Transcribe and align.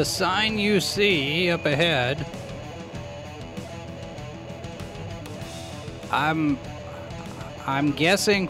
The 0.00 0.06
sign 0.06 0.58
you 0.58 0.80
see 0.80 1.50
up 1.50 1.66
ahead. 1.66 2.26
I'm 6.10 6.58
I'm 7.66 7.92
guessing 7.92 8.48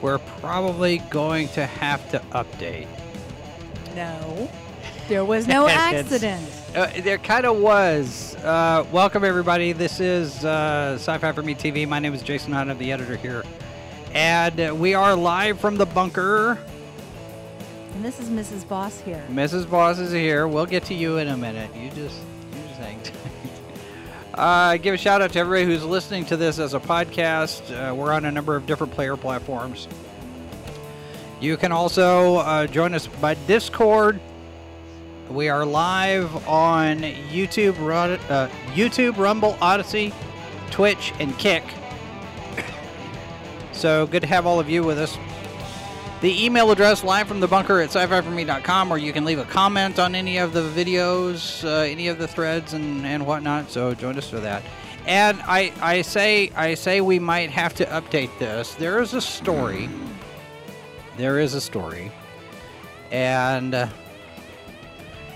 we're 0.00 0.16
probably 0.16 1.00
going 1.10 1.48
to 1.48 1.66
have 1.66 2.10
to 2.12 2.20
update. 2.32 2.86
No. 3.94 4.50
There 5.06 5.26
was 5.26 5.46
no 5.46 5.68
accident. 5.68 6.50
Uh, 6.74 6.90
there 7.02 7.18
kind 7.18 7.44
of 7.44 7.58
was. 7.58 8.34
Uh, 8.36 8.86
welcome 8.90 9.22
everybody. 9.22 9.72
This 9.72 10.00
is 10.00 10.46
uh, 10.46 10.94
Sci-Fi 10.94 11.30
for 11.32 11.42
Me 11.42 11.54
TV. 11.54 11.86
My 11.86 11.98
name 11.98 12.14
is 12.14 12.22
Jason 12.22 12.54
Hunt. 12.54 12.70
I'm 12.70 12.78
the 12.78 12.90
editor 12.90 13.16
here, 13.16 13.44
and 14.14 14.58
uh, 14.58 14.74
we 14.74 14.94
are 14.94 15.14
live 15.14 15.60
from 15.60 15.76
the 15.76 15.84
bunker. 15.84 16.58
And 17.96 18.04
this 18.04 18.20
is 18.20 18.28
Mrs. 18.28 18.68
Boss 18.68 19.00
here. 19.00 19.24
Mrs. 19.30 19.70
Boss 19.70 19.98
is 19.98 20.12
here. 20.12 20.46
We'll 20.46 20.66
get 20.66 20.84
to 20.84 20.94
you 20.94 21.16
in 21.16 21.28
a 21.28 21.36
minute. 21.36 21.74
You 21.74 21.88
just, 21.88 22.20
you 22.52 22.68
just 22.68 22.80
hang 22.80 23.00
tight. 23.00 23.14
Uh, 24.34 24.76
give 24.76 24.92
a 24.92 24.98
shout 24.98 25.22
out 25.22 25.32
to 25.32 25.38
everybody 25.38 25.64
who's 25.64 25.82
listening 25.82 26.22
to 26.26 26.36
this 26.36 26.58
as 26.58 26.74
a 26.74 26.78
podcast. 26.78 27.72
Uh, 27.72 27.94
we're 27.94 28.12
on 28.12 28.26
a 28.26 28.30
number 28.30 28.54
of 28.54 28.66
different 28.66 28.92
player 28.92 29.16
platforms. 29.16 29.88
You 31.40 31.56
can 31.56 31.72
also 31.72 32.36
uh, 32.36 32.66
join 32.66 32.92
us 32.92 33.06
by 33.06 33.32
Discord. 33.46 34.20
We 35.30 35.48
are 35.48 35.64
live 35.64 36.46
on 36.46 36.98
YouTube, 36.98 37.78
uh, 38.28 38.48
YouTube, 38.74 39.16
Rumble, 39.16 39.56
Odysee, 39.62 40.12
Twitch, 40.70 41.14
and 41.18 41.36
Kick. 41.38 41.64
So 43.72 44.06
good 44.06 44.20
to 44.20 44.26
have 44.26 44.44
all 44.44 44.60
of 44.60 44.68
you 44.68 44.84
with 44.84 44.98
us. 44.98 45.16
The 46.22 46.44
email 46.44 46.70
address 46.70 47.04
live 47.04 47.28
from 47.28 47.40
the 47.40 47.46
bunker 47.46 47.78
at 47.80 47.90
sci-fi4me.com, 47.94 48.90
or 48.90 48.96
you 48.96 49.12
can 49.12 49.26
leave 49.26 49.38
a 49.38 49.44
comment 49.44 49.98
on 49.98 50.14
any 50.14 50.38
of 50.38 50.54
the 50.54 50.62
videos, 50.62 51.62
uh, 51.62 51.82
any 51.82 52.08
of 52.08 52.16
the 52.18 52.26
threads, 52.26 52.72
and, 52.72 53.04
and 53.04 53.26
whatnot. 53.26 53.70
So 53.70 53.92
join 53.92 54.16
us 54.16 54.30
for 54.30 54.40
that. 54.40 54.62
And 55.06 55.38
I, 55.42 55.72
I 55.82 56.00
say 56.00 56.50
I 56.56 56.72
say 56.72 57.02
we 57.02 57.18
might 57.18 57.50
have 57.50 57.74
to 57.74 57.84
update 57.86 58.30
this. 58.38 58.74
There 58.74 59.02
is 59.02 59.12
a 59.12 59.20
story. 59.20 59.90
There 61.18 61.38
is 61.38 61.52
a 61.52 61.60
story, 61.60 62.10
and 63.10 63.74
uh, 63.74 63.88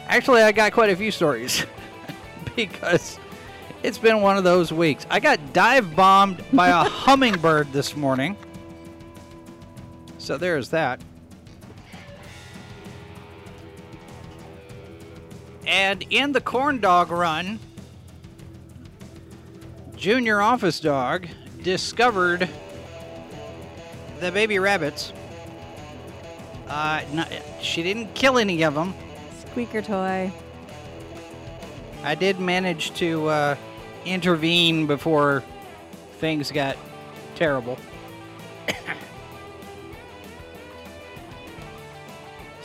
actually, 0.09 0.42
I 0.42 0.50
got 0.50 0.72
quite 0.72 0.89
a 0.89 0.97
few 0.97 1.11
stories 1.11 1.67
because 2.56 3.20
it's 3.83 3.98
been 3.98 4.22
one 4.22 4.39
of 4.39 4.44
those 4.44 4.72
weeks. 4.72 5.06
I 5.11 5.20
got 5.20 5.53
dive 5.53 5.94
bombed 5.94 6.42
by 6.55 6.69
a 6.69 6.84
hummingbird 6.89 7.70
this 7.70 7.94
morning. 7.97 8.34
So 10.31 10.39
there's 10.39 10.69
that. 10.69 11.00
And 15.67 16.05
in 16.09 16.31
the 16.31 16.41
corn 16.41 16.78
dog 16.78 17.11
run, 17.11 17.59
Junior 19.97 20.41
Office 20.41 20.78
Dog 20.78 21.27
discovered 21.65 22.49
the 24.21 24.31
baby 24.31 24.60
rabbits. 24.60 25.12
Uh, 26.69 27.03
no, 27.12 27.25
she 27.60 27.83
didn't 27.83 28.15
kill 28.15 28.38
any 28.38 28.62
of 28.62 28.75
them. 28.75 28.94
Squeaker 29.49 29.83
toy. 29.83 30.33
I 32.04 32.15
did 32.15 32.38
manage 32.38 32.94
to 32.99 33.27
uh, 33.27 33.56
intervene 34.04 34.87
before 34.87 35.43
things 36.19 36.53
got 36.53 36.77
terrible. 37.34 37.77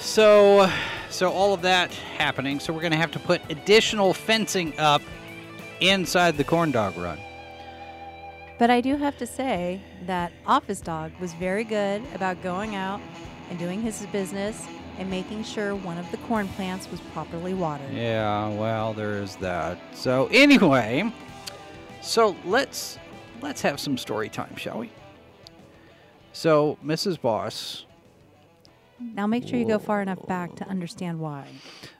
so, 0.06 0.70
so 1.10 1.32
all 1.32 1.54
of 1.54 1.62
that 1.64 1.94
happening. 1.94 2.60
So 2.60 2.72
we're 2.72 2.82
going 2.82 2.92
to 2.92 2.98
have 2.98 3.12
to 3.12 3.20
put 3.20 3.42
additional 3.50 4.14
fencing 4.14 4.78
up 4.80 5.02
inside 5.82 6.38
the 6.38 6.44
corn 6.44 6.72
dog 6.72 6.98
run. 6.98 7.20
But 8.58 8.70
I 8.70 8.80
do 8.80 8.96
have 8.96 9.18
to 9.18 9.28
say 9.28 9.82
that 10.06 10.32
Office 10.46 10.80
Dog 10.80 11.12
was 11.20 11.34
very 11.34 11.66
good 11.66 12.02
about 12.14 12.42
going 12.42 12.76
out 12.76 13.02
and 13.50 13.60
doing 13.60 13.82
his 13.82 14.06
business 14.08 14.66
and 14.98 15.10
making 15.10 15.44
sure 15.44 15.76
one 15.76 15.98
of 15.98 16.10
the 16.12 16.18
corn 16.18 16.48
plants 16.50 16.90
was 16.90 17.02
properly 17.14 17.54
watered. 17.54 17.92
Yeah, 17.92 18.48
well, 18.50 18.94
there's 18.94 19.36
that. 19.38 19.78
So 19.94 20.28
anyway, 20.32 21.12
so 22.02 22.36
let's 22.46 22.98
let's 23.42 23.62
have 23.62 23.80
some 23.80 23.98
story 23.98 24.30
time, 24.30 24.56
shall 24.56 24.80
we? 24.80 24.92
So, 26.32 26.78
Mrs. 26.84 27.20
Boss, 27.20 27.85
Now 29.00 29.28
make 29.28 29.48
sure 29.48 29.60
you 29.60 29.68
go 29.68 29.80
far 29.80 30.02
enough 30.02 30.26
back 30.28 30.56
to 30.56 30.68
understand 30.68 31.20
why. 31.20 31.48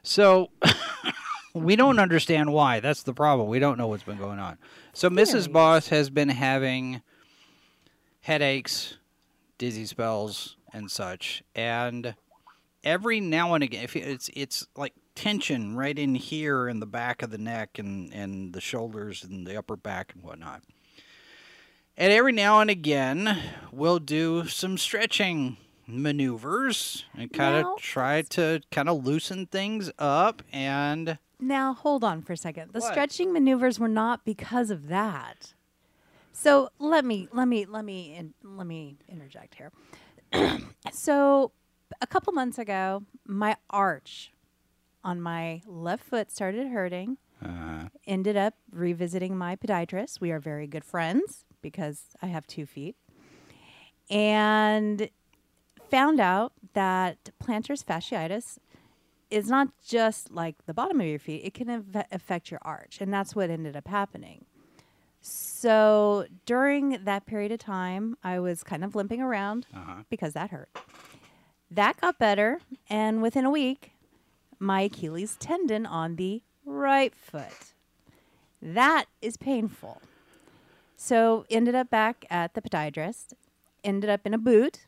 So 0.04 0.50
we 1.54 1.76
don't 1.76 2.00
understand 2.00 2.54
why. 2.54 2.80
That's 2.80 3.04
the 3.04 3.14
problem. 3.14 3.50
We 3.50 3.60
don't 3.60 3.78
know 3.78 3.88
what's 3.88 4.04
been 4.04 4.18
going 4.18 4.40
on. 4.40 4.58
So 4.94 5.10
Mrs. 5.10 5.52
Boss 5.52 5.90
has 5.90 6.10
been 6.10 6.30
having 6.30 7.02
headaches, 8.22 8.98
dizzy 9.58 9.86
spells, 9.86 10.56
and 10.74 10.90
such, 10.92 11.44
and 11.54 12.16
every 12.84 13.20
now 13.20 13.54
and 13.54 13.64
again, 13.64 13.84
if 13.84 13.96
it's 13.96 14.30
it's 14.34 14.68
like 14.76 14.94
tension 15.16 15.76
right 15.76 15.98
in 15.98 16.16
here 16.16 16.68
in 16.68 16.80
the 16.80 16.86
back 16.86 17.22
of 17.22 17.32
the 17.32 17.38
neck 17.38 17.80
and 17.80 18.14
and 18.14 18.54
the 18.54 18.62
shoulders 18.62 19.24
and 19.24 19.48
the 19.48 19.58
upper 19.58 19.76
back 19.76 20.14
and 20.14 20.24
whatnot. 20.24 20.62
And 21.98 22.12
every 22.12 22.34
now 22.34 22.60
and 22.60 22.70
again, 22.70 23.42
we'll 23.72 24.00
do 24.00 24.48
some 24.48 24.78
stretching 24.78 25.56
maneuvers 25.88 27.06
and 27.18 27.32
kind 27.32 27.66
of 27.66 27.78
try 27.82 28.22
to 28.22 28.62
kind 28.72 28.90
of 28.90 29.06
loosen 29.06 29.46
things 29.46 29.92
up 30.00 30.42
and 30.52 31.18
Now 31.40 31.74
hold 31.74 32.04
on 32.04 32.22
for 32.22 32.34
a 32.34 32.38
second. 32.38 32.72
The 32.74 32.80
What? 32.80 32.92
stretching 32.92 33.32
maneuvers 33.34 33.80
were 33.80 33.88
not 33.88 34.26
because 34.26 34.70
of 34.72 34.88
that. 34.88 35.54
So 36.32 36.70
let 36.80 37.06
me 37.06 37.28
let 37.32 37.48
me 37.48 37.66
let 37.66 37.86
me 37.86 38.16
in, 38.16 38.34
let 38.44 38.68
me 38.68 38.98
interject 39.08 39.56
here. 39.56 39.72
so 40.92 41.52
a 42.02 42.08
couple 42.08 42.34
months 42.34 42.58
ago, 42.58 43.04
my 43.26 43.56
arch 43.70 44.32
on 45.04 45.22
my 45.22 45.62
left 45.66 46.04
foot 46.04 46.32
started 46.32 46.68
hurting. 46.68 47.18
uh, 47.44 47.86
Ended 48.08 48.36
up 48.36 48.56
revisiting 48.72 49.38
my 49.38 49.56
podiatrist. 49.56 50.20
We 50.20 50.32
are 50.32 50.40
very 50.40 50.68
good 50.68 50.84
friends 50.84 51.46
because 51.62 52.04
I 52.22 52.28
have 52.28 52.46
two 52.48 52.66
feet, 52.66 52.96
and 54.10 55.10
found 55.90 56.20
out 56.20 56.54
that 56.74 57.30
plantar 57.42 57.82
fasciitis 57.84 58.58
is 59.30 59.50
not 59.50 59.70
just 59.86 60.32
like 60.32 60.56
the 60.66 60.74
bottom 60.74 61.02
of 61.02 61.08
your 61.08 61.20
feet, 61.20 61.42
it 61.44 61.54
can 61.54 61.70
av- 61.70 62.06
affect 62.12 62.52
your 62.52 62.60
arch. 62.64 63.00
And 63.02 63.14
that's 63.14 63.36
what 63.36 63.50
ended 63.50 63.76
up 63.76 63.88
happening. 63.88 64.46
So 65.22 66.26
during 66.46 67.04
that 67.04 67.26
period 67.26 67.52
of 67.52 67.60
time, 67.60 68.18
I 68.24 68.40
was 68.40 68.64
kind 68.64 68.84
of 68.84 68.96
limping 68.96 69.22
around 69.22 69.66
uh-huh. 69.74 70.04
because 70.10 70.34
that 70.34 70.52
hurt. 70.52 70.70
That 71.72 72.00
got 72.00 72.20
better. 72.20 72.60
And 72.90 73.22
within 73.22 73.44
a 73.44 73.50
week, 73.50 73.94
my 74.60 74.82
Achilles 74.82 75.36
tendon 75.40 75.86
on 75.86 76.16
the 76.16 76.44
right 76.64 77.14
foot. 77.16 77.74
That 78.62 79.06
is 79.22 79.38
painful. 79.38 80.02
So 80.96 81.46
ended 81.50 81.76
up 81.76 81.90
back 81.90 82.26
at 82.30 82.54
the 82.54 82.62
podiatrist, 82.62 83.34
ended 83.84 84.10
up 84.10 84.22
in 84.26 84.34
a 84.34 84.38
boot 84.38 84.86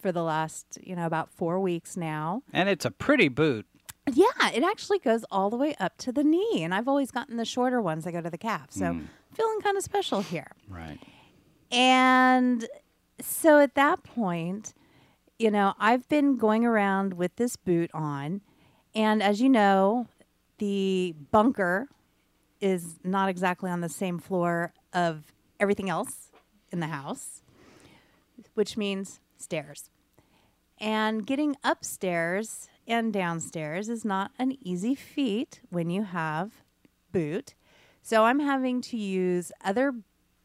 for 0.00 0.12
the 0.12 0.22
last, 0.22 0.78
you 0.82 0.96
know, 0.96 1.06
about 1.06 1.30
four 1.30 1.60
weeks 1.60 1.96
now. 1.96 2.42
and 2.52 2.68
it's 2.68 2.84
a 2.84 2.90
pretty 2.90 3.28
boot. 3.28 3.66
Yeah, 4.12 4.50
it 4.52 4.64
actually 4.64 4.98
goes 4.98 5.24
all 5.30 5.50
the 5.50 5.56
way 5.56 5.74
up 5.78 5.96
to 5.98 6.12
the 6.12 6.24
knee. 6.24 6.62
And 6.62 6.74
I've 6.74 6.88
always 6.88 7.10
gotten 7.10 7.36
the 7.36 7.44
shorter 7.44 7.80
ones 7.80 8.04
that 8.04 8.12
go 8.12 8.20
to 8.20 8.30
the 8.30 8.38
calf. 8.38 8.68
So 8.70 8.92
hmm. 8.92 9.02
feeling 9.32 9.60
kind 9.60 9.76
of 9.76 9.84
special 9.84 10.22
here. 10.22 10.50
Right. 10.68 10.98
And 11.70 12.66
so 13.20 13.60
at 13.60 13.74
that 13.74 14.02
point, 14.02 14.74
you 15.38 15.50
know, 15.50 15.74
I've 15.78 16.08
been 16.08 16.36
going 16.36 16.64
around 16.64 17.14
with 17.14 17.36
this 17.36 17.56
boot 17.56 17.90
on. 17.94 18.40
And 18.94 19.22
as 19.22 19.40
you 19.40 19.48
know, 19.48 20.06
the 20.58 21.14
bunker 21.30 21.88
is 22.60 22.98
not 23.04 23.28
exactly 23.28 23.70
on 23.70 23.80
the 23.80 23.88
same 23.88 24.18
floor 24.18 24.72
of 24.92 25.32
everything 25.58 25.88
else 25.88 26.30
in 26.70 26.80
the 26.80 26.88
house, 26.88 27.42
which 28.54 28.76
means 28.76 29.20
stairs. 29.40 29.90
And 30.78 31.26
getting 31.26 31.56
upstairs 31.62 32.68
and 32.86 33.12
downstairs 33.12 33.88
is 33.88 34.04
not 34.04 34.30
an 34.38 34.56
easy 34.62 34.94
feat 34.94 35.60
when 35.70 35.90
you 35.90 36.04
have 36.04 36.52
boot. 37.12 37.54
So 38.02 38.24
I'm 38.24 38.40
having 38.40 38.80
to 38.82 38.96
use 38.96 39.52
other 39.64 39.92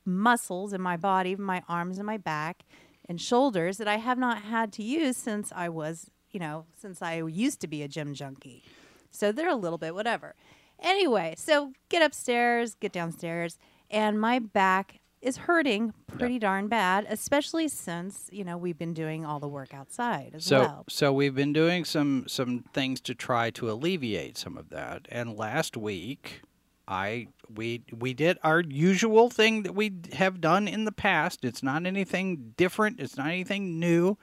muscles 0.05 0.73
in 0.73 0.81
my 0.81 0.97
body, 0.97 1.35
my 1.35 1.63
arms 1.67 1.97
and 1.97 2.05
my 2.05 2.17
back 2.17 2.65
and 3.07 3.21
shoulders 3.21 3.77
that 3.77 3.87
I 3.87 3.97
have 3.97 4.17
not 4.17 4.43
had 4.43 4.73
to 4.73 4.83
use 4.83 5.17
since 5.17 5.51
I 5.55 5.69
was, 5.69 6.11
you 6.31 6.39
know, 6.39 6.65
since 6.77 7.01
I 7.01 7.21
used 7.21 7.61
to 7.61 7.67
be 7.67 7.81
a 7.81 7.87
gym 7.87 8.13
junkie. 8.13 8.63
So 9.11 9.31
they're 9.31 9.49
a 9.49 9.55
little 9.55 9.77
bit 9.77 9.95
whatever. 9.95 10.35
Anyway, 10.79 11.35
so 11.37 11.71
get 11.89 12.01
upstairs, 12.01 12.75
get 12.75 12.91
downstairs, 12.91 13.57
and 13.89 14.19
my 14.19 14.39
back 14.39 14.99
is 15.21 15.37
hurting 15.37 15.93
pretty 16.07 16.37
darn 16.37 16.67
bad, 16.67 17.05
especially 17.09 17.67
since, 17.67 18.29
you 18.31 18.43
know, 18.43 18.57
we've 18.57 18.77
been 18.77 18.93
doing 18.93 19.25
all 19.25 19.39
the 19.39 19.47
work 19.47 19.73
outside 19.73 20.31
as 20.35 20.45
So 20.45 20.59
well. 20.59 20.85
so 20.89 21.11
we've 21.11 21.33
been 21.35 21.53
doing 21.53 21.83
some 21.85 22.25
some 22.27 22.63
things 22.73 23.01
to 23.01 23.15
try 23.15 23.49
to 23.51 23.71
alleviate 23.71 24.37
some 24.37 24.57
of 24.57 24.69
that. 24.69 25.07
And 25.09 25.35
last 25.37 25.75
week 25.75 26.41
I 26.87 27.27
we 27.53 27.83
we 27.91 28.13
did 28.13 28.37
our 28.43 28.61
usual 28.61 29.29
thing 29.29 29.63
that 29.63 29.73
we 29.73 29.91
have 30.13 30.39
done 30.41 30.67
in 30.67 30.85
the 30.85 30.91
past. 30.91 31.43
It's 31.43 31.63
not 31.63 31.85
anything 31.85 32.53
different. 32.57 32.99
It's 32.99 33.17
not 33.17 33.27
anything 33.27 33.79
new. 33.79 34.17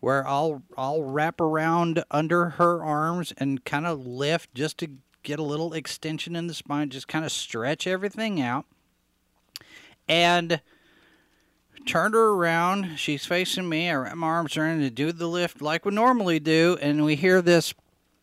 Where 0.00 0.26
I'll 0.26 0.62
I'll 0.78 1.02
wrap 1.02 1.42
around 1.42 2.02
under 2.10 2.50
her 2.50 2.82
arms 2.82 3.34
and 3.36 3.62
kind 3.66 3.86
of 3.86 4.06
lift 4.06 4.54
just 4.54 4.78
to 4.78 4.88
get 5.22 5.38
a 5.38 5.42
little 5.42 5.74
extension 5.74 6.34
in 6.34 6.46
the 6.46 6.54
spine, 6.54 6.88
just 6.88 7.06
kind 7.06 7.26
of 7.26 7.32
stretch 7.32 7.86
everything 7.86 8.40
out. 8.40 8.64
And 10.10 10.60
turned 11.86 12.14
her 12.14 12.30
around. 12.30 12.98
She's 12.98 13.24
facing 13.24 13.68
me. 13.68 13.88
I 13.88 13.94
wrap 13.94 14.16
my 14.16 14.26
arms 14.26 14.56
around 14.56 14.80
to 14.80 14.90
do 14.90 15.12
the 15.12 15.26
lift 15.28 15.62
like 15.62 15.84
we 15.84 15.92
normally 15.92 16.40
do, 16.40 16.76
and 16.82 17.04
we 17.04 17.14
hear 17.16 17.40
this 17.40 17.72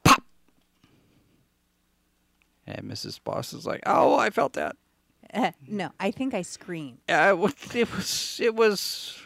pop. 0.04 0.22
And 2.66 2.84
Mrs. 2.92 3.20
Boss 3.24 3.54
is 3.54 3.66
like, 3.66 3.82
"Oh, 3.86 4.16
I 4.18 4.30
felt 4.30 4.54
that." 4.54 4.76
no, 5.68 5.92
I 6.00 6.12
think 6.12 6.34
I 6.34 6.42
screamed. 6.42 7.00
Uh, 7.10 7.30
it 7.30 7.38
was- 7.38 7.76
it 7.76 7.92
was 7.96 8.40
it 8.42 8.56
was 8.56 9.18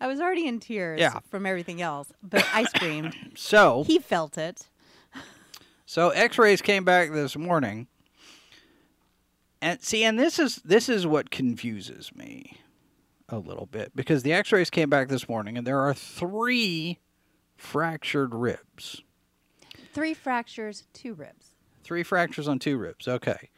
I 0.00 0.06
was 0.06 0.20
already 0.20 0.46
in 0.46 0.60
tears 0.60 1.00
Yeah. 1.00 1.20
from 1.30 1.46
everything 1.46 1.80
else, 1.82 2.12
but 2.22 2.46
I 2.52 2.64
screamed. 2.64 3.14
so 3.34 3.84
he 3.86 3.98
felt 3.98 4.36
it. 4.38 4.68
so 5.86 6.10
X-rays 6.10 6.60
came 6.62 6.84
back 6.84 7.12
this 7.12 7.36
morning. 7.36 7.86
And 9.62 9.82
see, 9.82 10.04
and 10.04 10.18
this 10.18 10.38
is 10.38 10.56
this 10.56 10.88
is 10.88 11.06
what 11.06 11.30
confuses 11.30 12.14
me 12.14 12.58
a 13.28 13.38
little 13.38 13.66
bit 13.66 13.92
because 13.96 14.22
the 14.22 14.32
X-rays 14.32 14.70
came 14.70 14.90
back 14.90 15.08
this 15.08 15.28
morning, 15.28 15.56
and 15.56 15.66
there 15.66 15.80
are 15.80 15.94
three 15.94 16.98
fractured 17.56 18.34
ribs. 18.34 19.02
Three 19.92 20.14
fractures, 20.14 20.84
two 20.92 21.14
ribs. 21.14 21.54
Three 21.82 22.02
fractures 22.02 22.48
on 22.48 22.58
two 22.58 22.76
ribs. 22.76 23.08
Okay. 23.08 23.50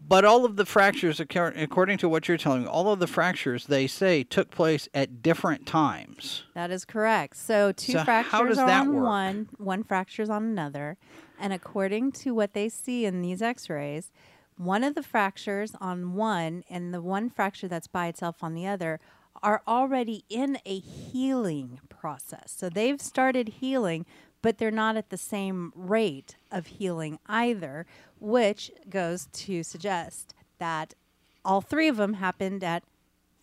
But 0.00 0.24
all 0.24 0.44
of 0.44 0.56
the 0.56 0.64
fractures, 0.64 1.18
according 1.20 1.98
to 1.98 2.08
what 2.08 2.28
you're 2.28 2.38
telling 2.38 2.62
me, 2.62 2.68
all 2.68 2.92
of 2.92 3.00
the 3.00 3.06
fractures 3.08 3.66
they 3.66 3.86
say 3.88 4.22
took 4.22 4.50
place 4.50 4.88
at 4.94 5.22
different 5.22 5.66
times. 5.66 6.44
That 6.54 6.70
is 6.70 6.84
correct. 6.84 7.36
So 7.36 7.72
two 7.72 7.92
So 7.92 8.04
fractures 8.04 8.48
does 8.48 8.58
are 8.58 8.66
that 8.68 8.80
on 8.82 8.94
work? 8.94 9.04
one, 9.04 9.48
one 9.58 9.82
fracture's 9.82 10.30
on 10.30 10.44
another. 10.44 10.96
And 11.38 11.52
according 11.52 12.12
to 12.12 12.34
what 12.34 12.52
they 12.52 12.68
see 12.68 13.04
in 13.04 13.22
these 13.22 13.40
x-rays, 13.42 14.10
one 14.56 14.82
of 14.82 14.94
the 14.94 15.02
fractures 15.02 15.74
on 15.80 16.14
one 16.14 16.64
and 16.68 16.92
the 16.92 17.00
one 17.00 17.30
fracture 17.30 17.68
that's 17.68 17.86
by 17.86 18.08
itself 18.08 18.42
on 18.42 18.54
the 18.54 18.66
other 18.66 18.98
are 19.42 19.62
already 19.68 20.24
in 20.28 20.58
a 20.66 20.80
healing 20.80 21.78
process. 21.88 22.52
So 22.56 22.68
they've 22.68 23.00
started 23.00 23.48
healing, 23.60 24.04
but 24.42 24.58
they're 24.58 24.72
not 24.72 24.96
at 24.96 25.10
the 25.10 25.16
same 25.16 25.72
rate 25.76 26.34
of 26.50 26.66
healing 26.66 27.20
either, 27.26 27.86
which 28.18 28.72
goes 28.90 29.28
to 29.32 29.62
suggest 29.62 30.34
that 30.58 30.94
all 31.44 31.60
three 31.60 31.86
of 31.86 31.96
them 31.96 32.14
happened 32.14 32.64
at 32.64 32.82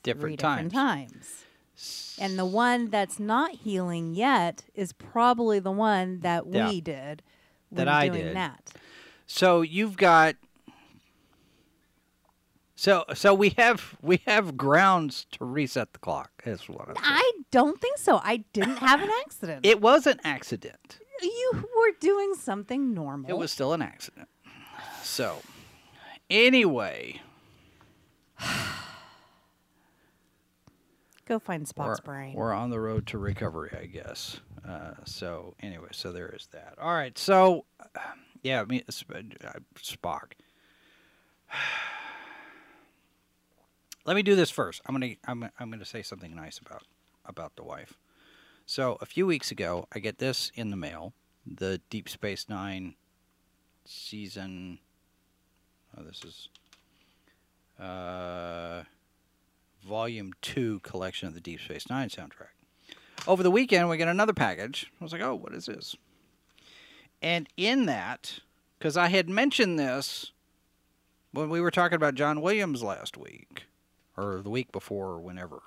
Different 0.04 0.22
three 0.22 0.36
different 0.36 0.74
times. 0.74 1.14
times. 1.14 2.18
And 2.20 2.38
the 2.38 2.46
one 2.46 2.90
that's 2.90 3.20
not 3.20 3.52
healing 3.52 4.16
yet 4.16 4.66
is 4.76 4.92
probably 4.94 5.60
the 5.60 5.72
one 5.72 6.20
that 6.22 6.46
Yeah. 6.48 6.70
we 6.70 6.82
did 6.82 7.22
That 7.76 7.88
I 7.88 8.10
did. 8.10 8.36
that. 8.36 8.74
So 9.28 9.62
you've 9.62 9.98
got 9.98 10.36
so 12.76 13.06
so 13.14 13.34
we 13.34 13.50
have 13.52 13.96
we 14.02 14.22
have 14.28 14.58
grounds 14.58 15.26
to 15.32 15.46
reset 15.46 15.94
the 15.94 16.00
clock. 16.00 16.32
Is 16.46 16.68
what 16.70 16.90
I'm. 16.90 16.96
I 17.00 17.32
don't 17.52 17.80
think 17.80 17.98
so. 17.98 18.20
I 18.24 18.44
didn't 18.54 18.78
have 18.78 19.02
an 19.02 19.10
accident. 19.26 19.66
It 19.66 19.82
was 19.82 20.08
an 20.08 20.20
accident. 20.24 21.00
you 21.22 21.52
were 21.54 21.92
doing 22.00 22.34
something 22.36 22.94
normal. 22.94 23.30
It 23.30 23.38
was 23.38 23.52
still 23.52 23.74
an 23.74 23.82
accident. 23.82 24.28
So 25.04 25.42
anyway, 26.30 27.22
Go 31.26 31.40
find 31.40 31.66
Spock's 31.66 32.00
brain. 32.02 32.36
we're 32.36 32.54
on 32.54 32.70
the 32.70 32.80
road 32.80 33.08
to 33.08 33.18
recovery, 33.18 33.76
I 33.80 33.86
guess. 33.86 34.40
Uh, 34.68 34.94
so 35.06 35.56
anyway, 35.60 35.88
so 35.92 36.12
there 36.12 36.30
is 36.30 36.48
that. 36.52 36.76
All 36.80 36.94
right, 36.94 37.18
so 37.18 37.66
yeah, 38.44 38.62
I 38.62 38.66
mean 38.66 38.84
uh, 38.88 38.94
Spock. 39.78 40.34
Let 44.06 44.16
me 44.16 44.22
do 44.22 44.36
this 44.36 44.52
first. 44.52 44.82
I'm 44.86 44.94
gonna 44.94 45.16
I'm, 45.28 45.50
I'm 45.60 45.72
gonna 45.72 45.86
say 45.86 46.04
something 46.04 46.36
nice 46.36 46.60
about 46.60 46.84
about 47.26 47.56
the 47.56 47.64
wife. 47.64 47.94
So 48.68 48.98
a 49.02 49.06
few 49.06 49.26
weeks 49.26 49.52
ago, 49.52 49.88
I 49.94 50.00
get 50.00 50.18
this 50.20 50.52
in 50.56 50.70
the 50.70 50.76
mail, 50.76 51.14
the 51.46 51.82
Deep 51.90 52.08
Space 52.10 52.48
Nine 52.50 52.96
season. 53.84 54.80
Oh, 55.98 56.04
this 56.04 56.24
is 56.24 56.50
uh, 57.84 58.84
volume 59.86 60.34
two 60.42 60.80
collection 60.82 61.28
of 61.28 61.34
the 61.34 61.42
Deep 61.42 61.62
Space 61.62 61.90
Nine 61.90 62.10
soundtrack. 62.10 62.54
Over 63.28 63.44
the 63.44 63.52
weekend, 63.52 63.90
we 63.90 63.98
get 63.98 64.08
another 64.08 64.34
package. 64.34 64.92
I 65.00 65.04
was 65.04 65.14
like, 65.14 65.22
oh, 65.22 65.36
what 65.36 65.54
is 65.54 65.66
this? 65.66 65.96
And 67.22 67.48
in 67.58 67.86
that, 67.86 68.40
because 68.78 68.98
I 68.98 69.08
had 69.08 69.30
mentioned 69.30 69.80
this 69.80 70.32
when 71.32 71.50
we 71.50 71.62
were 71.62 71.72
talking 71.72 71.96
about 71.96 72.16
John 72.16 72.42
Williams 72.42 72.84
last 72.84 73.18
week, 73.18 73.66
or 74.18 74.42
the 74.44 74.50
week 74.50 74.72
before, 74.72 75.08
or 75.08 75.20
whenever. 75.20 75.62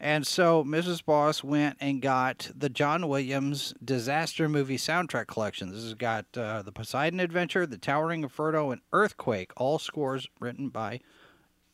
And 0.00 0.26
so 0.26 0.64
Mrs. 0.64 1.04
Boss 1.04 1.42
went 1.42 1.76
and 1.80 2.02
got 2.02 2.50
the 2.54 2.68
John 2.68 3.08
Williams 3.08 3.74
disaster 3.82 4.48
movie 4.48 4.76
soundtrack 4.76 5.26
collection. 5.26 5.70
This 5.70 5.82
has 5.82 5.94
got 5.94 6.26
uh, 6.36 6.62
the 6.62 6.72
Poseidon 6.72 7.20
Adventure, 7.20 7.64
the 7.66 7.78
Towering 7.78 8.22
Inferno, 8.22 8.70
and 8.70 8.80
Earthquake, 8.92 9.52
all 9.56 9.78
scores 9.78 10.28
written 10.40 10.68
by 10.68 11.00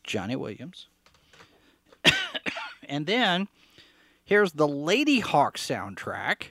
Johnny 0.04 0.36
Williams. 0.36 0.88
And 2.90 3.06
then 3.06 3.48
here's 4.24 4.52
the 4.52 4.66
Ladyhawke 4.66 5.54
soundtrack, 5.54 6.48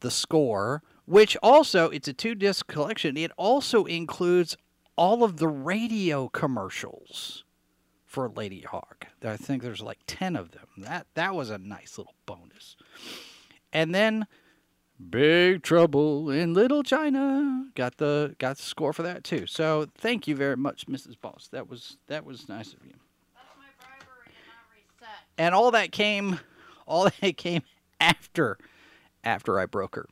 the 0.00 0.10
score, 0.10 0.82
which 1.06 1.36
also 1.42 1.88
it's 1.88 2.06
a 2.06 2.12
two 2.12 2.34
disc 2.34 2.66
collection. 2.66 3.16
It 3.16 3.32
also 3.36 3.86
includes 3.86 4.56
all 4.96 5.24
of 5.24 5.38
the 5.38 5.48
radio 5.48 6.28
commercials 6.28 7.42
for 8.04 8.28
Ladyhawke. 8.28 9.08
I 9.24 9.36
think 9.36 9.62
there's 9.62 9.82
like 9.82 10.00
10 10.06 10.36
of 10.36 10.52
them. 10.52 10.66
That 10.76 11.06
that 11.14 11.34
was 11.34 11.50
a 11.50 11.58
nice 11.58 11.98
little 11.98 12.14
bonus. 12.26 12.76
And 13.72 13.94
then 13.94 14.26
Big 15.10 15.62
Trouble 15.62 16.30
in 16.30 16.54
Little 16.54 16.82
China 16.82 17.66
got 17.74 17.96
the 17.96 18.36
got 18.38 18.58
the 18.58 18.62
score 18.62 18.92
for 18.92 19.02
that 19.02 19.24
too. 19.24 19.46
So 19.46 19.86
thank 19.96 20.28
you 20.28 20.36
very 20.36 20.56
much, 20.56 20.86
Mrs. 20.86 21.20
Boss. 21.20 21.48
That 21.50 21.68
was 21.68 21.96
that 22.08 22.24
was 22.24 22.48
nice 22.48 22.74
of 22.74 22.84
you. 22.84 22.94
And 25.38 25.54
all 25.54 25.70
that 25.72 25.92
came 25.92 26.40
all 26.86 27.10
that 27.20 27.36
came 27.36 27.62
after 28.00 28.58
after 29.22 29.58
I 29.58 29.66
broke 29.66 29.96
her. 29.96 30.06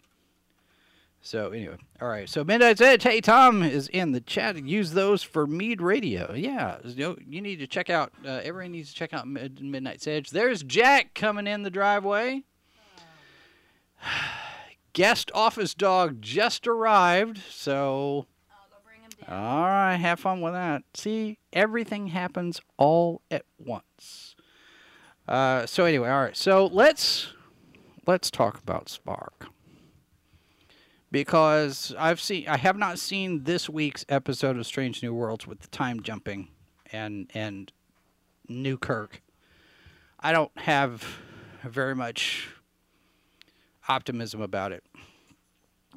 So 1.24 1.50
anyway, 1.50 1.76
all 2.00 2.08
right. 2.08 2.28
So 2.28 2.42
Midnight's 2.42 2.80
Edge. 2.80 3.04
Hey, 3.04 3.20
Tom 3.20 3.62
is 3.62 3.86
in 3.88 4.10
the 4.10 4.20
chat. 4.20 4.64
Use 4.64 4.90
those 4.92 5.22
for 5.22 5.46
Mead 5.46 5.80
Radio. 5.80 6.32
Yeah, 6.34 6.78
you, 6.84 7.08
know, 7.08 7.16
you 7.24 7.40
need 7.40 7.60
to 7.60 7.68
check 7.68 7.90
out. 7.90 8.12
Uh, 8.26 8.40
everyone 8.42 8.72
needs 8.72 8.88
to 8.88 8.94
check 8.96 9.14
out 9.14 9.28
Mid- 9.28 9.62
Midnight's 9.62 10.08
Edge. 10.08 10.30
There's 10.30 10.64
Jack 10.64 11.14
coming 11.14 11.46
in 11.46 11.62
the 11.62 11.70
driveway. 11.70 12.42
Guest 14.94 15.30
office 15.32 15.74
dog 15.74 16.20
just 16.20 16.66
arrived. 16.66 17.40
So 17.48 18.26
all 19.28 19.62
right, 19.62 19.96
have 19.96 20.20
fun 20.20 20.40
with 20.40 20.52
that. 20.52 20.82
See, 20.94 21.38
everything 21.52 22.08
happens 22.08 22.60
all 22.76 23.22
at 23.30 23.44
once. 23.58 24.31
Uh, 25.28 25.66
so 25.66 25.84
anyway, 25.84 26.08
all 26.08 26.22
right. 26.22 26.36
So 26.36 26.66
let's 26.66 27.28
let's 28.06 28.30
talk 28.30 28.58
about 28.58 28.86
Spock 28.86 29.48
because 31.10 31.94
I've 31.98 32.20
seen 32.20 32.48
I 32.48 32.56
have 32.56 32.76
not 32.76 32.98
seen 32.98 33.44
this 33.44 33.68
week's 33.68 34.04
episode 34.08 34.56
of 34.56 34.66
Strange 34.66 35.02
New 35.02 35.14
Worlds 35.14 35.46
with 35.46 35.60
the 35.60 35.68
time 35.68 36.02
jumping 36.02 36.48
and 36.90 37.30
and 37.34 37.72
New 38.48 38.76
Kirk. 38.76 39.22
I 40.18 40.32
don't 40.32 40.56
have 40.58 41.04
very 41.62 41.94
much 41.94 42.48
optimism 43.88 44.40
about 44.40 44.72
it 44.72 44.84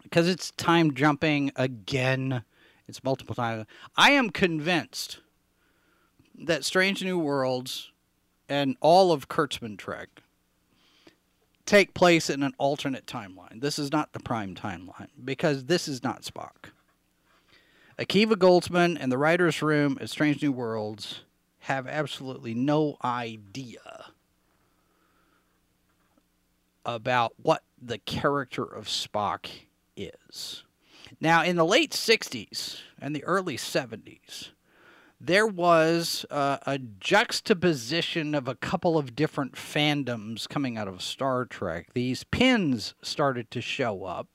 because 0.04 0.28
it's 0.28 0.52
time 0.52 0.94
jumping 0.94 1.52
again. 1.56 2.44
It's 2.88 3.04
multiple 3.04 3.34
times. 3.34 3.66
I 3.96 4.12
am 4.12 4.30
convinced 4.30 5.22
that 6.38 6.64
Strange 6.64 7.04
New 7.04 7.18
Worlds 7.18 7.92
and 8.48 8.78
all 8.82 9.12
of 9.12 9.28
Kurtzman 9.28 9.78
Trek 9.78 10.22
take 11.66 11.94
place 11.94 12.30
in 12.30 12.44
an 12.44 12.54
alternate 12.58 13.06
timeline. 13.06 13.62
This 13.62 13.80
is 13.80 13.92
not 13.92 14.14
the 14.14 14.20
prime 14.20 14.56
timeline 14.56 15.10
because 15.24 15.66
this 15.66 15.88
is 15.88 16.04
not 16.04 16.22
Spock. 16.22 16.70
Akiva 17.98 18.34
Goldsman 18.34 18.98
and 19.00 19.12
the 19.12 19.18
writer's 19.18 19.62
room 19.62 19.98
at 20.02 20.10
Strange 20.10 20.42
New 20.42 20.52
Worlds 20.52 21.22
have 21.60 21.88
absolutely 21.88 22.54
no 22.54 22.98
idea 23.04 24.06
about 26.86 27.34
what 27.42 27.64
the 27.82 27.98
character 27.98 28.64
of 28.64 28.88
Spock 28.88 29.48
is. 29.96 30.64
Now, 31.20 31.44
in 31.44 31.56
the 31.56 31.66
late 31.66 31.92
60s 31.92 32.82
and 33.00 33.16
the 33.16 33.24
early 33.24 33.58
70s, 33.58 34.50
there 35.20 35.48
was 35.48 36.26
uh, 36.30 36.58
a 36.66 36.78
juxtaposition 36.78 38.36
of 38.36 38.48
a 38.48 38.56
couple 38.56 38.98
of 38.98 39.16
different 39.16 39.54
fandoms 39.54 40.48
coming 40.48 40.78
out 40.78 40.88
of 40.88 41.02
Star 41.02 41.46
Trek. 41.46 41.88
These 41.94 42.26
pins 42.26 42.96
started 43.02 43.50
to 43.52 43.62
show 43.62 44.04
up. 44.04 44.28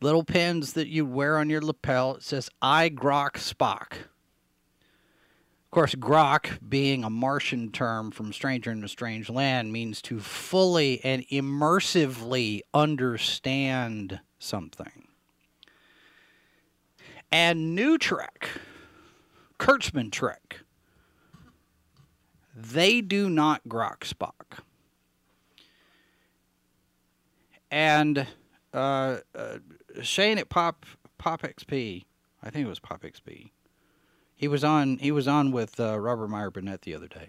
Little 0.00 0.24
pins 0.24 0.74
that 0.74 0.88
you 0.88 1.06
wear 1.06 1.38
on 1.38 1.48
your 1.48 1.62
lapel. 1.62 2.16
It 2.16 2.22
says, 2.22 2.50
I 2.60 2.90
grok 2.90 3.32
Spock. 3.32 3.92
Of 3.92 5.70
course, 5.70 5.94
grok, 5.94 6.58
being 6.68 7.02
a 7.02 7.08
Martian 7.08 7.70
term 7.70 8.10
from 8.10 8.32
Stranger 8.32 8.72
in 8.72 8.84
a 8.84 8.88
Strange 8.88 9.30
Land, 9.30 9.72
means 9.72 10.02
to 10.02 10.20
fully 10.20 11.02
and 11.02 11.26
immersively 11.28 12.60
understand 12.74 14.20
something. 14.38 15.08
And 17.30 17.78
nuTrek 17.78 18.48
Kurtzman 19.62 20.10
Trek. 20.10 20.62
They 22.52 23.00
do 23.00 23.30
not 23.30 23.62
grok 23.68 24.00
Spock. 24.00 24.58
And 27.70 28.26
uh, 28.74 29.18
uh, 29.36 29.58
Shane 30.02 30.38
at 30.38 30.48
Pop 30.48 30.84
Pop 31.16 31.42
XP, 31.42 32.04
I 32.42 32.50
think 32.50 32.66
it 32.66 32.68
was 32.68 32.80
Pop 32.80 33.02
XP. 33.02 33.50
He 34.34 34.48
was 34.48 34.64
on. 34.64 34.98
He 34.98 35.12
was 35.12 35.28
on 35.28 35.52
with 35.52 35.78
uh, 35.78 35.96
Robert 36.00 36.26
Meyer 36.26 36.50
Burnett 36.50 36.82
the 36.82 36.96
other 36.96 37.06
day. 37.06 37.28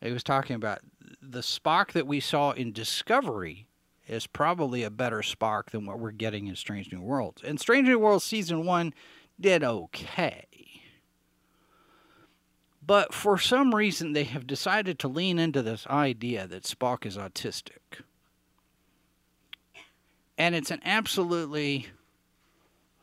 He 0.00 0.10
was 0.10 0.24
talking 0.24 0.56
about 0.56 0.78
the 1.20 1.40
Spock 1.40 1.92
that 1.92 2.06
we 2.06 2.18
saw 2.18 2.52
in 2.52 2.72
Discovery 2.72 3.66
is 4.08 4.26
probably 4.26 4.84
a 4.84 4.90
better 4.90 5.18
Spock 5.18 5.66
than 5.70 5.84
what 5.84 5.98
we're 5.98 6.12
getting 6.12 6.46
in 6.46 6.56
Strange 6.56 6.90
New 6.90 7.02
Worlds. 7.02 7.42
And 7.44 7.60
Strange 7.60 7.88
New 7.88 7.98
Worlds 7.98 8.24
season 8.24 8.64
one 8.64 8.94
did 9.38 9.62
okay. 9.62 10.46
But 12.84 13.14
for 13.14 13.38
some 13.38 13.74
reason, 13.74 14.12
they 14.12 14.24
have 14.24 14.46
decided 14.46 14.98
to 14.98 15.08
lean 15.08 15.38
into 15.38 15.62
this 15.62 15.86
idea 15.86 16.46
that 16.48 16.64
Spock 16.64 17.06
is 17.06 17.16
autistic. 17.16 18.02
And 20.36 20.54
it's 20.54 20.72
an 20.72 20.80
absolutely 20.84 21.86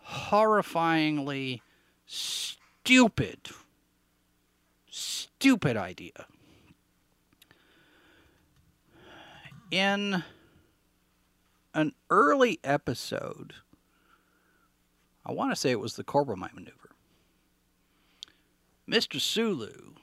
horrifyingly 0.05 1.62
stupid, 2.05 3.50
stupid 4.89 5.77
idea. 5.77 6.25
In 9.71 10.24
an 11.74 11.93
early 12.09 12.59
episode, 12.63 13.53
I 15.25 15.31
want 15.31 15.51
to 15.51 15.55
say 15.55 15.71
it 15.71 15.79
was 15.79 15.95
the 15.95 16.03
Corbomite 16.03 16.53
maneuver. 16.53 16.78
Mr. 18.89 19.19
Sulu, 19.19 19.93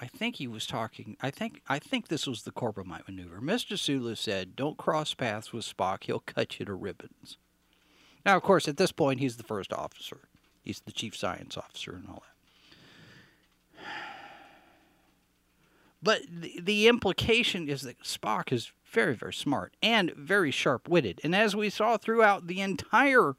I 0.00 0.06
think 0.06 0.36
he 0.36 0.46
was 0.46 0.66
talking. 0.66 1.16
I 1.20 1.30
think 1.30 1.62
I 1.68 1.78
think 1.78 2.08
this 2.08 2.26
was 2.26 2.42
the 2.42 2.52
Corbomite 2.52 3.08
maneuver. 3.08 3.40
Mr. 3.40 3.78
Sulu 3.78 4.14
said, 4.14 4.54
"Don't 4.54 4.76
cross 4.76 5.14
paths 5.14 5.52
with 5.52 5.64
Spock. 5.64 6.04
He'll 6.04 6.20
cut 6.20 6.58
you 6.58 6.66
to 6.66 6.74
ribbons." 6.74 7.38
Now, 8.24 8.36
of 8.36 8.42
course, 8.42 8.68
at 8.68 8.76
this 8.76 8.92
point, 8.92 9.20
he's 9.20 9.36
the 9.36 9.42
first 9.42 9.72
officer. 9.72 10.28
He's 10.62 10.80
the 10.80 10.92
chief 10.92 11.16
science 11.16 11.56
officer 11.56 11.94
and 11.94 12.06
all 12.08 12.22
that. 12.22 12.34
But 16.02 16.22
the, 16.30 16.60
the 16.60 16.88
implication 16.88 17.68
is 17.68 17.82
that 17.82 18.02
Spock 18.02 18.52
is 18.52 18.72
very, 18.84 19.14
very 19.14 19.32
smart 19.32 19.74
and 19.82 20.12
very 20.14 20.50
sharp 20.50 20.88
witted. 20.88 21.20
And 21.24 21.34
as 21.34 21.56
we 21.56 21.70
saw 21.70 21.96
throughout 21.96 22.46
the 22.46 22.60
entire 22.60 23.34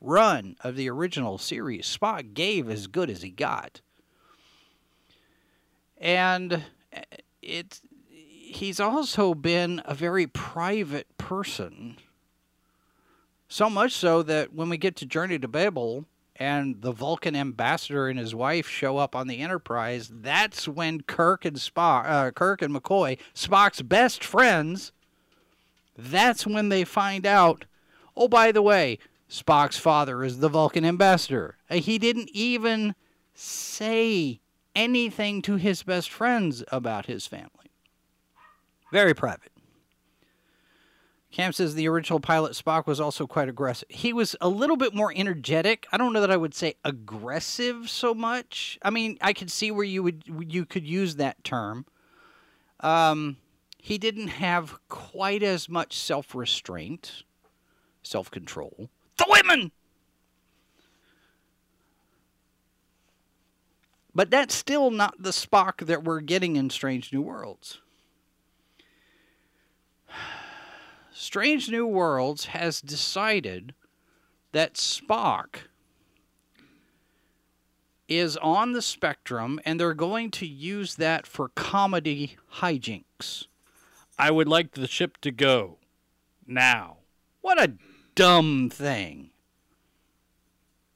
run 0.00 0.56
of 0.62 0.76
the 0.76 0.88
original 0.88 1.38
series, 1.38 1.86
Spock 1.86 2.34
gave 2.34 2.68
as 2.70 2.86
good 2.86 3.10
as 3.10 3.22
he 3.22 3.30
got. 3.30 3.80
And 5.98 6.64
it 7.42 7.80
he's 8.10 8.80
also 8.80 9.34
been 9.34 9.80
a 9.84 9.94
very 9.94 10.26
private 10.26 11.06
person. 11.18 11.96
So 13.48 13.70
much 13.70 13.92
so 13.92 14.22
that 14.22 14.52
when 14.52 14.68
we 14.68 14.76
get 14.76 14.96
to 14.96 15.06
Journey 15.06 15.38
to 15.38 15.48
Babel 15.48 16.04
and 16.36 16.80
the 16.82 16.92
Vulcan 16.92 17.36
ambassador 17.36 18.08
and 18.08 18.18
his 18.18 18.34
wife 18.34 18.68
show 18.68 18.96
up 18.96 19.14
on 19.14 19.26
the 19.26 19.40
Enterprise, 19.40 20.10
that's 20.12 20.66
when 20.66 21.02
Kirk 21.02 21.44
and 21.44 21.56
Spock, 21.56 22.06
uh, 22.06 22.30
Kirk 22.30 22.62
and 22.62 22.74
McCoy, 22.74 23.18
Spock's 23.34 23.82
best 23.82 24.24
friends, 24.24 24.92
that's 25.96 26.46
when 26.46 26.68
they 26.70 26.84
find 26.84 27.26
out, 27.26 27.64
oh, 28.16 28.28
by 28.28 28.52
the 28.52 28.62
way, 28.62 28.98
Spock's 29.30 29.78
father 29.78 30.24
is 30.24 30.40
the 30.40 30.48
Vulcan 30.48 30.84
ambassador. 30.84 31.56
Uh, 31.70 31.76
he 31.76 31.98
didn't 31.98 32.30
even 32.32 32.96
say 33.32 34.40
anything 34.74 35.40
to 35.42 35.54
his 35.54 35.84
best 35.84 36.10
friends 36.10 36.64
about 36.72 37.06
his 37.06 37.28
family. 37.28 37.70
Very 38.92 39.14
private. 39.14 39.52
Cam 41.30 41.52
says 41.52 41.76
the 41.76 41.86
original 41.86 42.18
pilot 42.18 42.54
Spock 42.54 42.88
was 42.88 42.98
also 42.98 43.24
quite 43.24 43.48
aggressive. 43.48 43.88
He 43.88 44.12
was 44.12 44.34
a 44.40 44.48
little 44.48 44.76
bit 44.76 44.92
more 44.92 45.12
energetic. 45.14 45.86
I 45.92 45.96
don't 45.96 46.12
know 46.12 46.22
that 46.22 46.30
I 46.32 46.36
would 46.36 46.54
say 46.54 46.74
aggressive 46.84 47.88
so 47.88 48.14
much. 48.14 48.80
I 48.82 48.90
mean, 48.90 49.16
I 49.20 49.32
could 49.32 49.48
see 49.48 49.70
where 49.70 49.84
you 49.84 50.02
would 50.02 50.24
you 50.26 50.66
could 50.66 50.88
use 50.88 51.16
that 51.16 51.44
term. 51.44 51.86
Um, 52.80 53.36
he 53.78 53.96
didn't 53.96 54.28
have 54.28 54.80
quite 54.88 55.44
as 55.44 55.68
much 55.68 55.96
self 55.96 56.34
restraint, 56.34 57.22
self 58.02 58.28
control 58.28 58.90
the 59.20 59.26
women. 59.28 59.70
But 64.14 64.30
that's 64.30 64.54
still 64.54 64.90
not 64.90 65.22
the 65.22 65.30
Spock 65.30 65.86
that 65.86 66.02
we're 66.02 66.20
getting 66.20 66.56
in 66.56 66.68
Strange 66.70 67.12
New 67.12 67.22
Worlds. 67.22 67.80
Strange 71.12 71.70
New 71.70 71.86
Worlds 71.86 72.46
has 72.46 72.80
decided 72.80 73.74
that 74.52 74.74
Spock 74.74 75.60
is 78.08 78.36
on 78.38 78.72
the 78.72 78.82
spectrum 78.82 79.60
and 79.64 79.78
they're 79.78 79.94
going 79.94 80.32
to 80.32 80.46
use 80.46 80.96
that 80.96 81.26
for 81.26 81.50
comedy 81.50 82.36
hijinks. 82.54 83.46
I 84.18 84.32
would 84.32 84.48
like 84.48 84.72
the 84.72 84.88
ship 84.88 85.18
to 85.18 85.30
go 85.30 85.78
now. 86.46 86.96
What 87.40 87.62
a 87.62 87.72
dumb 88.20 88.68
thing. 88.68 89.30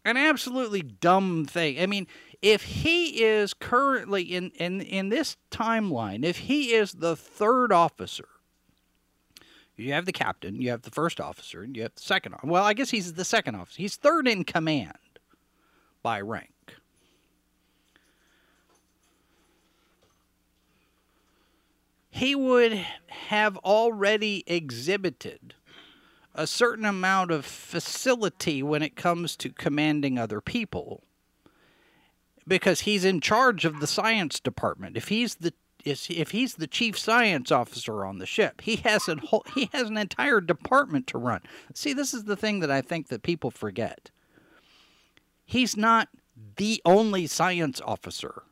An 0.04 0.18
absolutely 0.18 0.82
dumb 0.82 1.46
thing. 1.46 1.80
I 1.80 1.86
mean, 1.86 2.06
if 2.42 2.62
he 2.62 3.24
is 3.24 3.54
currently 3.54 4.22
in, 4.22 4.50
in, 4.50 4.82
in 4.82 5.08
this 5.08 5.38
timeline, 5.50 6.24
if 6.24 6.36
he 6.36 6.74
is 6.74 6.92
the 6.92 7.16
third 7.16 7.72
officer, 7.72 8.28
you 9.76 9.94
have 9.94 10.04
the 10.04 10.12
captain, 10.12 10.60
you 10.60 10.68
have 10.68 10.82
the 10.82 10.90
first 10.90 11.18
officer, 11.20 11.62
and 11.62 11.74
you 11.74 11.82
have 11.82 11.94
the 11.94 12.02
second. 12.02 12.34
Well, 12.44 12.62
I 12.62 12.74
guess 12.74 12.90
he's 12.90 13.14
the 13.14 13.24
second 13.24 13.54
officer. 13.54 13.80
He's 13.80 13.96
third 13.96 14.28
in 14.28 14.44
command 14.44 14.92
by 16.02 16.20
rank. 16.20 16.50
He 22.10 22.34
would 22.34 22.86
have 23.08 23.56
already 23.58 24.44
exhibited 24.46 25.54
a 26.34 26.46
certain 26.46 26.84
amount 26.84 27.30
of 27.30 27.46
facility 27.46 28.62
when 28.62 28.82
it 28.82 28.96
comes 28.96 29.36
to 29.36 29.50
commanding 29.50 30.18
other 30.18 30.40
people 30.40 31.04
because 32.46 32.80
he's 32.80 33.04
in 33.04 33.20
charge 33.20 33.64
of 33.64 33.80
the 33.80 33.86
science 33.86 34.40
department. 34.40 34.96
If 34.96 35.08
he's 35.08 35.36
the 35.36 35.54
if 35.86 36.30
he's 36.30 36.54
the 36.54 36.66
chief 36.66 36.98
science 36.98 37.52
officer 37.52 38.06
on 38.06 38.16
the 38.16 38.24
ship, 38.24 38.62
he 38.62 38.76
has 38.76 39.06
an 39.06 39.18
whole, 39.18 39.44
he 39.54 39.68
has 39.72 39.90
an 39.90 39.98
entire 39.98 40.40
department 40.40 41.06
to 41.08 41.18
run. 41.18 41.42
See, 41.74 41.92
this 41.92 42.14
is 42.14 42.24
the 42.24 42.36
thing 42.36 42.60
that 42.60 42.70
I 42.70 42.80
think 42.80 43.08
that 43.08 43.22
people 43.22 43.50
forget. 43.50 44.10
He's 45.44 45.76
not 45.76 46.08
the 46.56 46.80
only 46.86 47.26
science 47.26 47.82
officer 47.84 48.44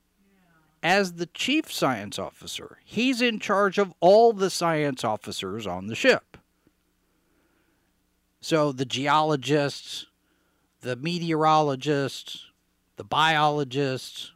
as 0.82 1.14
the 1.14 1.26
chief 1.26 1.72
science 1.72 2.18
officer. 2.18 2.78
He's 2.84 3.22
in 3.22 3.38
charge 3.38 3.78
of 3.78 3.94
all 4.00 4.34
the 4.34 4.50
science 4.50 5.02
officers 5.02 5.66
on 5.66 5.86
the 5.86 5.94
ship. 5.94 6.36
So 8.42 8.72
the 8.72 8.84
geologists, 8.84 10.06
the 10.80 10.96
meteorologists, 10.96 12.50
the 12.96 13.04
biologists, 13.04 14.32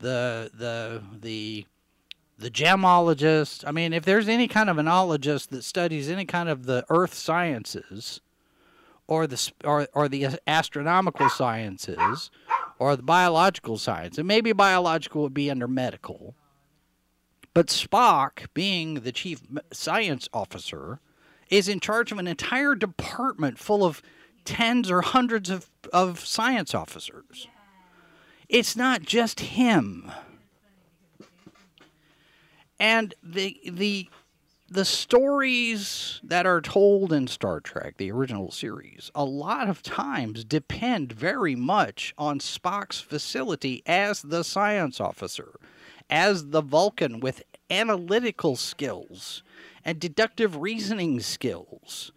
the 0.00 0.50
the 0.52 1.00
the 1.20 1.64
the 2.36 2.50
gemologist. 2.50 3.62
I 3.64 3.70
mean, 3.70 3.92
if 3.92 4.04
there's 4.04 4.28
any 4.28 4.48
kind 4.48 4.68
of 4.68 4.78
anologist 4.78 5.48
that 5.50 5.62
studies 5.62 6.10
any 6.10 6.24
kind 6.24 6.48
of 6.48 6.66
the 6.66 6.84
earth 6.90 7.14
sciences, 7.14 8.20
or 9.06 9.28
the 9.28 9.52
or, 9.64 9.86
or 9.94 10.08
the 10.08 10.26
astronomical 10.48 11.28
sciences, 11.28 12.32
or 12.80 12.96
the 12.96 13.02
biological 13.04 13.78
science, 13.78 14.18
and 14.18 14.26
maybe 14.26 14.52
biological 14.52 15.22
would 15.22 15.34
be 15.34 15.48
under 15.48 15.68
medical. 15.68 16.34
But 17.54 17.68
Spock, 17.68 18.48
being 18.54 18.94
the 18.94 19.12
chief 19.12 19.42
science 19.72 20.28
officer, 20.32 20.98
is 21.50 21.68
in 21.68 21.80
charge 21.80 22.12
of 22.12 22.18
an 22.18 22.26
entire 22.26 22.74
department 22.74 23.58
full 23.58 23.84
of 23.84 24.00
tens 24.44 24.90
or 24.90 25.02
hundreds 25.02 25.50
of, 25.50 25.70
of 25.92 26.20
science 26.20 26.74
officers. 26.74 27.48
It's 28.48 28.76
not 28.76 29.02
just 29.02 29.40
him. 29.40 30.10
And 32.78 33.14
the 33.22 33.60
the 33.70 34.08
the 34.72 34.84
stories 34.84 36.20
that 36.22 36.46
are 36.46 36.60
told 36.60 37.12
in 37.12 37.26
Star 37.26 37.60
Trek, 37.60 37.96
the 37.96 38.12
original 38.12 38.52
series, 38.52 39.10
a 39.16 39.24
lot 39.24 39.68
of 39.68 39.82
times 39.82 40.44
depend 40.44 41.12
very 41.12 41.56
much 41.56 42.14
on 42.16 42.38
Spock's 42.38 43.00
facility 43.00 43.82
as 43.84 44.22
the 44.22 44.44
science 44.44 45.00
officer, 45.00 45.58
as 46.08 46.50
the 46.50 46.62
Vulcan 46.62 47.18
with 47.18 47.42
analytical 47.70 48.56
skills 48.56 49.42
and 49.84 49.98
deductive 49.98 50.56
reasoning 50.56 51.20
skills 51.20 52.12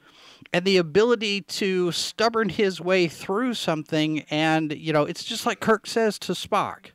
and 0.51 0.65
the 0.65 0.77
ability 0.77 1.41
to 1.41 1.91
stubborn 1.91 2.50
his 2.50 2.79
way 2.81 3.07
through 3.07 3.53
something 3.53 4.22
and 4.29 4.74
you 4.74 4.91
know 4.93 5.03
it's 5.03 5.24
just 5.24 5.45
like 5.45 5.60
kirk 5.60 5.88
says 5.88 6.19
to 6.19 6.33
spock 6.33 6.91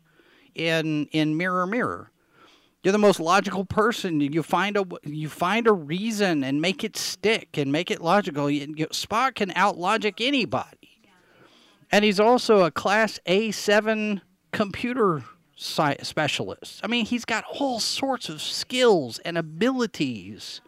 in 0.58 1.06
in 1.06 1.36
mirror 1.36 1.66
mirror. 1.66 2.10
You're 2.82 2.92
the 2.92 2.98
most 2.98 3.18
logical 3.18 3.64
person. 3.64 4.20
You 4.20 4.42
find 4.42 4.76
a 4.76 4.84
you 5.04 5.28
find 5.28 5.66
a 5.66 5.72
reason 5.72 6.44
and 6.44 6.60
make 6.60 6.84
it 6.84 6.96
stick 6.96 7.56
and 7.56 7.72
make 7.72 7.90
it 7.90 8.00
logical. 8.00 8.50
You, 8.50 8.74
you, 8.76 8.86
spock 8.88 9.36
can 9.36 9.50
outlogic 9.50 10.24
anybody. 10.24 11.02
And 11.90 12.04
he's 12.04 12.20
also 12.20 12.64
a 12.64 12.70
class 12.70 13.18
a7 13.26 14.20
computer 14.52 15.24
specialist. 15.58 16.80
I 16.84 16.86
mean, 16.86 17.04
he's 17.04 17.24
got 17.24 17.44
all 17.58 17.80
sorts 17.80 18.28
of 18.28 18.40
skills 18.40 19.18
and 19.20 19.36
abilities. 19.36 20.60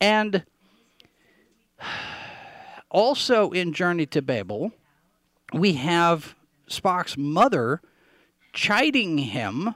And 0.00 0.44
also 2.90 3.50
in 3.50 3.72
Journey 3.72 4.06
to 4.06 4.22
Babel, 4.22 4.72
we 5.52 5.74
have 5.74 6.34
Spock's 6.68 7.16
mother 7.16 7.80
chiding 8.52 9.18
him 9.18 9.74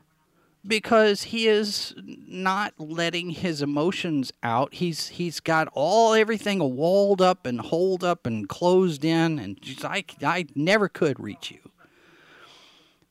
because 0.67 1.25
he 1.25 1.49
is 1.49 1.95
not 1.97 2.75
letting 2.79 3.31
his 3.31 3.63
emotions 3.63 4.33
out. 4.43 4.75
He's 4.75 5.09
he's 5.09 5.41
got 5.41 5.69
all 5.73 6.15
everything 6.15 6.59
walled 6.77 7.21
up 7.21 7.47
and 7.47 7.61
holed 7.61 8.05
up 8.05 8.27
and 8.27 8.49
closed 8.49 9.05
in, 9.05 9.39
and 9.39 9.59
I 9.83 10.05
I 10.23 10.47
never 10.55 10.89
could 10.89 11.19
reach 11.19 11.51
you. 11.51 11.72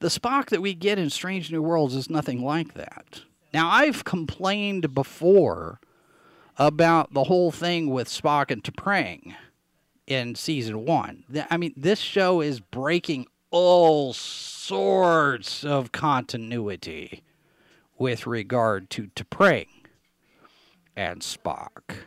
The 0.02 0.08
Spock 0.08 0.48
that 0.48 0.64
we 0.64 0.74
get 0.74 0.98
in 0.98 1.12
Strange 1.12 1.52
New 1.52 1.62
Worlds 1.62 1.94
is 1.94 2.10
nothing 2.10 2.44
like 2.44 2.74
that. 2.74 3.22
Now, 3.54 3.70
I've 3.70 4.04
complained 4.04 4.96
before 4.96 5.80
about 6.58 7.14
the 7.14 7.26
whole 7.26 7.52
thing 7.52 7.92
with 7.92 8.08
Spock 8.08 8.50
and 8.50 8.64
T'Pring 8.64 9.36
in 10.08 10.34
season 10.34 10.86
one. 10.86 11.24
I 11.52 11.58
mean, 11.58 11.76
this 11.78 12.00
show 12.00 12.42
is 12.42 12.60
breaking 12.60 13.28
all 13.52 14.14
sorts 14.14 15.64
of 15.64 15.92
continuity 15.92 17.22
with 18.00 18.26
regard 18.26 18.90
to 18.90 19.12
T'Pring 19.16 19.68
and 20.96 21.22
Spock 21.22 22.06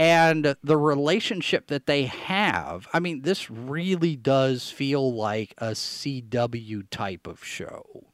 and 0.00 0.56
the 0.64 0.78
relationship 0.78 1.66
that 1.66 1.84
they 1.84 2.04
have. 2.04 2.88
I 2.90 3.00
mean, 3.00 3.20
this 3.20 3.50
really 3.50 4.16
does 4.16 4.70
feel 4.70 5.12
like 5.12 5.52
a 5.58 5.72
CW 5.72 6.88
type 6.88 7.26
of 7.26 7.44
show 7.44 8.06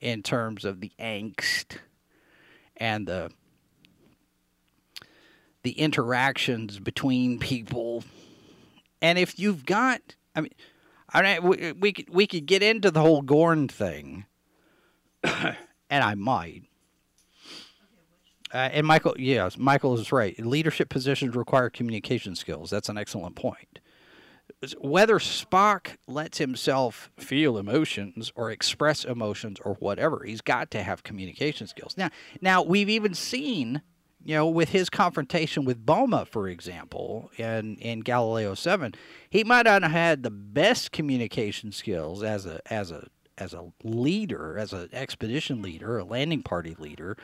in 0.00 0.22
terms 0.22 0.64
of 0.64 0.80
the 0.80 0.92
angst 1.00 1.78
and 2.76 3.08
the 3.08 3.32
the 5.64 5.72
interactions 5.72 6.78
between 6.78 7.40
people. 7.40 8.04
And 9.02 9.18
if 9.18 9.40
you've 9.40 9.66
got, 9.66 10.14
I 10.36 10.42
mean, 10.42 10.52
I 11.12 11.22
mean, 11.22 11.42
we, 11.42 11.72
we 11.72 11.92
could 11.94 12.10
we 12.10 12.28
could 12.28 12.46
get 12.46 12.62
into 12.62 12.92
the 12.92 13.00
whole 13.00 13.22
Gorn 13.22 13.66
thing, 13.66 14.24
and 15.24 15.56
I 15.90 16.14
might. 16.14 16.67
Uh, 18.52 18.68
and 18.72 18.86
Michael, 18.86 19.14
yes, 19.18 19.58
Michael 19.58 19.98
is 19.98 20.12
right. 20.12 20.38
Leadership 20.38 20.88
positions 20.88 21.36
require 21.36 21.68
communication 21.70 22.34
skills. 22.34 22.70
That's 22.70 22.88
an 22.88 22.96
excellent 22.96 23.36
point. 23.36 23.80
Whether 24.80 25.18
Spock 25.18 25.96
lets 26.06 26.38
himself 26.38 27.10
feel 27.18 27.58
emotions 27.58 28.32
or 28.34 28.50
express 28.50 29.04
emotions 29.04 29.58
or 29.64 29.74
whatever, 29.74 30.24
he's 30.24 30.40
got 30.40 30.70
to 30.72 30.82
have 30.82 31.02
communication 31.02 31.66
skills. 31.66 31.96
Now, 31.96 32.08
now 32.40 32.62
we've 32.62 32.88
even 32.88 33.14
seen, 33.14 33.82
you 34.24 34.34
know, 34.34 34.48
with 34.48 34.70
his 34.70 34.88
confrontation 34.88 35.64
with 35.64 35.84
Boma, 35.84 36.24
for 36.24 36.48
example, 36.48 37.30
in 37.36 37.76
in 37.76 38.00
Galileo 38.00 38.54
Seven, 38.54 38.94
he 39.28 39.44
might 39.44 39.66
not 39.66 39.82
have 39.82 39.92
had 39.92 40.22
the 40.22 40.30
best 40.30 40.90
communication 40.92 41.70
skills 41.70 42.22
as 42.22 42.46
a 42.46 42.60
as 42.72 42.90
a 42.90 43.06
as 43.36 43.52
a 43.52 43.70
leader, 43.84 44.58
as 44.58 44.72
an 44.72 44.88
expedition 44.92 45.62
leader, 45.62 45.98
a 45.98 46.04
landing 46.04 46.42
party 46.42 46.74
leader 46.78 47.16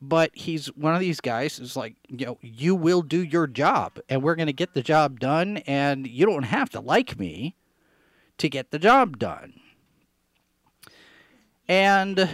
but 0.00 0.30
he's 0.34 0.66
one 0.68 0.94
of 0.94 1.00
these 1.00 1.20
guys 1.20 1.56
who's 1.56 1.76
like, 1.76 1.96
you 2.08 2.26
know, 2.26 2.38
you 2.40 2.74
will 2.74 3.02
do 3.02 3.22
your 3.22 3.46
job 3.46 3.98
and 4.08 4.22
we're 4.22 4.36
going 4.36 4.46
to 4.46 4.52
get 4.52 4.74
the 4.74 4.82
job 4.82 5.18
done 5.18 5.58
and 5.58 6.06
you 6.06 6.24
don't 6.24 6.44
have 6.44 6.70
to 6.70 6.80
like 6.80 7.18
me 7.18 7.56
to 8.38 8.48
get 8.48 8.70
the 8.70 8.78
job 8.78 9.18
done. 9.18 9.54
And 11.68 12.30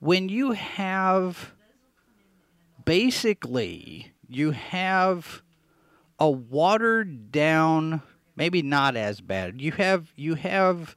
when 0.00 0.28
you 0.28 0.52
have 0.52 1.52
basically 2.84 4.12
you 4.28 4.52
have 4.52 5.42
a 6.18 6.30
watered 6.30 7.32
down 7.32 8.02
maybe 8.36 8.62
not 8.62 8.96
as 8.96 9.20
bad 9.20 9.60
you 9.60 9.72
have 9.72 10.12
you 10.14 10.34
have 10.34 10.94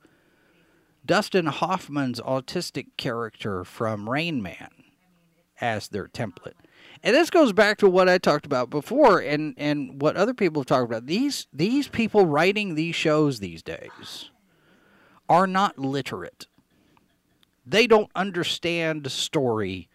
Dustin 1.09 1.47
Hoffman's 1.47 2.19
autistic 2.19 2.89
character 2.95 3.63
from 3.63 4.07
Rain 4.07 4.43
Man 4.43 4.69
as 5.59 5.87
their 5.87 6.07
template. 6.07 6.53
And 7.01 7.15
this 7.15 7.31
goes 7.31 7.51
back 7.51 7.79
to 7.79 7.89
what 7.89 8.07
I 8.07 8.19
talked 8.19 8.45
about 8.45 8.69
before 8.69 9.17
and, 9.17 9.55
and 9.57 9.99
what 9.99 10.15
other 10.15 10.35
people 10.35 10.61
have 10.61 10.67
talked 10.67 10.85
about. 10.85 11.07
These 11.07 11.47
these 11.51 11.87
people 11.87 12.27
writing 12.27 12.75
these 12.75 12.93
shows 12.93 13.39
these 13.39 13.63
days 13.63 14.29
are 15.27 15.47
not 15.47 15.79
literate. 15.79 16.45
They 17.65 17.87
don't 17.87 18.11
understand 18.13 19.11
story. 19.11 19.89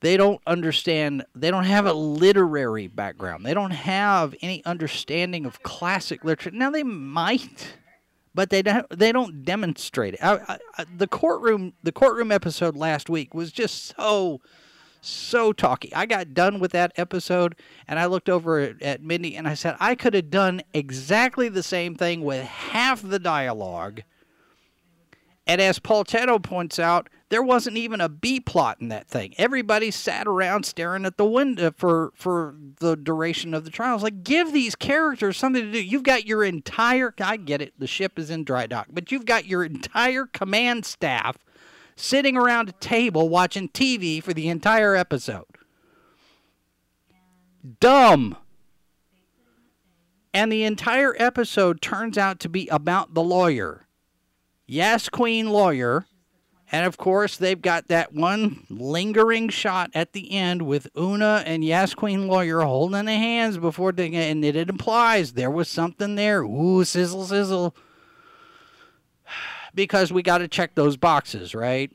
They 0.00 0.16
don't 0.16 0.42
understand 0.48 1.24
they 1.32 1.52
don't 1.52 1.62
have 1.62 1.86
a 1.86 1.92
literary 1.92 2.88
background. 2.88 3.46
They 3.46 3.54
don't 3.54 3.70
have 3.70 4.34
any 4.42 4.64
understanding 4.64 5.46
of 5.46 5.62
classic 5.62 6.24
literature. 6.24 6.50
Now 6.50 6.70
they 6.70 6.82
might 6.82 7.76
but 8.34 8.50
they 8.50 8.62
don't 8.62 8.88
they 8.90 9.12
don't 9.12 9.44
demonstrate 9.44 10.14
it. 10.14 10.20
I, 10.22 10.58
I, 10.78 10.84
the 10.96 11.06
courtroom 11.06 11.74
the 11.82 11.92
courtroom 11.92 12.32
episode 12.32 12.76
last 12.76 13.08
week 13.10 13.34
was 13.34 13.52
just 13.52 13.94
so 13.96 14.40
so 15.00 15.52
talky. 15.52 15.92
I 15.94 16.06
got 16.06 16.32
done 16.32 16.60
with 16.60 16.72
that 16.72 16.92
episode 16.96 17.56
and 17.88 17.98
I 17.98 18.06
looked 18.06 18.28
over 18.28 18.60
at, 18.60 18.80
at 18.82 19.02
Mindy 19.02 19.36
and 19.36 19.48
I 19.48 19.54
said 19.54 19.76
I 19.80 19.94
could 19.94 20.14
have 20.14 20.30
done 20.30 20.62
exactly 20.72 21.48
the 21.48 21.62
same 21.62 21.94
thing 21.94 22.22
with 22.22 22.44
half 22.44 23.02
the 23.02 23.18
dialogue. 23.18 24.02
And 25.46 25.60
as 25.60 25.78
Paul 25.78 26.04
Teno 26.04 26.40
points 26.40 26.78
out, 26.78 27.08
there 27.28 27.42
wasn't 27.42 27.76
even 27.76 28.00
a 28.00 28.08
B 28.08 28.38
plot 28.38 28.78
in 28.80 28.88
that 28.88 29.08
thing. 29.08 29.34
Everybody 29.38 29.90
sat 29.90 30.26
around 30.26 30.64
staring 30.64 31.04
at 31.04 31.16
the 31.16 31.24
window 31.24 31.72
for 31.76 32.12
for 32.14 32.54
the 32.78 32.96
duration 32.96 33.52
of 33.54 33.64
the 33.64 33.70
trials. 33.70 34.02
Like, 34.02 34.22
give 34.22 34.52
these 34.52 34.76
characters 34.76 35.36
something 35.36 35.64
to 35.64 35.72
do. 35.72 35.82
You've 35.82 36.04
got 36.04 36.26
your 36.26 36.44
entire 36.44 37.12
I 37.20 37.38
get 37.38 37.60
it, 37.60 37.72
the 37.78 37.86
ship 37.86 38.18
is 38.18 38.30
in 38.30 38.44
dry 38.44 38.66
dock, 38.66 38.88
but 38.92 39.10
you've 39.10 39.26
got 39.26 39.46
your 39.46 39.64
entire 39.64 40.26
command 40.26 40.84
staff 40.84 41.38
sitting 41.96 42.36
around 42.36 42.68
a 42.68 42.72
table 42.72 43.28
watching 43.28 43.68
TV 43.68 44.22
for 44.22 44.32
the 44.32 44.48
entire 44.48 44.94
episode. 44.94 45.46
Dumb. 47.80 48.36
And 50.34 50.50
the 50.50 50.64
entire 50.64 51.14
episode 51.18 51.82
turns 51.82 52.16
out 52.16 52.40
to 52.40 52.48
be 52.48 52.68
about 52.68 53.14
the 53.14 53.22
lawyer 53.22 53.86
Yes 54.66 55.08
Queen 55.08 55.50
lawyer. 55.50 56.06
And 56.74 56.86
of 56.86 56.96
course, 56.96 57.36
they've 57.36 57.60
got 57.60 57.88
that 57.88 58.14
one 58.14 58.66
lingering 58.70 59.50
shot 59.50 59.90
at 59.94 60.14
the 60.14 60.32
end 60.32 60.62
with 60.62 60.88
Una 60.96 61.42
and 61.44 61.62
Yes 61.62 61.92
Queen 61.92 62.26
lawyer 62.26 62.62
holding 62.62 63.04
their 63.04 63.18
hands 63.18 63.58
before 63.58 63.92
they, 63.92 64.14
and 64.14 64.42
it 64.42 64.56
implies 64.56 65.34
there 65.34 65.50
was 65.50 65.68
something 65.68 66.14
there. 66.14 66.42
Ooh, 66.42 66.84
sizzle, 66.84 67.24
sizzle. 67.24 67.76
Because 69.74 70.12
we 70.12 70.22
got 70.22 70.38
to 70.38 70.48
check 70.48 70.74
those 70.74 70.98
boxes, 70.98 71.54
right? 71.54 71.90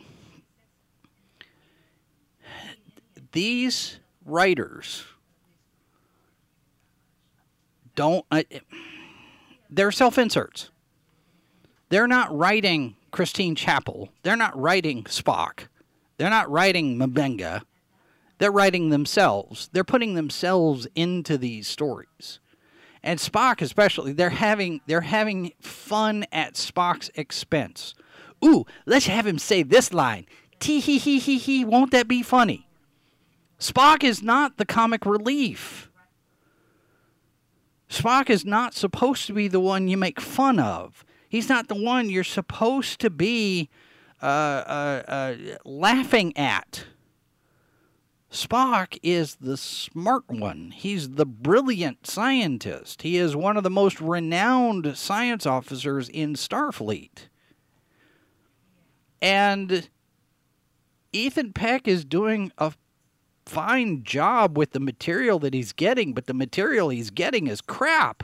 These 3.33 3.99
writers 4.25 5.03
don't. 7.93 8.25
Uh, 8.31 8.41
they're 9.69 9.91
self 9.91 10.17
inserts. 10.17 10.71
They're 11.89 12.07
not 12.07 12.35
writing 12.35 12.95
Christine 13.11 13.55
Chapel. 13.55 14.09
They're 14.23 14.35
not 14.35 14.59
writing 14.59 15.03
Spock. 15.05 15.67
They're 16.17 16.29
not 16.29 16.49
writing 16.49 16.97
M'Benga. 16.97 17.61
They're 18.39 18.51
writing 18.51 18.89
themselves. 18.89 19.69
They're 19.71 19.83
putting 19.83 20.13
themselves 20.13 20.87
into 20.95 21.37
these 21.37 21.67
stories. 21.67 22.39
And 23.01 23.19
Spock 23.19 23.61
especially, 23.61 24.11
they're 24.11 24.29
having 24.31 24.81
they're 24.85 25.01
having 25.01 25.53
fun 25.61 26.25
at 26.31 26.55
Spock's 26.55 27.09
expense. 27.15 27.95
Ooh, 28.43 28.65
let's 28.85 29.07
have 29.07 29.25
him 29.25 29.39
say 29.39 29.63
this 29.63 29.93
line. 29.93 30.25
Tee 30.59 30.79
hee 30.79 30.97
hee 30.97 31.19
hee 31.19 31.37
hee, 31.37 31.65
won't 31.65 31.91
that 31.91 32.07
be 32.07 32.21
funny? 32.21 32.67
Spock 33.59 34.03
is 34.03 34.21
not 34.21 34.57
the 34.57 34.65
comic 34.65 35.05
relief. 35.05 35.89
Spock 37.89 38.29
is 38.29 38.45
not 38.45 38.73
supposed 38.73 39.25
to 39.27 39.33
be 39.33 39.47
the 39.47 39.59
one 39.59 39.87
you 39.87 39.97
make 39.97 40.19
fun 40.19 40.59
of. 40.59 41.05
He's 41.29 41.49
not 41.49 41.67
the 41.67 41.75
one 41.75 42.09
you're 42.09 42.23
supposed 42.23 42.99
to 43.01 43.09
be 43.09 43.69
uh, 44.21 44.25
uh, 44.25 45.03
uh, 45.07 45.35
laughing 45.65 46.35
at. 46.37 46.85
Spock 48.31 48.97
is 49.01 49.35
the 49.35 49.57
smart 49.57 50.25
one. 50.27 50.71
He's 50.71 51.11
the 51.11 51.25
brilliant 51.25 52.05
scientist. 52.05 53.01
He 53.01 53.17
is 53.17 53.35
one 53.35 53.57
of 53.57 53.63
the 53.63 53.69
most 53.69 54.01
renowned 54.01 54.97
science 54.97 55.45
officers 55.45 56.09
in 56.09 56.33
Starfleet. 56.33 57.29
And 59.21 59.89
Ethan 61.13 61.53
Peck 61.53 61.87
is 61.87 62.03
doing 62.03 62.51
a 62.57 62.73
fine 63.45 64.03
job 64.03 64.57
with 64.57 64.71
the 64.71 64.79
material 64.79 65.39
that 65.39 65.53
he's 65.53 65.71
getting, 65.71 66.13
but 66.13 66.27
the 66.27 66.33
material 66.33 66.89
he's 66.89 67.09
getting 67.09 67.47
is 67.47 67.61
crap. 67.61 68.23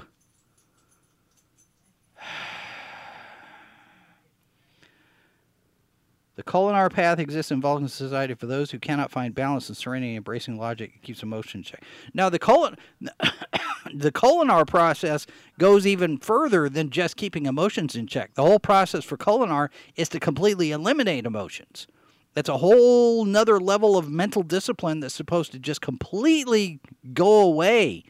The 6.44 6.52
Kolinahr 6.52 6.92
path 6.92 7.20
exists 7.20 7.52
in 7.52 7.62
Vulcan 7.62 7.88
society 7.88 8.34
for 8.34 8.48
those 8.48 8.72
who 8.72 8.80
cannot 8.80 9.12
find 9.12 9.34
balance 9.34 9.70
and 9.70 9.78
serenity, 9.78 10.16
embracing 10.16 10.58
logic 10.58 10.92
and 10.94 11.02
keeps 11.02 11.24
emotion 11.24 11.60
in 11.60 11.64
check. 11.64 11.84
Now, 12.14 12.30
the 12.30 12.40
colon, 12.40 12.76
the 13.94 14.12
Kolinahr 14.12 14.68
process 14.68 15.26
goes 15.58 15.88
even 15.88 16.18
further 16.18 16.68
than 16.68 16.90
just 16.90 17.16
keeping 17.16 17.46
emotions 17.46 17.96
in 17.96 18.08
check. 18.08 18.34
The 18.34 18.44
whole 18.44 18.60
process 18.60 19.06
for 19.06 19.16
Kolinahr 19.16 19.70
is 19.96 20.10
to 20.10 20.20
completely 20.20 20.72
eliminate 20.72 21.26
emotions. 21.26 21.88
That's 22.34 22.50
a 22.50 22.58
whole 22.58 23.24
nother 23.24 23.60
level 23.60 23.98
of 23.98 24.10
mental 24.10 24.44
discipline 24.44 25.00
that's 25.00 25.14
supposed 25.14 25.54
to 25.54 25.60
just 25.60 25.80
completely 25.80 26.82
go 27.14 27.42
away, 27.42 28.04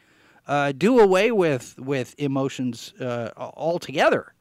uh, 0.47 0.71
do 0.71 0.99
away 0.99 1.31
with 1.31 1.75
with 1.77 2.15
emotions 2.17 2.93
uh, 2.99 3.29
altogether. 3.37 4.33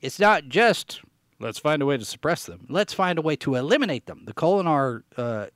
It's 0.00 0.18
not 0.18 0.48
just 0.48 1.02
let's 1.42 1.58
find 1.58 1.82
a 1.82 1.86
way 1.86 1.98
to 1.98 2.04
suppress 2.04 2.46
them. 2.46 2.66
Let's 2.68 2.94
find 2.94 3.18
a 3.18 3.22
way 3.22 3.36
to 3.36 3.56
eliminate 3.56 4.06
them. 4.06 4.22
The 4.24 4.32
Kolinahr 4.32 5.02
uh, 5.16 5.46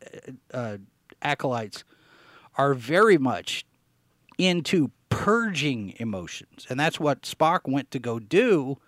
uh, 0.52 0.78
acolytes 1.22 1.84
are 2.56 2.74
very 2.74 3.18
much 3.18 3.64
into 4.36 4.90
purging 5.08 5.94
emotions, 5.98 6.66
and 6.68 6.78
that's 6.78 7.00
what 7.00 7.22
Spock 7.22 7.60
went 7.64 7.90
to 7.92 7.98
go 7.98 8.18
do 8.18 8.78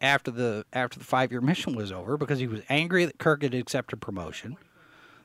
after 0.00 0.30
the 0.30 0.64
after 0.72 0.98
the 0.98 1.04
five 1.04 1.30
year 1.30 1.40
mission 1.40 1.76
was 1.76 1.92
over 1.92 2.16
because 2.16 2.40
he 2.40 2.48
was 2.48 2.62
angry 2.68 3.04
that 3.04 3.18
Kirk 3.18 3.42
had 3.42 3.54
accepted 3.54 4.00
promotion. 4.00 4.56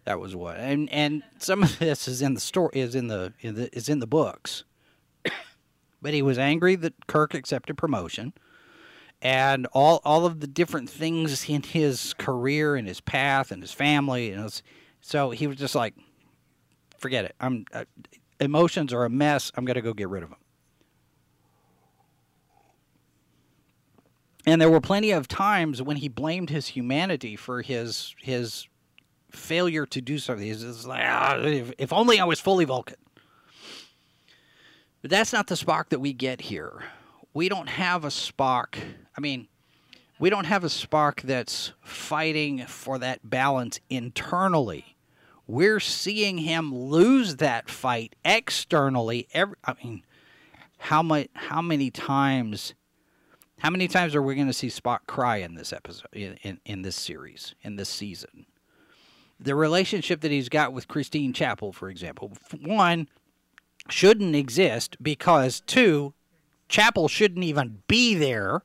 That 0.04 0.20
was 0.20 0.36
what, 0.36 0.58
and 0.58 0.89
and 0.89 1.24
some 1.39 1.63
of 1.63 1.80
this 1.80 2.08
is 2.08 2.22
in 2.22 2.34
the 2.34 2.39
story 2.39 2.80
is 2.80 2.96
in 2.96 3.08
the, 3.08 3.34
in 3.41 3.56
the 3.56 3.76
is 3.76 3.89
in 3.89 4.00
the 4.00 4.08
books. 4.08 4.63
but 6.02 6.13
he 6.13 6.22
was 6.22 6.38
angry 6.38 6.76
that 6.76 7.08
Kirk 7.08 7.34
accepted 7.34 7.78
promotion, 7.78 8.34
and 9.21 9.67
all 9.73 10.01
all 10.06 10.25
of 10.25 10.39
the 10.39 10.47
different 10.47 10.89
things 10.89 11.49
in 11.49 11.63
his 11.63 12.13
career 12.15 12.75
and 12.75 12.88
his 12.88 13.01
path 13.01 13.51
and 13.51 13.62
his 13.62 13.71
family, 13.71 14.32
and 14.32 14.43
was, 14.43 14.62
so 15.01 15.32
he 15.32 15.47
was 15.47 15.58
just 15.58 15.75
like, 15.75 15.95
forget 16.99 17.25
it. 17.25 17.36
I'm 17.39 17.65
uh, 17.73 17.86
emotions 18.39 18.93
are 18.93 19.06
a 19.06 19.10
mess. 19.10 19.51
I'm 19.56 19.65
gonna 19.65 19.82
go 19.82 19.93
get 19.93 20.10
rid 20.10 20.23
of 20.23 20.30
them. 20.30 20.39
And 24.45 24.62
there 24.62 24.69
were 24.69 24.80
plenty 24.80 25.12
of 25.12 25.27
times 25.27 25.82
when 25.82 25.97
he 25.97 26.08
blamed 26.08 26.49
his 26.49 26.67
humanity 26.67 27.36
for 27.36 27.62
his 27.62 28.15
his 28.21 28.67
failure 29.32 29.86
to 29.86 30.01
do 30.01 30.17
something. 30.17 30.45
He's 30.45 30.86
like, 30.86 31.03
ah, 31.03 31.38
if, 31.39 31.73
if 31.77 31.91
only 31.91 32.19
I 32.19 32.23
was 32.23 32.39
fully 32.39 32.65
Vulcan. 32.65 32.95
But 35.01 35.12
that's 35.12 35.34
not 35.34 35.47
the 35.47 35.56
Spock 35.56 35.89
that 35.89 35.99
we 35.99 36.13
get 36.13 36.41
here. 36.41 36.84
We 37.34 37.49
don't 37.49 37.69
have 37.69 38.03
a 38.03 38.10
Spock. 38.10 38.77
I 39.17 39.21
mean, 39.21 39.47
we 40.19 40.30
don't 40.30 40.45
have 40.45 40.63
a 40.63 40.67
Spock 40.67 41.21
that's 41.21 41.73
fighting 41.82 42.65
for 42.67 42.99
that 42.99 43.27
balance 43.27 43.80
internally. 43.89 44.95
We're 45.47 45.80
seeing 45.80 46.39
him 46.39 46.75
lose 46.75 47.38
that 47.38 47.69
fight 47.69 48.15
externally. 48.23 49.27
Every, 49.34 49.56
I 49.63 49.73
mean, 49.84 50.03
how 50.77 51.01
much? 51.01 51.30
How 51.34 51.62
many 51.62 51.89
times 51.89 52.75
how 53.60 53.71
many 53.71 53.88
times 53.88 54.13
are 54.13 54.21
we 54.21 54.36
going 54.36 54.47
to 54.47 54.53
see 54.53 54.67
Spock 54.67 54.99
cry 55.08 55.38
in 55.38 55.56
this 55.56 55.73
episode, 55.73 56.08
in, 56.13 56.38
in, 56.43 56.60
in, 56.65 56.82
this 56.84 56.95
series, 56.95 57.56
in 57.63 57.75
this 57.75 57.89
season? 57.89 58.45
The 59.39 59.56
relationship 59.56 60.21
that 60.21 60.32
he's 60.32 60.49
got 60.49 60.73
with 60.73 60.88
Christine 60.88 61.34
Chapel, 61.34 61.73
for 61.73 61.89
example, 61.89 62.34
one, 62.62 63.10
shouldn't 63.89 64.36
exist 64.36 65.01
because, 65.01 65.60
two, 65.62 66.13
Chapel 66.69 67.08
shouldn't 67.08 67.45
even 67.45 67.82
be 67.88 68.13
there 68.13 68.62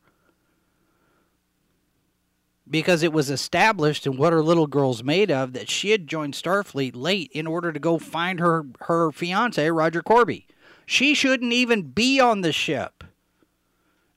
because 2.68 3.02
it 3.02 3.12
was 3.12 3.30
established 3.30 4.06
in 4.06 4.16
what 4.16 4.32
are 4.32 4.42
little 4.42 4.66
girls 4.66 5.02
made 5.02 5.30
of 5.30 5.52
that 5.52 5.68
she 5.68 5.90
had 5.90 6.06
joined 6.06 6.34
Starfleet 6.34 6.92
late 6.94 7.30
in 7.32 7.46
order 7.46 7.72
to 7.72 7.80
go 7.80 7.98
find 7.98 8.40
her, 8.40 8.64
her 8.82 9.12
fiance, 9.12 9.70
Roger 9.70 10.02
Korby. 10.02 10.46
She 10.86 11.14
shouldn't 11.14 11.52
even 11.52 11.82
be 11.82 12.20
on 12.20 12.40
the 12.40 12.52
ship 12.52 13.04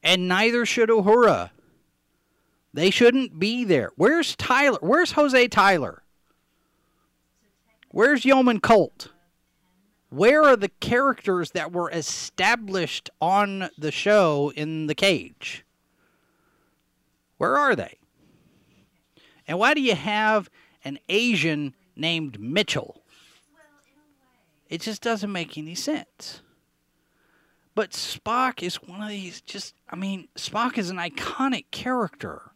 and 0.06 0.28
neither 0.28 0.66
should 0.66 0.90
Uhura. 0.90 1.50
They 2.74 2.92
shouldn't 2.92 3.40
be 3.40 3.64
there. 3.64 3.90
Where's 3.96 4.36
Tyler? 4.36 4.78
Where's 4.82 5.14
Jose 5.14 5.48
Tyler? 5.48 6.04
Where's 7.90 8.24
Yeoman 8.24 8.60
Colt? 8.60 9.10
Where 10.10 10.44
are 10.44 10.56
the 10.56 10.70
characters 10.70 11.52
that 11.52 11.72
were 11.72 11.90
established 11.90 13.10
on 13.20 13.70
the 13.78 13.92
show 13.92 14.52
in 14.56 14.88
the 14.88 14.96
cage? 14.96 15.66
Where 17.38 17.58
are 17.58 17.76
they? 17.76 17.98
And 19.48 19.60
why 19.60 19.74
do 19.74 19.82
you 19.82 19.96
have 19.96 20.50
an 20.84 21.00
Asian 21.10 21.76
named 21.96 22.40
Mitchell? 22.40 23.02
It 24.70 24.82
just 24.82 25.02
doesn't 25.02 25.32
make 25.32 25.58
any 25.58 25.76
sense. 25.76 26.42
But 27.76 27.92
Spock 27.92 28.64
is 28.64 28.76
one 28.76 29.02
of 29.02 29.10
these 29.10 29.42
just, 29.42 29.76
I 29.90 29.96
mean, 29.96 30.30
Spock 30.36 30.78
is 30.78 30.90
an 30.90 30.98
iconic 30.98 31.66
character. 31.72 32.52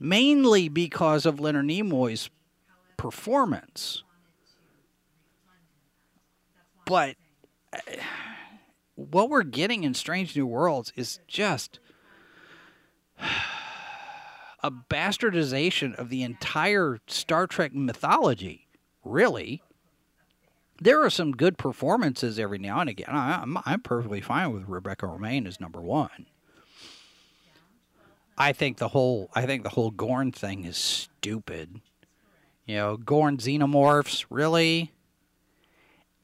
Mainly 0.00 0.68
because 0.68 1.26
of 1.26 1.38
Leonard 1.38 1.66
Nimoy's 1.66 2.30
performance. 2.96 4.02
But 6.86 7.16
uh, 7.72 7.78
what 8.94 9.28
we're 9.28 9.42
getting 9.42 9.84
in 9.84 9.94
Strange 9.94 10.34
New 10.34 10.46
Worlds 10.46 10.92
is 10.96 11.20
just 11.26 11.78
a 14.62 14.70
bastardization 14.70 15.94
of 15.96 16.08
the 16.08 16.22
entire 16.22 16.98
Star 17.06 17.46
Trek 17.46 17.74
mythology, 17.74 18.68
really 19.04 19.62
there 20.80 21.02
are 21.02 21.10
some 21.10 21.32
good 21.32 21.58
performances 21.58 22.38
every 22.38 22.58
now 22.58 22.80
and 22.80 22.88
again. 22.88 23.08
I, 23.08 23.42
am 23.42 23.56
I'm, 23.56 23.62
I'm 23.66 23.80
perfectly 23.80 24.20
fine 24.20 24.52
with 24.52 24.68
Rebecca 24.68 25.06
Romijn 25.06 25.46
as 25.46 25.60
number 25.60 25.80
one. 25.80 26.26
I 28.36 28.52
think 28.52 28.78
the 28.78 28.88
whole 28.88 29.30
I 29.34 29.46
think 29.46 29.64
the 29.64 29.70
whole 29.70 29.90
Gorn 29.90 30.30
thing 30.30 30.64
is 30.64 30.76
stupid. 30.76 31.80
You 32.66 32.76
know, 32.76 32.96
Gorn 32.96 33.38
xenomorphs, 33.38 34.26
really? 34.30 34.92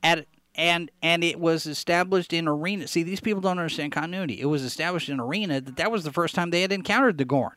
At 0.02 0.26
and 0.54 0.92
and 1.02 1.24
it 1.24 1.40
was 1.40 1.66
established 1.66 2.32
in 2.32 2.46
arena. 2.46 2.86
See, 2.86 3.02
these 3.02 3.20
people 3.20 3.40
don't 3.40 3.58
understand 3.58 3.90
continuity. 3.90 4.40
It 4.40 4.46
was 4.46 4.62
established 4.62 5.08
in 5.08 5.18
arena 5.18 5.60
that 5.60 5.76
that 5.76 5.90
was 5.90 6.04
the 6.04 6.12
first 6.12 6.36
time 6.36 6.50
they 6.50 6.62
had 6.62 6.72
encountered 6.72 7.18
the 7.18 7.24
Gorn. 7.24 7.56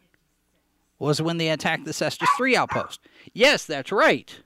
Was 1.00 1.22
when 1.22 1.38
they 1.38 1.50
attacked 1.50 1.86
the 1.86 1.92
Cestus 1.92 2.28
3 2.38 2.56
outpost. 2.56 3.00
Yes, 3.34 3.66
that's 3.66 3.92
right. 3.92 4.40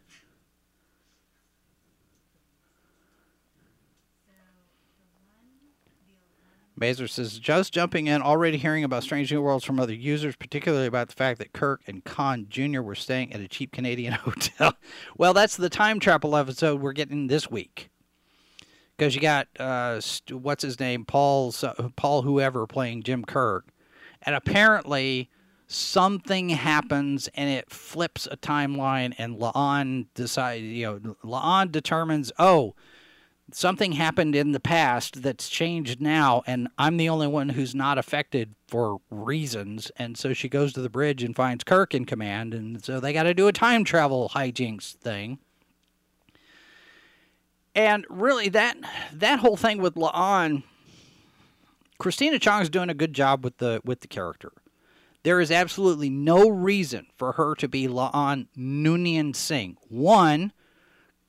Baser 6.81 7.07
says, 7.07 7.37
just 7.37 7.73
jumping 7.73 8.07
in, 8.07 8.23
already 8.23 8.57
hearing 8.57 8.83
about 8.83 9.03
Strange 9.03 9.31
New 9.31 9.39
Worlds 9.39 9.63
from 9.63 9.79
other 9.79 9.93
users, 9.93 10.35
particularly 10.35 10.87
about 10.87 11.09
the 11.09 11.13
fact 11.13 11.37
that 11.37 11.53
Kirk 11.53 11.81
and 11.85 12.03
Khan 12.03 12.47
Jr. 12.49 12.81
were 12.81 12.95
staying 12.95 13.31
at 13.33 13.39
a 13.39 13.47
cheap 13.47 13.71
Canadian 13.71 14.13
hotel. 14.13 14.73
well, 15.15 15.33
that's 15.35 15.55
the 15.55 15.69
time 15.69 15.99
travel 15.99 16.35
episode 16.35 16.81
we're 16.81 16.93
getting 16.93 17.27
this 17.27 17.51
week. 17.51 17.91
Because 18.97 19.13
you 19.13 19.21
got, 19.21 19.47
uh, 19.59 20.01
what's 20.31 20.63
his 20.63 20.79
name? 20.79 21.05
Paul, 21.05 21.53
Paul, 21.95 22.23
whoever, 22.23 22.65
playing 22.65 23.03
Jim 23.03 23.25
Kirk. 23.25 23.67
And 24.23 24.33
apparently, 24.33 25.29
something 25.71 26.49
happens 26.49 27.29
and 27.33 27.49
it 27.49 27.69
flips 27.69 28.27
a 28.29 28.37
timeline, 28.37 29.13
and 29.17 29.37
La'an 29.37 30.07
decides, 30.13 30.63
you 30.63 30.85
know, 30.85 31.15
La'an 31.23 31.71
determines, 31.71 32.31
oh, 32.37 32.75
something 33.53 33.93
happened 33.93 34.35
in 34.35 34.51
the 34.51 34.59
past 34.59 35.21
that's 35.21 35.49
changed 35.49 36.01
now, 36.01 36.43
and 36.45 36.67
I'm 36.77 36.97
the 36.97 37.09
only 37.09 37.27
one 37.27 37.49
who's 37.49 37.73
not 37.75 37.97
affected 37.97 38.55
for 38.67 38.99
reasons. 39.09 39.91
And 39.97 40.17
so 40.17 40.33
she 40.33 40.49
goes 40.49 40.73
to 40.73 40.81
the 40.81 40.89
bridge 40.89 41.23
and 41.23 41.35
finds 41.35 41.63
Kirk 41.63 41.93
in 41.93 42.05
command, 42.05 42.53
and 42.53 42.83
so 42.83 42.99
they 42.99 43.13
got 43.13 43.23
to 43.23 43.33
do 43.33 43.47
a 43.47 43.53
time 43.53 43.83
travel 43.83 44.31
hijinks 44.33 44.93
thing. 44.93 45.39
And 47.73 48.05
really, 48.09 48.49
that 48.49 48.77
that 49.13 49.39
whole 49.39 49.55
thing 49.55 49.81
with 49.81 49.95
La'an, 49.95 50.63
Christina 51.97 52.37
Chong's 52.39 52.69
doing 52.69 52.89
a 52.89 52.93
good 52.93 53.13
job 53.13 53.45
with 53.45 53.57
the 53.59 53.81
with 53.85 54.01
the 54.01 54.07
character. 54.07 54.51
There 55.23 55.39
is 55.39 55.51
absolutely 55.51 56.09
no 56.09 56.49
reason 56.49 57.07
for 57.15 57.33
her 57.33 57.53
to 57.55 57.67
be 57.67 57.87
La'an 57.87 58.47
Noonien 58.57 59.35
Singh. 59.35 59.77
One, 59.87 60.51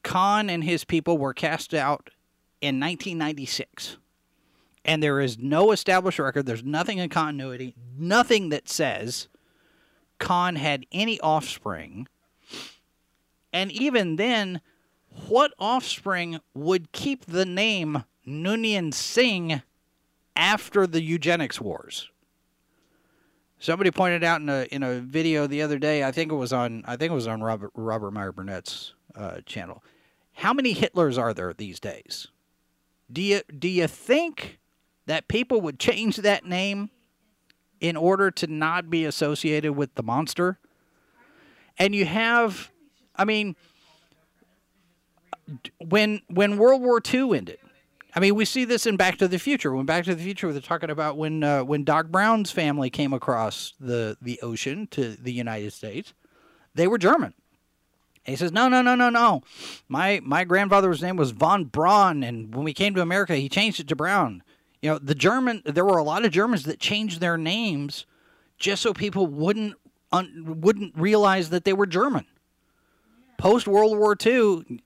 Khan 0.03 0.49
and 0.49 0.65
his 0.65 0.85
people 0.85 1.19
were 1.19 1.35
cast 1.35 1.75
out 1.75 2.11
in 2.61 2.81
1996. 2.81 3.99
And 4.85 5.03
there 5.03 5.21
is 5.21 5.39
no 5.39 5.71
established 5.73 6.19
record, 6.19 6.47
there's 6.47 6.65
nothing 6.65 6.99
in 6.99 7.09
continuity, 7.09 7.75
nothing 7.97 8.49
that 8.49 8.69
says 8.69 9.29
Khan 10.19 10.57
had 10.57 10.87
any 10.91 11.21
offspring. 11.21 12.09
And 13.53 13.71
even 13.71 14.17
then, 14.17 14.61
what 15.29 15.53
offspring 15.59 16.41
would 16.55 16.93
keep 16.93 17.27
the 17.27 17.45
name 17.45 18.05
Noonien 18.27 18.95
Singh 18.95 19.63
after 20.35 20.87
the 20.87 21.03
eugenics 21.03 21.61
wars? 21.61 22.09
Somebody 23.63 23.93
pointed 23.93 24.25
out 24.25 24.41
in 24.41 24.49
a 24.49 24.65
in 24.73 24.83
a 24.83 24.99
video 24.99 25.47
the 25.47 25.63
other 25.63 25.79
day. 25.79 26.03
I 26.03 26.11
think 26.11 26.33
it 26.33 26.35
was 26.35 26.53
on 26.53 26.83
I 26.85 26.97
think 26.97 27.13
it 27.13 27.15
was 27.15 27.29
on 27.29 27.45
Robert 27.45 27.71
Robert 27.77 28.11
Meyer 28.11 28.33
Burnett's 28.33 28.95
uh, 29.15 29.37
channel. 29.47 29.85
How 30.33 30.53
many 30.53 30.75
Hitlers 30.75 31.17
are 31.17 31.33
there 31.33 31.55
these 31.55 31.79
days? 31.79 32.27
Do 33.13 33.23
you 33.23 33.43
do 33.57 33.69
you 33.69 33.87
think 33.87 34.59
that 35.07 35.29
people 35.29 35.61
would 35.61 35.79
change 35.79 36.17
that 36.17 36.45
name 36.45 36.91
in 37.81 37.97
order 37.97 38.33
to 38.33 38.49
not 38.49 38.91
be 38.91 39.05
associated 39.05 39.75
with 39.75 39.95
the 39.95 40.03
monster? 40.03 40.59
And 41.79 41.95
you 41.95 42.05
have, 42.05 42.69
I 43.15 43.25
mean, 43.25 43.55
when 45.79 46.21
when 46.27 46.57
World 46.57 46.83
War 46.83 47.01
II 47.01 47.37
ended, 47.37 47.61
I 48.15 48.21
mean, 48.21 48.35
we 48.35 48.45
see 48.45 48.65
this 48.65 48.87
in 48.87 48.97
Back 48.97 49.17
to 49.19 49.29
the 49.29 49.39
Future. 49.39 49.73
When 49.75 49.87
Back 49.87 50.05
to 50.05 50.15
the 50.15 50.23
Future, 50.23 50.53
they're 50.53 50.61
talking 50.61 50.91
about 50.91 51.17
when 51.17 51.43
uh, 51.43 51.65
when 51.65 51.85
Doc 51.85 52.09
Brown's 52.09 52.51
family 52.51 52.91
came 52.91 53.13
across 53.13 53.73
the 53.81 54.19
the 54.21 54.39
ocean 54.43 54.87
to 54.89 55.11
the 55.11 55.33
United 55.33 55.73
States, 55.73 56.13
they 56.75 56.87
were 56.87 56.99
German. 56.99 57.35
And 58.25 58.33
he 58.33 58.37
says, 58.37 58.53
"No, 58.53 58.69
no, 58.69 58.83
no, 58.83 58.95
no, 58.95 59.09
no. 59.09 59.43
My 59.89 60.21
my 60.23 60.45
grandfather's 60.45 61.03
name 61.03 61.17
was 61.17 61.31
von 61.31 61.65
Braun, 61.65 62.23
and 62.23 62.55
when 62.55 62.65
we 62.65 62.75
came 62.75 62.95
to 62.95 63.01
America, 63.01 63.35
he 63.37 63.49
changed 63.49 63.81
it 63.81 63.89
to 63.89 63.97
Brown. 63.97 64.43
You 64.83 64.91
know, 64.91 64.99
the 64.99 65.15
German. 65.15 65.63
There 65.65 65.85
were 65.85 65.99
a 65.99 66.05
lot 66.05 66.25
of 66.25 66.33
Germans 66.33 66.65
that 66.65 66.79
changed 66.79 67.21
their 67.21 67.39
names 67.39 68.05
just 68.59 68.83
so 68.83 68.93
people 68.93 69.27
wouldn't 69.27 69.75
un, 70.13 70.61
wouldn't 70.61 70.97
realize 70.97 71.49
that 71.51 71.65
they 71.65 71.73
were 71.73 71.87
German. 71.87 72.27
Post 73.39 73.67
World 73.67 73.99
War 73.99 74.17
II, 74.25 74.83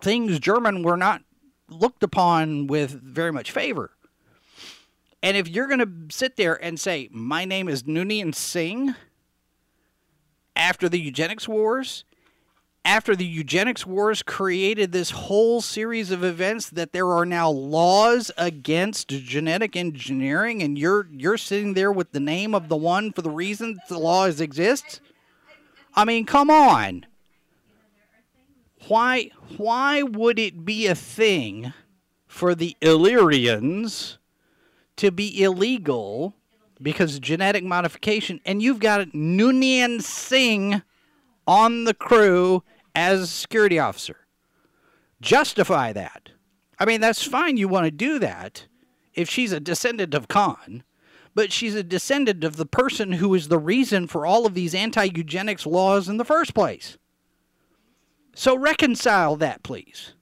things 0.00 0.40
German 0.40 0.82
were 0.82 0.96
not 0.96 1.22
looked 1.68 2.02
upon 2.02 2.66
with 2.66 2.90
very 2.90 3.32
much 3.32 3.50
favor. 3.50 3.90
And 5.22 5.36
if 5.36 5.48
you're 5.48 5.66
going 5.66 5.80
to 5.80 6.14
sit 6.14 6.36
there 6.36 6.62
and 6.62 6.78
say, 6.78 7.08
"My 7.10 7.44
name 7.44 7.68
is 7.68 7.84
Noonien 7.84 8.34
Singh," 8.34 8.94
after 10.56 10.88
the 10.88 10.98
eugenics 10.98 11.46
wars 11.46 12.04
after 12.86 13.16
the 13.16 13.26
eugenics 13.26 13.84
wars 13.84 14.22
created 14.22 14.92
this 14.92 15.10
whole 15.10 15.60
series 15.60 16.12
of 16.12 16.22
events 16.22 16.70
that 16.70 16.92
there 16.92 17.10
are 17.10 17.26
now 17.26 17.50
laws 17.50 18.30
against 18.38 19.08
genetic 19.08 19.74
engineering 19.76 20.62
and 20.62 20.78
you're 20.78 21.08
you're 21.12 21.36
sitting 21.36 21.74
there 21.74 21.90
with 21.92 22.12
the 22.12 22.20
name 22.20 22.54
of 22.54 22.68
the 22.68 22.76
one 22.76 23.12
for 23.12 23.22
the 23.22 23.30
reason 23.30 23.76
the 23.88 23.98
laws 23.98 24.40
exist 24.40 25.00
i 25.94 26.04
mean 26.04 26.24
come 26.24 26.48
on 26.48 27.04
why 28.88 29.30
why 29.56 30.02
would 30.02 30.38
it 30.38 30.64
be 30.64 30.86
a 30.86 30.94
thing 30.94 31.72
for 32.26 32.54
the 32.54 32.76
illyrians 32.80 34.18
to 34.96 35.10
be 35.10 35.42
illegal 35.42 36.34
because 36.80 37.18
genetic 37.18 37.64
modification 37.64 38.40
and 38.44 38.62
you've 38.62 38.80
got 38.80 39.08
Noonien 39.08 40.02
Singh 40.02 40.82
on 41.46 41.84
the 41.84 41.94
crew 41.94 42.62
as 42.94 43.20
a 43.20 43.26
security 43.26 43.78
officer. 43.78 44.26
Justify 45.20 45.92
that. 45.92 46.30
I 46.78 46.84
mean, 46.84 47.00
that's 47.00 47.22
fine. 47.22 47.56
You 47.56 47.68
want 47.68 47.84
to 47.84 47.90
do 47.90 48.18
that 48.18 48.66
if 49.14 49.30
she's 49.30 49.52
a 49.52 49.60
descendant 49.60 50.14
of 50.14 50.28
Khan, 50.28 50.82
but 51.34 51.52
she's 51.52 51.74
a 51.74 51.82
descendant 51.82 52.44
of 52.44 52.56
the 52.56 52.66
person 52.66 53.12
who 53.12 53.34
is 53.34 53.48
the 53.48 53.58
reason 53.58 54.06
for 54.06 54.26
all 54.26 54.46
of 54.46 54.54
these 54.54 54.74
anti 54.74 55.04
eugenics 55.04 55.66
laws 55.66 56.08
in 56.08 56.16
the 56.16 56.24
first 56.24 56.54
place. 56.54 56.98
So 58.36 58.54
reconcile 58.54 59.36
that, 59.36 59.62
please. 59.62 60.12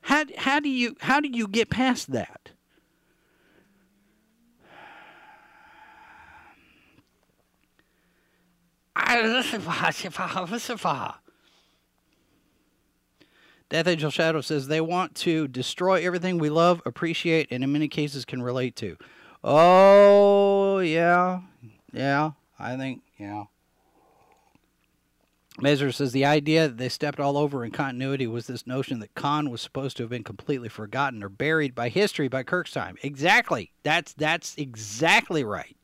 How, 0.00 0.24
how, 0.36 0.58
do 0.58 0.68
you, 0.68 0.96
how 1.00 1.20
do 1.20 1.28
you 1.28 1.46
get 1.46 1.70
past 1.70 2.10
that? 2.10 2.50
Death 13.68 13.86
Angel 13.86 14.10
Shadow 14.10 14.40
says 14.40 14.66
they 14.66 14.80
want 14.80 15.14
to 15.14 15.46
destroy 15.46 16.04
everything 16.04 16.38
we 16.38 16.50
love, 16.50 16.82
appreciate, 16.84 17.46
and 17.52 17.62
in 17.62 17.70
many 17.70 17.86
cases 17.86 18.24
can 18.24 18.42
relate 18.42 18.74
to. 18.76 18.96
Oh, 19.44 20.80
yeah. 20.80 21.42
Yeah. 21.92 22.32
I 22.58 22.76
think, 22.76 23.02
yeah. 23.18 23.44
Mazer 25.60 25.90
says 25.90 26.12
the 26.12 26.24
idea 26.24 26.68
that 26.68 26.76
they 26.76 26.88
stepped 26.88 27.18
all 27.18 27.38
over 27.38 27.64
in 27.64 27.70
continuity 27.70 28.26
was 28.26 28.46
this 28.46 28.66
notion 28.66 28.98
that 29.00 29.14
Khan 29.14 29.50
was 29.50 29.62
supposed 29.62 29.96
to 29.96 30.02
have 30.02 30.10
been 30.10 30.24
completely 30.24 30.68
forgotten 30.68 31.22
or 31.22 31.28
buried 31.28 31.74
by 31.74 31.88
history 31.88 32.28
by 32.28 32.42
Kirk's 32.42 32.72
time. 32.72 32.96
Exactly. 33.02 33.72
That's 33.82 34.12
that's 34.12 34.54
exactly 34.56 35.44
right. 35.44 35.76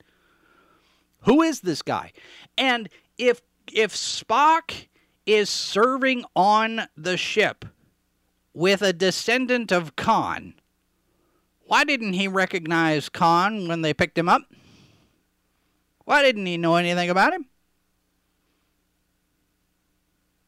Who 1.20 1.42
is 1.42 1.60
this 1.60 1.82
guy? 1.82 2.12
And 2.58 2.88
if 3.16 3.40
if 3.72 3.94
Spock 3.94 4.88
is 5.24 5.48
serving 5.48 6.24
on 6.34 6.82
the 6.96 7.16
ship 7.16 7.64
with 8.52 8.82
a 8.82 8.92
descendant 8.92 9.72
of 9.72 9.96
Khan. 9.96 10.54
Why 11.66 11.84
didn't 11.84 12.14
he 12.14 12.28
recognize 12.28 13.08
Khan 13.08 13.68
when 13.68 13.82
they 13.82 13.94
picked 13.94 14.18
him 14.18 14.28
up? 14.28 14.42
Why 16.04 16.22
didn't 16.22 16.46
he 16.46 16.58
know 16.58 16.74
anything 16.76 17.08
about 17.08 17.32
him? 17.32 17.46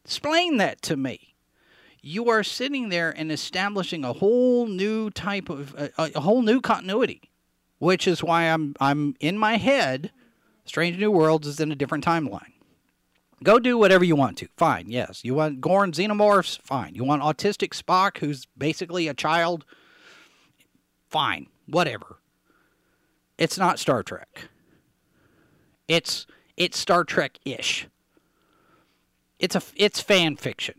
Explain 0.05 0.57
that 0.57 0.83
to 0.83 0.95
me. 0.95 1.35
You 2.01 2.29
are 2.29 2.43
sitting 2.43 2.89
there 2.89 3.09
and 3.09 3.31
establishing 3.31 4.05
a 4.05 4.13
whole 4.13 4.67
new 4.67 5.09
type 5.09 5.49
of 5.49 5.73
a, 5.73 5.89
a 5.97 6.19
whole 6.19 6.43
new 6.43 6.61
continuity, 6.61 7.31
which 7.79 8.07
is 8.07 8.23
why 8.23 8.43
I'm 8.43 8.75
I'm 8.79 9.15
in 9.19 9.37
my 9.39 9.57
head. 9.57 10.11
Strange 10.63 10.99
New 10.99 11.09
Worlds 11.09 11.47
is 11.47 11.59
in 11.59 11.71
a 11.71 11.75
different 11.75 12.05
timeline. 12.05 12.53
Go 13.43 13.59
do 13.59 13.77
whatever 13.77 14.03
you 14.03 14.15
want 14.15 14.37
to. 14.37 14.47
Fine, 14.55 14.89
yes. 14.89 15.21
You 15.23 15.33
want 15.33 15.59
Gorn 15.59 15.91
xenomorphs? 15.91 16.59
Fine. 16.61 16.95
You 16.95 17.03
want 17.03 17.21
autistic 17.21 17.69
Spock, 17.69 18.19
who's 18.19 18.47
basically 18.57 19.07
a 19.07 19.13
child? 19.13 19.65
Fine. 21.09 21.47
Whatever. 21.65 22.17
It's 23.37 23.57
not 23.57 23.79
Star 23.79 24.03
Trek. 24.03 24.49
It's 25.87 26.27
it's 26.55 26.77
Star 26.77 27.03
Trek-ish. 27.03 27.87
It's 29.39 29.55
a 29.55 29.61
it's 29.75 30.01
fan 30.01 30.35
fiction. 30.35 30.75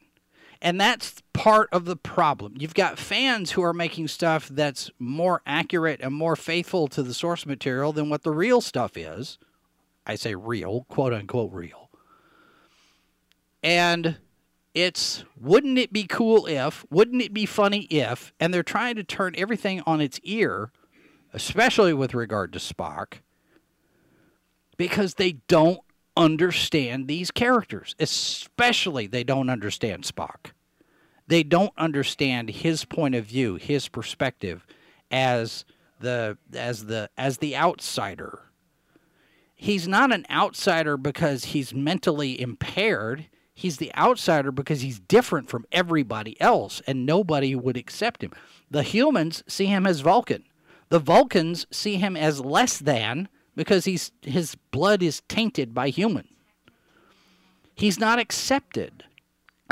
And 0.62 0.81
that's 0.81 1.23
part 1.35 1.69
of 1.71 1.85
the 1.85 1.97
problem. 1.97 2.55
You've 2.59 2.75
got 2.75 2.99
fans 2.99 3.53
who 3.53 3.62
are 3.62 3.75
making 3.75 4.09
stuff 4.09 4.49
that's 4.49 4.90
more 4.99 5.42
accurate 5.45 6.01
and 6.03 6.14
more 6.14 6.35
faithful 6.35 6.88
to 6.88 7.03
the 7.03 7.12
source 7.12 7.45
material 7.45 7.92
than 7.92 8.09
what 8.09 8.23
the 8.23 8.31
real 8.31 8.62
stuff 8.62 8.97
is 8.97 9.38
I 10.07 10.14
say 10.14 10.35
real, 10.35 10.87
quote 10.88 11.12
unquote 11.12 11.53
real. 11.53 11.90
And 13.62 14.16
it's 14.73 15.25
wouldn't 15.40 15.79
it 15.79 15.92
be 15.92 16.05
cool 16.05 16.47
if, 16.47 16.87
wouldn't 16.90 17.23
it 17.23 17.35
be 17.35 17.47
funny 17.47 17.83
if, 17.85 18.33
and 18.38 18.55
they're 18.55 18.62
trying 18.62 18.95
to 18.97 19.05
turn 19.05 19.35
everything 19.37 19.83
on 19.85 20.01
its 20.01 20.21
ear, 20.23 20.71
especially 21.33 21.92
with 21.92 22.14
regard 22.14 22.53
to 22.53 22.59
Spock, 22.61 23.14
because 24.77 25.14
they 25.14 25.33
don't 25.49 25.81
understand 26.16 27.09
these 27.09 27.31
characters. 27.31 27.94
Especially, 27.98 29.07
they 29.07 29.24
don't 29.24 29.50
understand 29.50 30.05
Spock. 30.05 30.52
They 31.29 31.42
don't 31.42 31.72
understand 31.76 32.50
his 32.50 32.85
point 32.85 33.14
of 33.14 33.24
view, 33.24 33.57
his 33.57 33.88
perspective 33.88 34.66
as 35.11 35.64
the 36.00 36.38
as 36.55 36.87
the 36.87 37.11
as 37.16 37.38
the 37.38 37.57
outsider. 37.57 38.42
He's 39.55 39.88
not 39.88 40.12
an 40.12 40.26
outsider 40.31 40.96
because 40.96 41.46
he's 41.46 41.74
mentally 41.74 42.40
impaired. 42.40 43.26
He's 43.55 43.79
the 43.79 43.94
outsider 43.96 44.52
because 44.52 44.83
he's 44.83 45.00
different 45.00 45.48
from 45.48 45.64
everybody 45.72 46.38
else 46.40 46.83
and 46.87 47.07
nobody 47.07 47.55
would 47.55 47.76
accept 47.76 48.22
him. 48.22 48.33
The 48.70 48.83
humans 48.83 49.42
see 49.48 49.66
him 49.66 49.87
as 49.87 50.00
Vulcan. 50.00 50.44
The 50.90 50.98
Vulcans 50.98 51.66
see 51.70 51.96
him 51.96 52.16
as 52.16 52.40
less 52.40 52.79
than 52.79 53.29
because 53.57 53.87
he's 53.87 54.12
his 54.23 54.55
blood 54.71 55.03
is 55.03 55.23
tainted 55.29 55.75
by 55.75 55.88
human. 55.88 56.29
He's 57.75 57.99
not 57.99 58.19
accepted. 58.19 59.05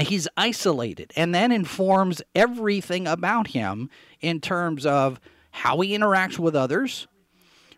He's 0.00 0.26
isolated, 0.36 1.12
and 1.14 1.32
that 1.34 1.52
informs 1.52 2.20
everything 2.34 3.06
about 3.06 3.48
him 3.48 3.90
in 4.20 4.40
terms 4.40 4.84
of 4.84 5.20
how 5.52 5.78
he 5.80 5.96
interacts 5.96 6.36
with 6.36 6.56
others, 6.56 7.06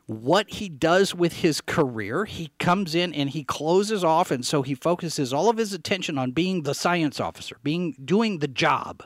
what 0.06 0.48
he 0.48 0.70
does 0.70 1.14
with 1.14 1.34
his 1.34 1.60
career. 1.60 2.24
He 2.24 2.52
comes 2.58 2.94
in 2.94 3.12
and 3.12 3.28
he 3.28 3.44
closes 3.44 4.02
off, 4.02 4.30
and 4.30 4.46
so 4.46 4.62
he 4.62 4.74
focuses 4.74 5.34
all 5.34 5.50
of 5.50 5.58
his 5.58 5.74
attention 5.74 6.16
on 6.16 6.30
being 6.30 6.62
the 6.62 6.74
science 6.74 7.20
officer, 7.20 7.58
being 7.62 7.94
doing 8.02 8.38
the 8.38 8.48
job, 8.48 9.02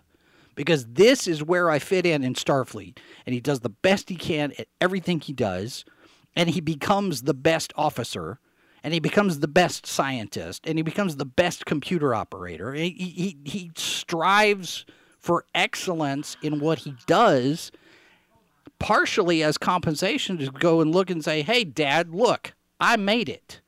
because 0.54 0.86
this 0.86 1.26
is 1.26 1.42
where 1.42 1.68
I 1.68 1.80
fit 1.80 2.06
in 2.06 2.22
in 2.22 2.34
Starfleet, 2.34 2.98
and 3.26 3.34
he 3.34 3.40
does 3.40 3.60
the 3.60 3.70
best 3.70 4.08
he 4.08 4.16
can 4.16 4.52
at 4.56 4.68
everything 4.80 5.18
he 5.18 5.32
does 5.32 5.84
and 6.36 6.50
he 6.50 6.60
becomes 6.60 7.22
the 7.22 7.34
best 7.34 7.72
officer 7.76 8.38
and 8.82 8.94
he 8.94 9.00
becomes 9.00 9.40
the 9.40 9.48
best 9.48 9.86
scientist 9.86 10.66
and 10.66 10.78
he 10.78 10.82
becomes 10.82 11.16
the 11.16 11.24
best 11.24 11.66
computer 11.66 12.14
operator. 12.14 12.72
He, 12.72 12.90
he, 12.90 13.36
he 13.44 13.70
strives 13.76 14.86
for 15.18 15.44
excellence 15.54 16.36
in 16.42 16.60
what 16.60 16.80
he 16.80 16.94
does 17.06 17.70
partially 18.78 19.42
as 19.42 19.58
compensation 19.58 20.38
to 20.38 20.50
go 20.50 20.80
and 20.80 20.94
look 20.94 21.10
and 21.10 21.22
say 21.22 21.42
hey 21.42 21.62
dad 21.64 22.14
look 22.14 22.54
i 22.80 22.96
made 22.96 23.28
it. 23.28 23.60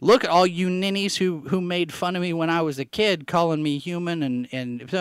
Look 0.00 0.24
at 0.24 0.30
all 0.30 0.46
you 0.46 0.68
ninnies 0.68 1.16
who, 1.16 1.40
who 1.48 1.60
made 1.60 1.90
fun 1.92 2.14
of 2.14 2.22
me 2.22 2.32
when 2.32 2.48
i 2.48 2.62
was 2.62 2.78
a 2.78 2.84
kid 2.84 3.26
calling 3.26 3.62
me 3.62 3.78
human 3.78 4.22
and, 4.22 4.48
and 4.52 4.92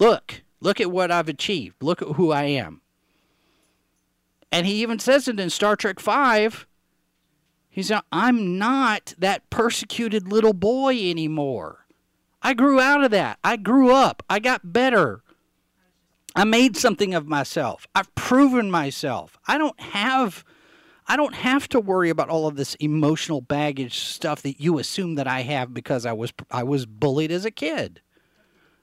look 0.00 0.42
look 0.60 0.80
at 0.80 0.90
what 0.90 1.10
i've 1.10 1.28
achieved. 1.28 1.82
Look 1.82 2.00
at 2.00 2.08
who 2.08 2.32
i 2.32 2.44
am 2.44 2.80
and 4.52 4.66
he 4.66 4.82
even 4.82 4.98
says 4.98 5.28
it 5.28 5.40
in 5.40 5.50
Star 5.50 5.76
Trek 5.76 6.00
Five. 6.00 6.66
He 7.68 7.82
said, 7.82 8.00
I'm 8.10 8.58
not 8.58 9.14
that 9.18 9.50
persecuted 9.50 10.32
little 10.32 10.54
boy 10.54 11.10
anymore. 11.10 11.86
I 12.40 12.54
grew 12.54 12.80
out 12.80 13.04
of 13.04 13.10
that. 13.10 13.38
I 13.44 13.56
grew 13.56 13.92
up. 13.92 14.22
I 14.30 14.38
got 14.38 14.72
better. 14.72 15.22
I 16.34 16.44
made 16.44 16.76
something 16.76 17.14
of 17.14 17.26
myself. 17.26 17.86
I've 17.94 18.14
proven 18.14 18.70
myself. 18.70 19.38
I 19.46 19.58
don't 19.58 19.78
have 19.80 20.44
I 21.08 21.16
don't 21.16 21.34
have 21.34 21.68
to 21.68 21.80
worry 21.80 22.10
about 22.10 22.28
all 22.28 22.46
of 22.46 22.56
this 22.56 22.74
emotional 22.76 23.40
baggage 23.40 24.00
stuff 24.00 24.42
that 24.42 24.60
you 24.60 24.78
assume 24.78 25.14
that 25.14 25.28
I 25.28 25.42
have 25.42 25.72
because 25.72 26.04
I 26.04 26.12
was 26.12 26.32
I 26.50 26.62
was 26.62 26.84
bullied 26.84 27.30
as 27.30 27.44
a 27.44 27.50
kid. 27.50 28.00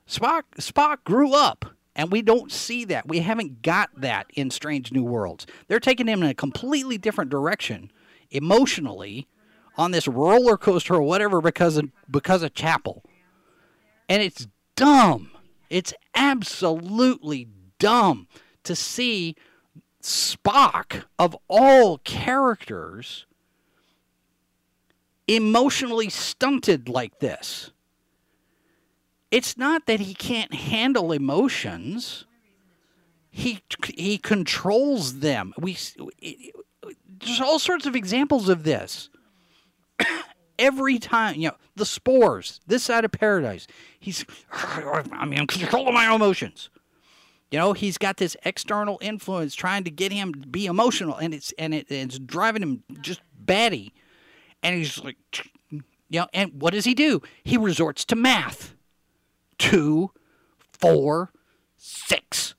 Spock 0.08 0.44
Spock 0.58 1.04
grew 1.04 1.34
up. 1.34 1.66
And 1.96 2.12
we 2.12 2.22
don't 2.22 2.52
see 2.52 2.86
that. 2.86 3.08
We 3.08 3.20
haven't 3.20 3.62
got 3.62 3.90
that 3.96 4.28
in 4.34 4.50
Strange 4.50 4.92
New 4.92 5.04
Worlds. 5.04 5.46
They're 5.68 5.80
taking 5.80 6.08
him 6.08 6.24
in 6.24 6.30
a 6.30 6.34
completely 6.34 6.98
different 6.98 7.30
direction 7.30 7.92
emotionally 8.32 9.28
on 9.78 9.92
this 9.92 10.08
roller 10.08 10.58
coaster 10.58 10.96
or 10.96 11.04
whatever 11.04 11.42
because 11.42 11.78
of 11.78 11.90
because 12.10 12.42
of 12.44 12.54
Chapel. 12.54 13.04
And 14.10 14.22
it's 14.22 14.48
dumb. 14.76 15.32
It's 15.70 15.94
absolutely 16.16 17.48
dumb 17.80 18.28
to 18.64 18.76
see 18.76 19.36
Spock 20.02 21.04
of 21.18 21.38
all 21.48 22.00
characters 22.00 23.26
emotionally 25.28 26.10
stunted 26.10 26.90
like 26.90 27.20
this. 27.20 27.72
It's 29.34 29.58
not 29.58 29.88
that 29.88 30.00
he 30.00 30.14
can't 30.14 30.54
handle 30.54 31.12
emotions. 31.12 32.26
He 33.32 33.64
he 33.88 34.20
controls 34.20 35.22
them. 35.22 35.56
We 35.58 35.76
there's 37.20 37.42
all 37.42 37.58
sorts 37.58 37.88
of 37.88 37.96
examples 37.96 38.48
of 38.48 38.64
this. 38.64 39.10
Every 40.60 41.00
time, 41.00 41.34
you 41.38 41.48
know, 41.48 41.56
the 41.76 41.84
spores, 41.84 42.60
this 42.68 42.84
side 42.84 43.06
of 43.06 43.12
paradise, 43.12 43.66
he's 44.00 44.24
I 44.52 45.26
mean, 45.26 45.40
I'm 45.40 45.48
controlling 45.48 45.96
my 45.96 46.14
emotions. 46.14 46.70
You 47.50 47.58
know, 47.58 47.74
he's 47.74 47.98
got 47.98 48.18
this 48.18 48.38
external 48.46 49.00
influence 49.02 49.56
trying 49.56 49.84
to 49.86 49.92
get 49.92 50.12
him 50.12 50.36
to 50.36 50.48
be 50.48 50.68
emotional, 50.68 51.18
and 51.18 51.34
it's 51.34 51.52
and 51.58 51.74
it, 51.74 51.90
it's 51.90 52.20
driving 52.20 52.62
him 52.62 52.84
just 53.02 53.22
batty. 53.36 53.96
And 54.62 54.76
he's 54.76 55.04
like, 55.04 55.18
you 55.72 55.82
know, 56.12 56.28
and 56.36 56.62
what 56.62 56.74
does 56.74 56.86
he 56.86 56.94
do? 56.94 57.24
He 57.44 57.58
resorts 57.58 58.06
to 58.06 58.16
math 58.16 58.76
two, 59.58 60.12
four, 60.62 61.32
six. 61.78 62.56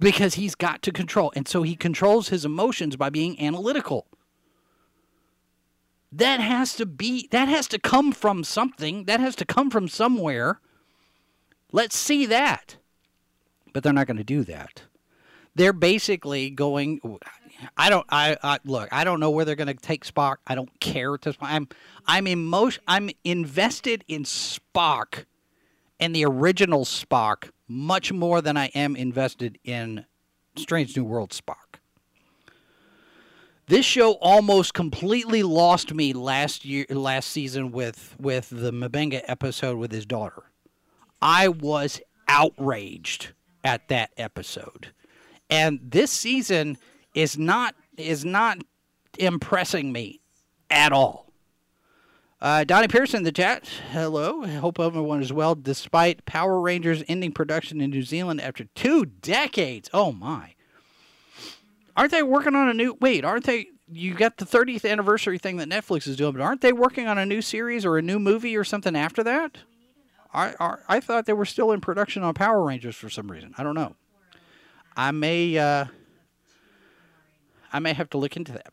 Because 0.00 0.34
he's 0.34 0.54
got 0.54 0.82
to 0.82 0.92
control. 0.92 1.32
And 1.34 1.48
so 1.48 1.62
he 1.62 1.74
controls 1.74 2.28
his 2.28 2.44
emotions 2.44 2.96
by 2.96 3.10
being 3.10 3.40
analytical. 3.40 4.06
That 6.12 6.40
has 6.40 6.74
to 6.76 6.86
be, 6.86 7.28
that 7.32 7.48
has 7.48 7.66
to 7.68 7.78
come 7.78 8.12
from 8.12 8.44
something. 8.44 9.04
That 9.04 9.20
has 9.20 9.34
to 9.36 9.44
come 9.44 9.70
from 9.70 9.88
somewhere. 9.88 10.60
Let's 11.72 11.96
see 11.96 12.26
that. 12.26 12.76
But 13.72 13.82
they're 13.82 13.92
not 13.92 14.06
going 14.06 14.16
to 14.16 14.24
do 14.24 14.44
that. 14.44 14.82
They're 15.54 15.72
basically 15.72 16.50
going. 16.50 17.00
I 17.76 17.90
don't. 17.90 18.06
I, 18.08 18.36
I 18.44 18.58
look. 18.64 18.88
I 18.92 19.02
don't 19.02 19.18
know 19.18 19.30
where 19.30 19.44
they're 19.44 19.56
going 19.56 19.66
to 19.66 19.74
take 19.74 20.04
Spock. 20.04 20.36
I 20.46 20.54
don't 20.54 20.78
care 20.78 21.12
at 21.14 21.22
this 21.22 21.34
point. 21.34 21.52
I'm. 21.52 21.68
I'm 22.06 22.26
emotion. 22.28 22.82
I'm 22.86 23.10
invested 23.24 24.04
in 24.06 24.22
Spock 24.22 25.24
and 26.00 26.14
the 26.14 26.24
original 26.24 26.84
Spock 26.84 27.50
much 27.66 28.12
more 28.12 28.40
than 28.40 28.56
I 28.56 28.66
am 28.68 28.96
invested 28.96 29.58
in 29.64 30.06
Strange 30.56 30.96
New 30.96 31.04
World 31.04 31.30
Spock. 31.30 31.78
This 33.66 33.84
show 33.84 34.12
almost 34.12 34.72
completely 34.72 35.42
lost 35.42 35.92
me 35.92 36.14
last 36.14 36.64
year, 36.64 36.86
last 36.88 37.28
season 37.30 37.70
with 37.70 38.16
with 38.18 38.48
the 38.48 38.72
M'Benga 38.72 39.20
episode 39.26 39.76
with 39.76 39.92
his 39.92 40.06
daughter. 40.06 40.44
I 41.20 41.48
was 41.48 42.00
outraged 42.28 43.32
at 43.62 43.88
that 43.88 44.10
episode, 44.16 44.88
and 45.50 45.80
this 45.82 46.10
season 46.10 46.78
is 47.14 47.36
not 47.36 47.74
is 47.98 48.24
not 48.24 48.58
impressing 49.18 49.92
me 49.92 50.20
at 50.70 50.92
all. 50.92 51.27
Uh, 52.40 52.62
Donnie 52.62 52.86
Pearson 52.86 53.18
in 53.18 53.24
the 53.24 53.32
chat. 53.32 53.66
Hello. 53.90 54.46
Hope 54.46 54.78
everyone 54.78 55.22
is 55.22 55.32
well. 55.32 55.56
Despite 55.56 56.24
Power 56.24 56.60
Rangers 56.60 57.02
ending 57.08 57.32
production 57.32 57.80
in 57.80 57.90
New 57.90 58.04
Zealand 58.04 58.40
after 58.40 58.64
two 58.76 59.06
decades. 59.06 59.90
Oh, 59.92 60.12
my. 60.12 60.54
Aren't 61.96 62.12
they 62.12 62.22
working 62.22 62.54
on 62.54 62.68
a 62.68 62.74
new. 62.74 62.96
Wait, 63.00 63.24
aren't 63.24 63.44
they. 63.44 63.68
You 63.90 64.14
got 64.14 64.36
the 64.36 64.44
30th 64.44 64.88
anniversary 64.88 65.38
thing 65.38 65.56
that 65.56 65.68
Netflix 65.68 66.06
is 66.06 66.14
doing, 66.14 66.32
but 66.32 66.42
aren't 66.42 66.60
they 66.60 66.72
working 66.72 67.08
on 67.08 67.18
a 67.18 67.26
new 67.26 67.42
series 67.42 67.84
or 67.84 67.98
a 67.98 68.02
new 68.02 68.18
movie 68.18 68.56
or 68.56 68.62
something 68.62 68.94
after 68.94 69.24
that? 69.24 69.58
I, 70.32 70.54
I, 70.60 70.74
I 70.88 71.00
thought 71.00 71.24
they 71.24 71.32
were 71.32 71.46
still 71.46 71.72
in 71.72 71.80
production 71.80 72.22
on 72.22 72.34
Power 72.34 72.62
Rangers 72.62 72.94
for 72.94 73.08
some 73.08 73.32
reason. 73.32 73.54
I 73.58 73.62
don't 73.64 73.74
know. 73.74 73.96
I 74.96 75.10
may. 75.10 75.58
Uh, 75.58 75.86
I 77.72 77.78
may 77.80 77.94
have 77.94 78.10
to 78.10 78.18
look 78.18 78.36
into 78.36 78.52
that. 78.52 78.72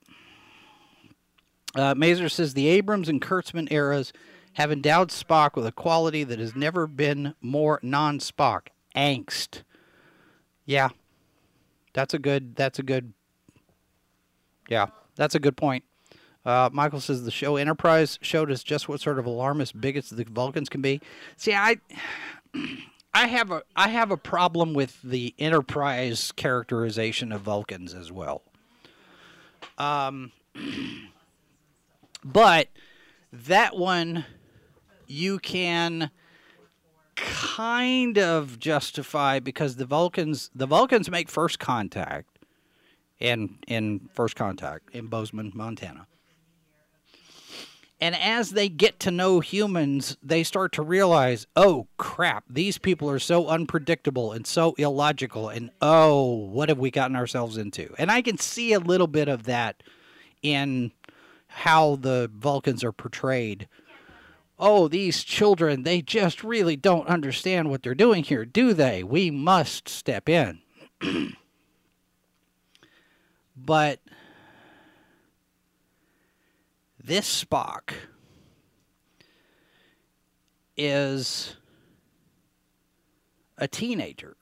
Uh, 1.76 1.94
Mazer 1.94 2.30
says 2.30 2.54
the 2.54 2.68
Abrams 2.68 3.10
and 3.10 3.22
Kurtzman 3.22 3.72
eras 3.72 4.14
have 4.54 4.72
endowed 4.72 5.10
Spock 5.10 5.56
with 5.56 5.66
a 5.66 5.72
quality 5.72 6.24
that 6.24 6.40
has 6.40 6.56
never 6.56 6.88
been 6.88 7.36
more 7.42 7.80
non-Spock 7.84 8.68
angst. 8.96 9.64
Yeah, 10.66 10.90
that's 11.94 12.14
a 12.14 12.20
good. 12.20 12.56
That's 12.56 12.80
a 12.80 12.84
good. 12.84 13.14
Yeah, 14.70 14.88
that's 15.16 15.36
a 15.36 15.40
good 15.40 15.58
point. 15.58 15.84
Uh, 16.46 16.70
Michael 16.72 17.02
says 17.02 17.24
the 17.24 17.32
show 17.32 17.58
Enterprise 17.58 18.18
showed 18.22 18.50
us 18.52 18.64
just 18.64 18.88
what 18.88 19.02
sort 19.02 19.20
of 19.20 19.26
alarmist 19.26 19.80
bigots 19.80 20.10
the 20.10 20.24
Vulcans 20.24 20.70
can 20.70 20.82
be. 20.82 21.02
See, 21.38 21.54
I, 21.54 21.78
I 23.14 23.28
have 23.28 23.52
a 23.52 23.64
I 23.76 23.90
have 23.90 24.12
a 24.12 24.18
problem 24.18 24.74
with 24.74 25.02
the 25.04 25.36
Enterprise 25.38 26.32
characterization 26.32 27.34
of 27.34 27.42
Vulcans 27.42 27.94
as 27.94 28.12
well. 28.14 28.42
Um. 29.78 30.32
But 32.26 32.70
that 33.32 33.78
one 33.78 34.26
you 35.06 35.38
can 35.38 36.10
kind 37.16 38.18
of 38.18 38.60
justify 38.60 39.40
because 39.40 39.76
the 39.76 39.86
Vulcans 39.86 40.50
the 40.56 40.66
Vulcans 40.66 41.10
make 41.10 41.30
first 41.30 41.60
contact 41.60 42.40
in 43.20 43.60
in 43.68 44.10
first 44.14 44.36
contact 44.36 44.90
in 44.94 45.06
Bozeman, 45.06 45.52
Montana. 45.54 46.08
And 48.02 48.16
as 48.16 48.52
they 48.52 48.68
get 48.68 49.00
to 49.02 49.12
know 49.12 49.40
humans, 49.40 50.18
they 50.22 50.44
start 50.44 50.74
to 50.74 50.82
realize, 50.82 51.48
oh 51.56 51.88
crap, 51.98 52.44
these 52.50 52.78
people 52.78 53.10
are 53.10 53.20
so 53.20 53.48
unpredictable 53.48 54.34
and 54.34 54.46
so 54.46 54.74
illogical. 54.78 55.48
And 55.48 55.70
oh, 55.82 56.26
what 56.26 56.68
have 56.70 56.78
we 56.78 56.92
gotten 56.92 57.16
ourselves 57.16 57.56
into? 57.56 57.94
And 57.98 58.12
I 58.12 58.22
can 58.22 58.38
see 58.38 58.74
a 58.74 58.80
little 58.80 59.08
bit 59.08 59.30
of 59.30 59.44
that 59.44 59.82
in 60.42 60.92
how 61.56 61.96
the 61.96 62.30
Vulcans 62.34 62.84
are 62.84 62.92
portrayed. 62.92 63.68
Oh, 64.60 64.88
these 64.88 65.24
children, 65.24 65.84
they 65.84 66.02
just 66.02 66.44
really 66.44 66.76
don't 66.76 67.08
understand 67.08 67.70
what 67.70 67.82
they're 67.82 67.96
doing 67.96 68.24
here, 68.24 68.46
do 68.46 68.74
they? 68.74 69.04
We 69.04 69.32
must 69.32 69.88
step 69.88 70.28
in. 70.28 70.60
but 73.56 74.00
this 77.02 77.44
Spock 77.46 77.94
is 80.78 81.56
a 83.58 83.68
teenager. 83.68 84.36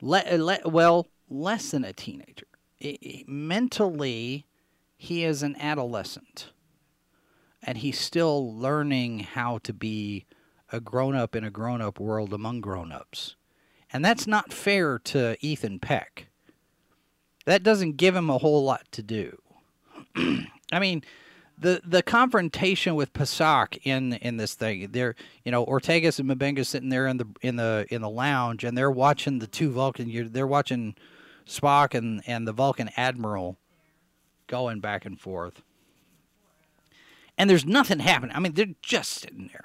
Le- 0.00 0.36
le- 0.38 0.60
well, 0.64 1.08
less 1.28 1.70
than 1.70 1.84
a 1.84 1.92
teenager. 1.92 2.46
I- 2.82 2.98
I- 3.04 3.24
mentally, 3.26 4.46
he 4.98 5.24
is 5.24 5.42
an 5.42 5.56
adolescent. 5.58 6.50
And 7.62 7.78
he's 7.78 7.98
still 7.98 8.54
learning 8.54 9.20
how 9.20 9.58
to 9.58 9.72
be 9.72 10.26
a 10.70 10.80
grown 10.80 11.14
up 11.14 11.34
in 11.34 11.44
a 11.44 11.50
grown 11.50 11.80
up 11.80 11.98
world 11.98 12.34
among 12.34 12.60
grown 12.60 12.92
ups. 12.92 13.36
And 13.92 14.04
that's 14.04 14.26
not 14.26 14.52
fair 14.52 14.98
to 15.04 15.36
Ethan 15.40 15.78
Peck. 15.78 16.26
That 17.46 17.62
doesn't 17.62 17.96
give 17.96 18.14
him 18.14 18.28
a 18.28 18.38
whole 18.38 18.64
lot 18.64 18.84
to 18.92 19.02
do. 19.02 19.40
I 20.16 20.78
mean, 20.78 21.02
the 21.56 21.80
the 21.84 22.02
confrontation 22.02 22.94
with 22.94 23.12
Pasalk 23.12 23.78
in 23.84 24.12
in 24.14 24.36
this 24.36 24.54
thing, 24.54 24.88
they're 24.90 25.14
you 25.44 25.50
know 25.50 25.64
Ortegas 25.64 26.18
and 26.18 26.28
M'Benga 26.28 26.66
sitting 26.66 26.90
there 26.90 27.06
in 27.06 27.16
the 27.16 27.26
in 27.40 27.56
the 27.56 27.86
in 27.88 28.02
the 28.02 28.10
lounge, 28.10 28.64
and 28.64 28.76
they're 28.76 28.90
watching 28.90 29.38
the 29.38 29.46
two 29.46 29.70
Vulcan. 29.70 30.30
They're 30.32 30.46
watching 30.46 30.94
Spock 31.46 31.94
and 31.94 32.22
and 32.26 32.46
the 32.46 32.52
Vulcan 32.52 32.90
admiral 32.96 33.56
going 34.48 34.80
back 34.80 35.06
and 35.06 35.20
forth, 35.20 35.62
and 37.38 37.48
there's 37.48 37.64
nothing 37.64 38.00
happening. 38.00 38.34
I 38.34 38.40
mean, 38.40 38.52
they're 38.52 38.74
just 38.82 39.12
sitting 39.12 39.48
there. 39.52 39.64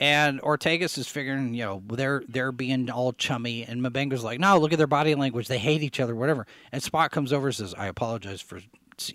And 0.00 0.40
Ortegas 0.40 0.98
is 0.98 1.06
figuring, 1.06 1.54
you 1.54 1.64
know, 1.64 1.82
they're 1.86 2.24
they're 2.26 2.50
being 2.50 2.90
all 2.90 3.12
chummy, 3.12 3.64
and 3.64 3.80
M'Benga's 3.80 4.24
like, 4.24 4.40
no, 4.40 4.58
look 4.58 4.72
at 4.72 4.78
their 4.78 4.88
body 4.88 5.14
language. 5.14 5.46
They 5.46 5.58
hate 5.58 5.82
each 5.82 6.00
other, 6.00 6.16
whatever. 6.16 6.44
And 6.72 6.82
Spock 6.82 7.10
comes 7.12 7.32
over 7.32 7.46
and 7.46 7.54
says, 7.54 7.72
I 7.78 7.86
apologize 7.86 8.40
for 8.40 8.60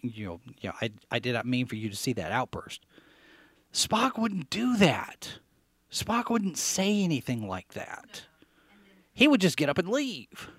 you 0.01 0.25
know, 0.25 0.39
you 0.61 0.69
know, 0.69 0.75
I, 0.81 0.91
I 1.11 1.19
did 1.19 1.33
not 1.33 1.45
mean 1.45 1.65
for 1.65 1.75
you 1.75 1.89
to 1.89 1.95
see 1.95 2.13
that 2.13 2.31
outburst. 2.31 2.85
Spock 3.73 4.17
wouldn't 4.17 4.49
do 4.49 4.77
that. 4.77 5.39
Spock 5.91 6.29
wouldn't 6.29 6.57
say 6.57 7.03
anything 7.03 7.47
like 7.47 7.73
that. 7.73 8.23
He 9.13 9.27
would 9.27 9.41
just 9.41 9.57
get 9.57 9.69
up 9.69 9.77
and 9.77 9.89
leave. 9.89 10.49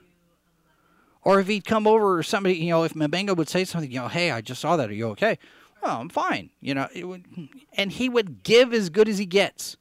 Or 1.29 1.41
if 1.41 1.47
he'd 1.47 1.67
come 1.67 1.87
over 1.87 2.17
or 2.17 2.23
somebody, 2.23 2.57
you 2.57 2.71
know, 2.71 2.85
if 2.85 2.95
M'Benga 2.95 3.37
would 3.37 3.51
say 3.51 3.67
something, 3.67 3.93
you 3.93 4.01
know, 4.01 4.09
hey, 4.09 4.31
I 4.31 4.41
just 4.41 4.63
saw 4.63 4.79
that. 4.79 4.89
Are 4.89 4.95
you 4.95 5.09
okay? 5.09 5.39
Oh, 5.83 5.99
I'm 5.99 6.09
fine. 6.09 6.49
You 6.63 6.73
know, 6.73 6.89
would, 6.95 7.27
and 7.75 7.93
he 7.93 8.09
would 8.09 8.43
give 8.43 8.73
as 8.73 8.89
good 8.89 9.11
as 9.11 9.19
he 9.19 9.27
gets. 9.27 9.77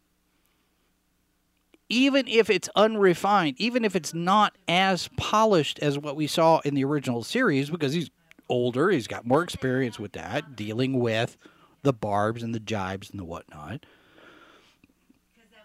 Even 1.87 2.27
if 2.27 2.49
it's 2.49 2.67
unrefined, 2.75 3.55
even 3.59 3.85
if 3.85 3.95
it's 3.95 4.13
not 4.13 4.57
as 4.67 5.09
polished 5.15 5.79
as 5.79 5.97
what 5.97 6.17
we 6.17 6.27
saw 6.27 6.59
in 6.65 6.73
the 6.73 6.83
original 6.83 7.23
series, 7.23 7.69
because 7.69 7.93
he's 7.93 8.09
older. 8.49 8.89
He's 8.89 9.07
got 9.07 9.25
more 9.25 9.41
experience 9.41 9.97
with 9.97 10.11
that, 10.11 10.53
dealing 10.57 10.99
with 10.99 11.37
the 11.81 11.93
barbs 11.93 12.43
and 12.43 12.53
the 12.53 12.59
jibes 12.59 13.09
and 13.09 13.17
the 13.17 13.23
whatnot. 13.23 13.85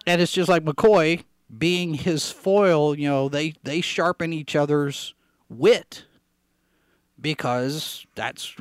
And 0.07 0.23
it's 0.23 0.31
just 0.31 0.49
like 0.49 0.63
McCoy 0.65 1.25
being 1.59 1.95
his 1.95 2.31
foil, 2.31 2.97
you 2.97 3.09
know, 3.09 3.29
they, 3.29 3.55
they 3.65 3.81
sharpen 3.81 4.33
each 4.33 4.55
other's 4.55 5.15
wit 5.53 6.05
because 7.21 8.07
that's 8.15 8.55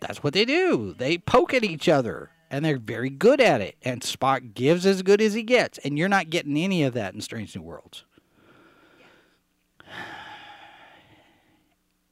that's 0.00 0.22
what 0.22 0.32
they 0.32 0.44
do. 0.44 0.94
They 0.94 1.18
poke 1.18 1.54
at 1.54 1.64
each 1.64 1.88
other 1.88 2.30
and 2.50 2.64
they're 2.64 2.78
very 2.78 3.10
good 3.10 3.40
at 3.40 3.60
it. 3.60 3.76
And 3.82 4.00
Spock 4.00 4.54
gives 4.54 4.86
as 4.86 5.02
good 5.02 5.20
as 5.20 5.34
he 5.34 5.42
gets, 5.42 5.78
and 5.78 5.98
you're 5.98 6.08
not 6.08 6.30
getting 6.30 6.56
any 6.56 6.82
of 6.82 6.94
that 6.94 7.14
in 7.14 7.20
Strange 7.20 7.54
New 7.56 7.62
Worlds. 7.62 8.04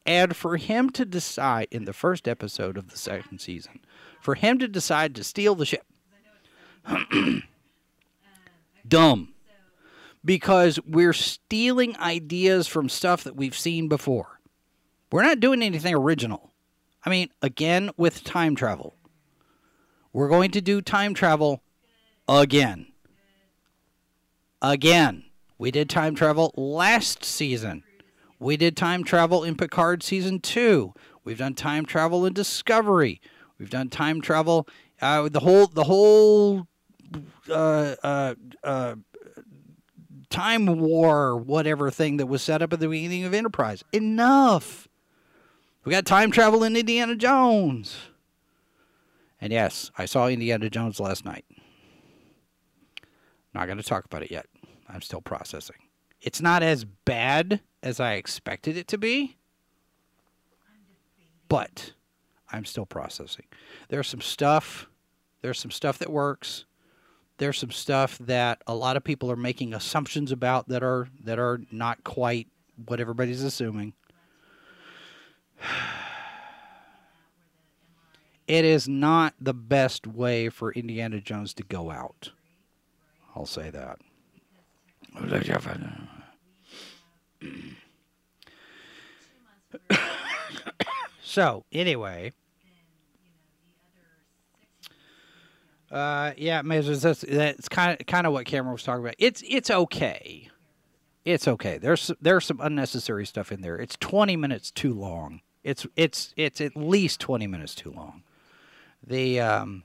And 0.09 0.36
for 0.36 0.57
him 0.57 0.90
to 0.90 1.05
decide 1.05 1.66
in 1.72 1.84
the 1.84 1.92
first 1.92 2.28
episode 2.28 2.78
of 2.78 2.90
the 2.90 2.97
second 2.97 3.40
season, 3.40 3.80
for 4.20 4.36
him 4.36 4.57
to 4.61 4.68
decide 4.68 5.16
to 5.16 5.24
steal 5.24 5.57
the 5.57 5.66
ship, 5.66 5.84
dumb. 8.88 9.34
Because 10.27 10.79
we're 10.87 11.14
stealing 11.14 11.97
ideas 11.97 12.66
from 12.66 12.91
stuff 12.91 13.24
that 13.24 13.37
we've 13.37 13.57
seen 13.57 13.89
before. 13.89 14.41
We're 15.11 15.22
not 15.22 15.41
doing 15.41 15.62
anything 15.62 15.95
original. 15.95 16.53
I 17.05 17.11
mean, 17.11 17.31
again, 17.41 17.91
with 17.97 18.24
time 18.24 18.57
travel. 18.57 18.97
We're 20.12 20.29
going 20.29 20.51
to 20.51 20.61
do 20.61 20.83
time 20.83 21.14
travel 21.14 21.62
again. 22.29 22.89
Again. 24.61 25.22
We 25.59 25.70
did 25.70 25.89
time 25.89 26.14
travel 26.14 26.53
last 26.57 27.24
season. 27.24 27.85
We 28.39 28.57
did 28.57 28.77
time 28.77 29.05
travel 29.05 29.45
in 29.45 29.57
Picard 29.57 30.03
season 30.03 30.41
two. 30.41 30.93
We've 31.24 31.39
done 31.39 31.55
time 31.55 31.87
travel 31.87 32.27
in 32.27 32.35
Discovery. 32.35 33.20
We've 33.59 33.70
done 33.70 33.89
time 33.89 34.20
travel. 34.20 34.68
Uh, 35.01 35.29
the 35.29 35.41
whole 35.41 35.66
the 35.68 35.85
whole 35.85 36.66
uh, 37.49 37.95
uh, 38.03 38.35
uh, 38.62 38.95
time 40.31 40.66
war, 40.66 41.37
whatever 41.37 41.91
thing 41.91 42.16
that 42.18 42.27
was 42.27 42.43
set 42.43 42.62
up 42.62 42.72
at 42.72 42.81
the 42.81 42.89
beginning 42.89 43.24
of 43.24 43.35
Enterprise. 43.35 43.85
Enough. 43.93 44.89
We 45.85 45.93
got 45.93 46.05
time 46.05 46.31
travel 46.31 46.64
in 46.64 46.77
Indiana 46.77 47.14
Jones. 47.14 47.97
And 49.41 49.53
yes, 49.53 49.91
I 49.97 50.07
saw 50.07 50.29
Indiana 50.29 50.68
Jones 50.70 50.99
last 50.99 51.24
night. 51.24 51.45
Not 53.55 53.66
going 53.66 53.79
to 53.79 53.85
talk 53.85 54.05
about 54.05 54.22
it 54.22 54.31
yet. 54.31 54.47
I'm 54.89 55.03
still 55.03 55.20
processing. 55.20 55.77
It's 56.20 56.41
not 56.41 56.62
as 56.62 56.85
bad 56.85 57.61
as 57.83 58.01
I 58.01 58.14
expected 58.14 58.77
it 58.77 58.89
to 58.89 58.99
be, 58.99 59.37
but 61.49 61.93
I'm 62.53 62.64
still 62.64 62.87
processing. 62.87 63.47
There's 63.89 64.09
some 64.09 64.20
stuff. 64.20 64.89
There's 65.43 65.61
some 65.61 65.70
stuff 65.70 65.99
that 65.99 66.11
works. 66.11 66.64
There's 67.39 67.59
some 67.59 67.70
stuff 67.70 68.18
that 68.18 68.62
a 68.66 68.74
lot 68.74 68.97
of 68.97 69.05
people 69.05 69.30
are 69.30 69.37
making 69.37 69.74
assumptions 69.74 70.32
about 70.32 70.68
that 70.68 70.82
are 70.82 71.09
that 71.24 71.39
are 71.39 71.61
not 71.70 72.03
quite 72.03 72.49
what 72.87 73.01
everybody's 73.01 73.43
assuming. 73.43 73.93
It 78.47 78.64
is 78.64 78.89
not 78.89 79.34
the 79.41 79.55
best 79.55 80.07
way 80.07 80.49
for 80.49 80.72
Indiana 80.72 81.20
Jones 81.20 81.53
to 81.55 81.64
go 81.64 81.91
out. 81.91 82.30
I'll 83.34 83.45
say 83.45 83.70
that. 83.70 83.99
so 91.22 91.64
anyway, 91.72 92.32
uh, 95.97 96.32
yeah, 96.36 96.62
that's 96.62 97.22
that's 97.22 97.68
kind 97.68 97.99
of 97.99 98.07
kind 98.07 98.26
of 98.26 98.32
what 98.32 98.47
Cameron 98.47 98.72
was 98.72 98.82
talking 98.82 99.03
about. 99.03 99.14
It's 99.18 99.42
it's 99.47 99.70
okay, 99.70 100.49
it's 101.24 101.49
okay. 101.49 101.78
There's 101.78 102.11
there's 102.20 102.44
some 102.44 102.61
unnecessary 102.62 103.24
stuff 103.26 103.51
in 103.51 103.62
there. 103.62 103.76
It's 103.76 103.97
20 103.97 104.36
minutes 104.36 104.70
too 104.70 104.92
long. 104.92 105.40
It's 105.64 105.86
it's 105.97 106.34
it's 106.36 106.61
at 106.61 106.76
least 106.76 107.20
20 107.20 107.47
minutes 107.47 107.74
too 107.74 107.90
long. 107.90 108.22
The 109.07 109.40
um, 109.40 109.84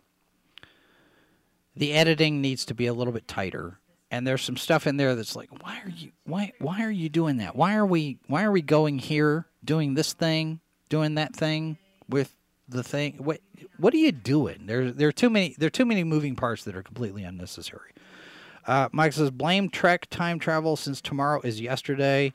the 1.76 1.94
editing 1.94 2.42
needs 2.42 2.66
to 2.66 2.74
be 2.74 2.88
a 2.88 2.94
little 2.94 3.14
bit 3.14 3.28
tighter 3.28 3.80
and 4.12 4.28
there's 4.28 4.42
some 4.42 4.58
stuff 4.58 4.86
in 4.86 4.98
there 4.98 5.16
that's 5.16 5.36
like 5.36 5.50
why 5.64 5.80
are 5.86 5.90
you 5.90 6.12
why 6.26 6.52
why 6.60 6.84
are 6.84 6.92
you 6.92 7.10
doing 7.10 7.38
that 7.38 7.56
why 7.56 7.76
are 7.76 7.86
we 7.86 8.20
why 8.28 8.44
are 8.44 8.52
we 8.52 8.62
going 8.62 9.00
here 9.00 9.48
doing 9.64 9.94
this 9.94 10.14
thing 10.14 10.60
doing 10.90 11.16
that 11.16 11.34
thing 11.36 11.78
with 12.10 12.36
the 12.72 12.84
thing 12.84 13.14
what 13.20 13.40
what 13.78 13.94
are 13.94 13.98
you 13.98 14.12
doing 14.12 14.66
there 14.66 14.92
there 14.92 15.08
are 15.08 15.14
too 15.14 15.30
many 15.30 15.56
there 15.58 15.68
are 15.68 15.70
too 15.70 15.86
many 15.86 16.04
moving 16.04 16.36
parts 16.36 16.64
that 16.64 16.76
are 16.76 16.84
completely 16.84 17.24
unnecessary 17.24 17.92
uh, 18.68 18.90
Mike 18.92 19.14
says 19.14 19.32
blame 19.32 19.70
Trek 19.70 20.08
time 20.10 20.40
travel 20.40 20.76
since 20.76 21.02
tomorrow 21.02 21.42
is 21.42 21.62
yesterday 21.62 22.32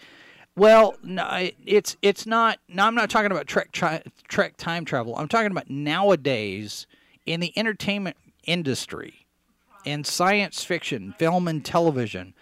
Well, 0.57 0.97
no, 1.03 1.51
it's 1.66 1.97
it's 2.01 2.26
not. 2.26 2.59
No, 2.68 2.87
I'm 2.87 2.95
not 2.95 3.11
talking 3.11 3.30
about 3.30 3.47
Trek 3.47 3.72
Trek 3.72 4.57
time 4.57 4.84
travel. 4.87 5.14
I'm 5.16 5.28
talking 5.28 5.51
about 5.51 5.68
nowadays 5.68 6.87
in 7.26 7.41
the 7.41 7.53
entertainment 7.59 8.16
industry, 8.45 9.26
in 9.84 10.05
science 10.05 10.64
fiction, 10.64 11.14
film 11.18 11.47
and 11.47 11.62
television, 11.64 12.32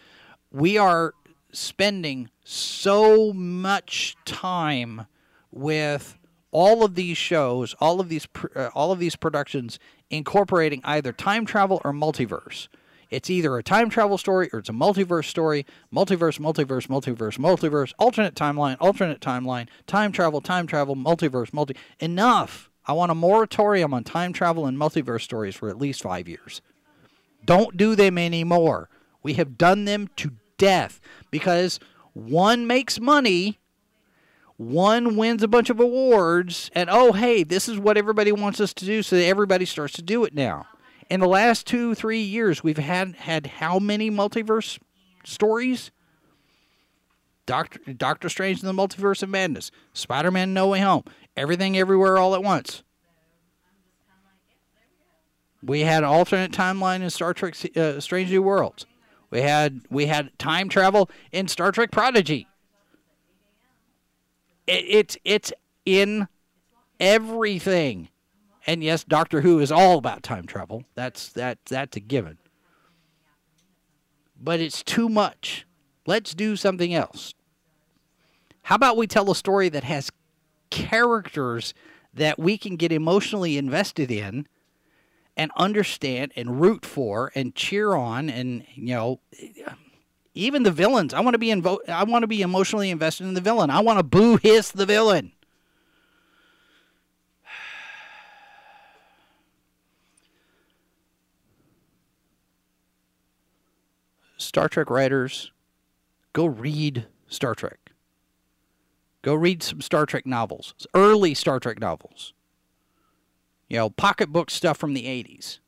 we 0.52 0.78
are 0.78 1.14
spending 1.52 2.30
so 2.44 3.32
much 3.32 4.16
time 4.24 5.06
with 5.50 6.16
all 6.54 6.84
of 6.84 6.94
these 6.94 7.18
shows, 7.18 7.74
all 7.80 8.00
of 8.00 8.08
these 8.08 8.28
uh, 8.54 8.70
all 8.74 8.92
of 8.92 9.00
these 9.00 9.16
productions 9.16 9.78
incorporating 10.08 10.80
either 10.84 11.12
time 11.12 11.44
travel 11.44 11.82
or 11.84 11.92
multiverse. 11.92 12.68
It's 13.10 13.28
either 13.28 13.58
a 13.58 13.62
time 13.62 13.90
travel 13.90 14.16
story 14.16 14.48
or 14.52 14.60
it's 14.60 14.68
a 14.68 14.72
multiverse 14.72 15.26
story. 15.26 15.66
Multiverse, 15.92 16.38
multiverse, 16.38 16.86
multiverse, 16.86 17.38
multiverse, 17.38 17.92
alternate 17.98 18.34
timeline, 18.34 18.76
alternate 18.80 19.20
timeline, 19.20 19.68
time 19.86 20.12
travel, 20.12 20.40
time 20.40 20.66
travel, 20.66 20.96
multiverse, 20.96 21.52
multi. 21.52 21.76
Enough. 21.98 22.70
I 22.86 22.92
want 22.92 23.10
a 23.10 23.14
moratorium 23.14 23.92
on 23.92 24.04
time 24.04 24.32
travel 24.32 24.66
and 24.66 24.78
multiverse 24.78 25.22
stories 25.22 25.56
for 25.56 25.68
at 25.68 25.78
least 25.78 26.02
five 26.02 26.28
years. 26.28 26.62
Don't 27.44 27.76
do 27.76 27.94
them 27.96 28.16
anymore. 28.16 28.88
We 29.22 29.34
have 29.34 29.58
done 29.58 29.86
them 29.86 30.08
to 30.16 30.32
death 30.56 31.00
because 31.30 31.80
one 32.12 32.66
makes 32.66 33.00
money, 33.00 33.58
one 34.56 35.16
wins 35.16 35.42
a 35.42 35.48
bunch 35.48 35.70
of 35.70 35.80
awards, 35.80 36.70
and 36.74 36.88
oh, 36.90 37.12
hey, 37.12 37.42
this 37.42 37.68
is 37.68 37.78
what 37.78 37.96
everybody 37.96 38.30
wants 38.32 38.60
us 38.60 38.72
to 38.74 38.84
do, 38.84 39.02
so 39.02 39.16
everybody 39.16 39.64
starts 39.64 39.94
to 39.94 40.02
do 40.02 40.24
it 40.24 40.34
now. 40.34 40.66
In 41.10 41.20
the 41.20 41.28
last 41.28 41.66
two, 41.66 41.94
three 41.94 42.20
years, 42.20 42.62
we've 42.62 42.78
had 42.78 43.16
had 43.16 43.46
how 43.46 43.78
many 43.78 44.10
multiverse 44.10 44.78
stories? 45.24 45.90
Doctor 47.46 47.92
Doctor 47.92 48.28
Strange 48.28 48.62
in 48.62 48.66
the 48.66 48.72
Multiverse 48.72 49.22
of 49.22 49.28
Madness, 49.28 49.70
Spider 49.92 50.30
Man 50.30 50.54
No 50.54 50.68
Way 50.68 50.80
Home, 50.80 51.04
Everything 51.36 51.76
Everywhere 51.76 52.16
All 52.16 52.34
at 52.34 52.42
Once. 52.42 52.82
We 55.62 55.80
had 55.80 56.04
alternate 56.04 56.52
timeline 56.52 57.02
in 57.02 57.10
Star 57.10 57.34
Trek 57.34 57.54
uh, 57.76 58.00
Strange 58.00 58.30
New 58.30 58.42
Worlds. 58.42 58.86
We 59.30 59.42
had 59.42 59.82
we 59.90 60.06
had 60.06 60.38
time 60.38 60.68
travel 60.68 61.10
in 61.32 61.48
Star 61.48 61.72
Trek 61.72 61.90
Prodigy. 61.90 62.46
It, 64.66 64.84
it's 64.88 65.16
it's 65.24 65.52
in 65.84 66.28
everything. 66.98 68.08
And 68.66 68.82
yes, 68.82 69.04
Doctor 69.04 69.42
Who 69.42 69.60
is 69.60 69.70
all 69.70 69.98
about 69.98 70.22
time 70.22 70.46
travel. 70.46 70.84
That's 70.94 71.30
that 71.32 71.58
that's 71.66 71.96
a 71.96 72.00
given. 72.00 72.38
But 74.40 74.60
it's 74.60 74.82
too 74.82 75.08
much. 75.08 75.66
Let's 76.06 76.34
do 76.34 76.56
something 76.56 76.92
else. 76.92 77.34
How 78.62 78.76
about 78.76 78.96
we 78.96 79.06
tell 79.06 79.30
a 79.30 79.34
story 79.34 79.68
that 79.68 79.84
has 79.84 80.10
characters 80.70 81.74
that 82.12 82.38
we 82.38 82.56
can 82.56 82.76
get 82.76 82.92
emotionally 82.92 83.58
invested 83.58 84.10
in 84.10 84.46
and 85.36 85.50
understand 85.56 86.32
and 86.36 86.60
root 86.60 86.86
for 86.86 87.30
and 87.34 87.54
cheer 87.54 87.94
on 87.94 88.30
and 88.30 88.64
you 88.74 88.94
know 88.94 89.20
even 90.34 90.64
the 90.64 90.72
villains. 90.72 91.14
I 91.14 91.20
want 91.20 91.34
to 91.34 91.38
be 91.38 91.48
invo- 91.48 91.88
i 91.88 92.02
want 92.04 92.22
to 92.24 92.26
be 92.26 92.42
emotionally 92.42 92.90
invested 92.90 93.24
in 93.24 93.34
the 93.34 93.40
villain. 93.40 93.70
I 93.70 93.80
want 93.80 93.98
to 93.98 94.02
boo 94.02 94.36
hiss 94.36 94.70
the 94.70 94.86
villain. 94.86 95.32
Star 104.36 104.68
trek 104.68 104.90
writers 104.90 105.52
go 106.32 106.44
read 106.44 107.06
star 107.28 107.54
trek. 107.54 107.92
Go 109.22 109.34
read 109.34 109.62
some 109.62 109.80
star 109.80 110.04
trek 110.04 110.26
novels 110.26 110.74
early 110.94 111.32
star 111.32 111.60
trek 111.60 111.80
novels. 111.80 112.34
You 113.68 113.78
know, 113.78 113.90
pocketbook 113.90 114.50
stuff 114.50 114.76
from 114.76 114.92
the 114.92 115.06
80s. 115.06 115.60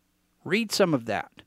Read 0.45 0.71
some 0.71 0.93
of 0.93 1.07
that. 1.07 1.43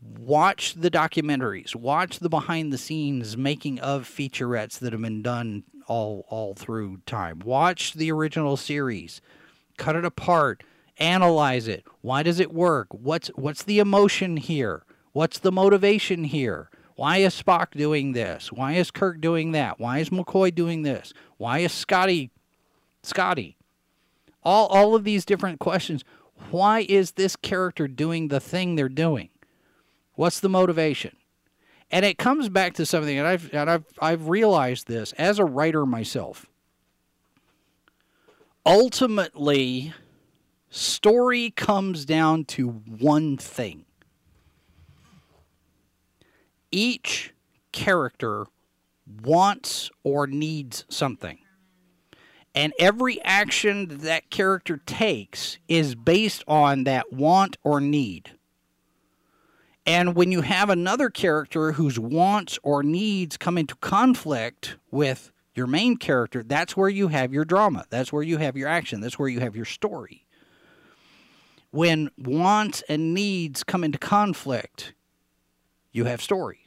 Watch 0.00 0.74
the 0.74 0.90
documentaries. 0.90 1.74
Watch 1.74 2.18
the 2.18 2.28
behind 2.28 2.72
the 2.72 2.78
scenes 2.78 3.36
making 3.36 3.80
of 3.80 4.04
featurettes 4.04 4.78
that 4.78 4.92
have 4.92 5.02
been 5.02 5.22
done 5.22 5.64
all 5.86 6.26
all 6.28 6.54
through 6.54 6.98
time. 7.06 7.40
Watch 7.44 7.94
the 7.94 8.10
original 8.12 8.56
series. 8.56 9.20
Cut 9.76 9.96
it 9.96 10.04
apart. 10.04 10.62
Analyze 10.98 11.68
it. 11.68 11.84
Why 12.00 12.22
does 12.22 12.40
it 12.40 12.52
work? 12.52 12.88
What's 12.90 13.28
what's 13.28 13.62
the 13.62 13.78
emotion 13.78 14.36
here? 14.36 14.84
What's 15.12 15.38
the 15.38 15.52
motivation 15.52 16.24
here? 16.24 16.70
Why 16.94 17.18
is 17.18 17.40
Spock 17.40 17.72
doing 17.72 18.12
this? 18.12 18.52
Why 18.52 18.74
is 18.74 18.90
Kirk 18.90 19.20
doing 19.20 19.52
that? 19.52 19.78
Why 19.78 19.98
is 19.98 20.10
McCoy 20.10 20.54
doing 20.54 20.82
this? 20.82 21.12
Why 21.36 21.58
is 21.58 21.72
Scotty 21.72 22.30
Scotty? 23.02 23.56
all 24.46 24.68
all 24.68 24.94
of 24.94 25.04
these 25.04 25.26
different 25.26 25.58
questions. 25.58 26.04
Why 26.50 26.86
is 26.88 27.12
this 27.12 27.34
character 27.34 27.88
doing 27.88 28.28
the 28.28 28.40
thing 28.40 28.76
they're 28.76 28.88
doing? 28.88 29.28
What's 30.16 30.40
the 30.40 30.48
motivation? 30.48 31.16
And 31.90 32.04
it 32.04 32.18
comes 32.18 32.48
back 32.48 32.74
to 32.74 32.86
something, 32.86 33.16
and 33.16 33.26
I've 33.26 33.52
and 33.54 33.70
I've 33.70 33.84
I've 34.00 34.28
realized 34.28 34.88
this 34.88 35.12
as 35.12 35.38
a 35.38 35.44
writer 35.44 35.86
myself. 35.86 36.46
Ultimately, 38.64 39.92
story 40.68 41.50
comes 41.50 42.04
down 42.04 42.44
to 42.46 42.68
one 42.68 43.36
thing. 43.36 43.84
Each 46.72 47.32
character 47.70 48.46
wants 49.22 49.90
or 50.02 50.26
needs 50.26 50.84
something 50.88 51.38
and 52.56 52.72
every 52.78 53.22
action 53.22 53.86
that, 53.88 54.00
that 54.00 54.30
character 54.30 54.78
takes 54.86 55.58
is 55.68 55.94
based 55.94 56.42
on 56.48 56.84
that 56.84 57.12
want 57.12 57.58
or 57.62 57.80
need. 57.80 58.32
And 59.86 60.16
when 60.16 60.32
you 60.32 60.40
have 60.40 60.68
another 60.68 61.08
character 61.08 61.72
whose 61.72 61.98
wants 61.98 62.58
or 62.64 62.82
needs 62.82 63.36
come 63.36 63.56
into 63.56 63.76
conflict 63.76 64.76
with 64.90 65.30
your 65.54 65.68
main 65.68 65.96
character, 65.96 66.42
that's 66.42 66.76
where 66.76 66.88
you 66.88 67.08
have 67.08 67.32
your 67.32 67.44
drama. 67.44 67.86
That's 67.88 68.12
where 68.12 68.24
you 68.24 68.38
have 68.38 68.56
your 68.56 68.68
action. 68.68 69.00
That's 69.00 69.18
where 69.18 69.28
you 69.28 69.38
have 69.40 69.54
your 69.54 69.64
story. 69.64 70.26
When 71.70 72.10
wants 72.18 72.82
and 72.88 73.14
needs 73.14 73.62
come 73.62 73.84
into 73.84 73.98
conflict, 73.98 74.92
you 75.92 76.04
have 76.04 76.20
story. 76.20 76.66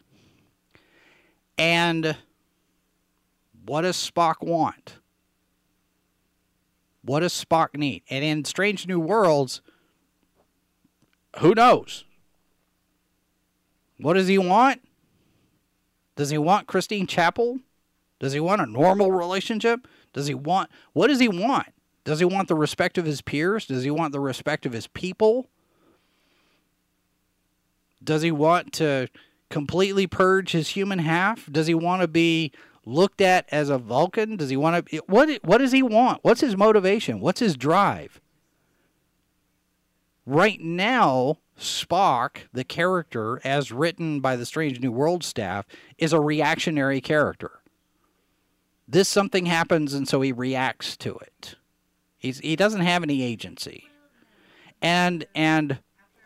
And 1.58 2.16
what 3.66 3.82
does 3.82 3.98
Spock 3.98 4.36
want? 4.42 4.96
What 7.04 7.20
does 7.20 7.34
Spock 7.34 7.76
need? 7.76 8.04
And 8.10 8.24
in 8.24 8.46
Strange 8.46 8.88
New 8.88 9.00
Worlds, 9.00 9.62
who 11.40 11.54
knows? 11.54 12.06
What 14.00 14.14
does 14.14 14.28
he 14.28 14.38
want? 14.38 14.82
Does 16.16 16.30
he 16.30 16.38
want 16.38 16.68
Christine 16.68 17.08
Chapel? 17.08 17.60
Does 18.20 18.34
he 18.34 18.40
want 18.40 18.62
a 18.62 18.66
normal 18.66 19.12
relationship? 19.12 19.88
Does 20.14 20.28
he 20.28 20.34
want 20.34 20.70
what 20.94 21.08
does 21.08 21.20
he 21.20 21.28
want? 21.28 21.68
Does 22.04 22.20
he 22.20 22.26
want 22.26 22.48
the 22.48 22.56
respect 22.56 22.98
of 22.98 23.06
his 23.06 23.22
peers? 23.22 23.66
Does 23.66 23.84
he 23.84 23.92
want 23.92 24.14
the 24.14 24.20
respect 24.20 24.66
of 24.66 24.74
his 24.74 24.88
people? 24.88 25.48
Does 28.04 28.22
he 28.22 28.32
want 28.32 28.74
to 28.74 29.08
completely 29.50 30.08
purge 30.08 30.52
his 30.52 30.70
human 30.70 31.00
half? 31.00 31.52
Does 31.52 31.68
he 31.68 31.76
want 31.76 32.02
to 32.02 32.08
be 32.08 32.52
looked 32.86 33.22
at 33.22 33.46
as 33.52 33.70
a 33.70 33.78
Vulcan? 33.78 34.38
Does 34.38 34.50
he 34.50 34.58
want 34.58 34.88
to? 34.88 34.98
What 35.08 35.30
What 35.44 35.60
does 35.60 35.72
he 35.72 35.84
want? 35.84 36.20
What's 36.24 36.42
his 36.42 36.58
motivation? 36.58 37.20
What's 37.20 37.40
his 37.40 37.56
drive? 37.56 38.20
Right 40.26 40.60
now, 40.62 41.38
Spock, 41.60 42.48
the 42.54 42.64
character 42.64 43.42
as 43.44 43.72
written 43.72 44.20
by 44.20 44.36
the 44.36 44.46
Strange 44.46 44.80
New 44.80 44.92
World 44.92 45.24
staff, 45.24 45.66
is 45.98 46.14
a 46.14 46.20
reactionary 46.20 47.02
character. 47.02 47.60
This 48.88 49.08
something 49.08 49.46
happens, 49.46 49.94
and 49.94 50.08
so 50.08 50.22
he 50.22 50.32
reacts 50.32 50.98
to 50.98 51.16
it. 51.18 51.56
He's 52.18 52.40
he 52.40 52.56
doesn't 52.56 52.82
have 52.82 53.04
any 53.04 53.22
agency, 53.22 53.88
and 54.82 55.26
and 55.36 55.80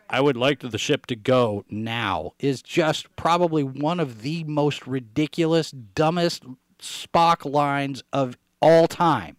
I 0.08 0.20
would 0.20 0.36
like 0.36 0.60
the 0.60 0.78
ship 0.78 1.06
to 1.06 1.16
go 1.16 1.64
now 1.68 2.32
is 2.38 2.62
just 2.62 3.14
probably 3.16 3.62
one 3.62 4.00
of 4.00 4.22
the 4.22 4.44
most 4.44 4.86
ridiculous, 4.86 5.70
dumbest 5.70 6.44
Spock 6.78 7.50
lines 7.50 8.02
of 8.12 8.36
all 8.60 8.86
time. 8.86 9.36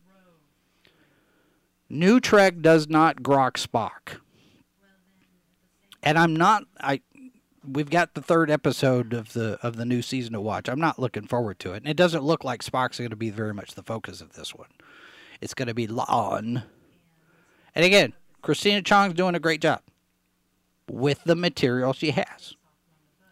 nuTrek 1.89 2.62
does 2.62 2.88
not 2.88 3.18
grok 3.18 3.54
Spock. 3.54 4.20
And 6.06 6.18
I'm 6.18 6.36
not 6.36 6.64
I 6.80 7.01
we've 7.68 7.89
got 7.89 8.14
the 8.14 8.22
third 8.22 8.51
episode 8.51 9.14
of 9.14 9.34
the 9.34 9.58
of 9.62 9.76
the 9.76 9.86
new 9.86 10.01
season 10.01 10.34
to 10.34 10.41
watch. 10.41 10.70
I'm 10.70 10.80
not 10.80 10.99
looking 10.99 11.28
forward 11.28 11.60
to 11.60 11.74
it. 11.74 11.78
And 11.78 11.88
it 11.88 11.97
doesn't 11.97 12.24
look 12.24 12.43
like 12.43 12.64
Spock's 12.64 12.99
going 12.99 13.10
to 13.10 13.16
be 13.16 13.32
very 13.32 13.53
much 13.53 13.74
the 13.74 13.84
focus 13.84 14.22
of 14.22 14.34
this 14.34 14.53
one. 14.53 14.70
It's 15.41 15.53
going 15.53 15.68
to 15.68 15.74
be 15.74 15.88
La'an. 15.88 16.64
And 17.74 17.86
again, 17.86 18.14
Christina 18.41 18.82
Chong's 18.82 19.16
doing 19.16 19.36
a 19.36 19.39
great 19.39 19.62
job 19.62 19.82
with 20.89 21.24
the 21.24 21.36
material 21.36 21.93
she 21.93 22.12
has. 22.12 22.56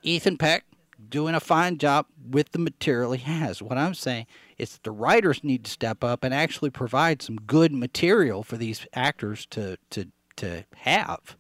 Ethan 0.02 0.38
Peck 0.38 0.66
doing 1.10 1.36
a 1.36 1.40
fine 1.40 1.78
job 1.78 2.08
with 2.30 2.52
the 2.52 2.60
material 2.60 3.14
he 3.14 3.24
has. 3.24 3.62
What 3.62 3.78
I'm 3.78 3.94
saying 3.94 4.26
is 4.58 4.74
that 4.74 4.84
the 4.84 4.92
writers 4.92 5.44
need 5.44 5.66
to 5.66 5.72
step 5.72 6.04
up 6.04 6.24
and 6.24 6.34
actually 6.34 6.72
provide 6.72 7.22
some 7.22 7.36
good 7.36 7.72
material 7.72 8.44
for 8.44 8.58
these 8.58 8.86
actors 8.94 9.46
to 9.52 9.78
to 9.92 10.08
to 10.38 10.66
have 10.78 11.38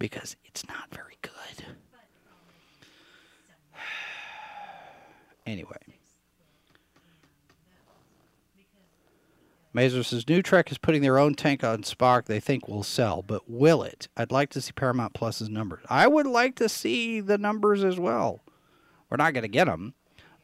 because 0.00 0.34
it's 0.44 0.66
not 0.66 0.92
very 0.92 1.18
good. 1.22 1.66
anyway. 5.46 5.76
Mazer 9.72 10.02
says 10.02 10.24
nuTrek 10.24 10.72
is 10.72 10.78
putting 10.78 11.00
their 11.02 11.16
own 11.16 11.34
tank 11.34 11.62
on 11.62 11.82
Spock 11.82 12.24
they 12.24 12.40
think 12.40 12.66
will 12.66 12.82
sell, 12.82 13.22
but 13.22 13.48
will 13.48 13.84
it? 13.84 14.08
I'd 14.16 14.32
like 14.32 14.50
to 14.50 14.60
see 14.60 14.72
Paramount 14.72 15.14
Plus's 15.14 15.48
numbers. 15.48 15.84
I 15.88 16.08
would 16.08 16.26
like 16.26 16.56
to 16.56 16.68
see 16.68 17.20
the 17.20 17.38
numbers 17.38 17.84
as 17.84 17.96
well. 17.96 18.40
We're 19.08 19.18
not 19.18 19.32
going 19.32 19.42
to 19.42 19.48
get 19.48 19.66
them, 19.66 19.94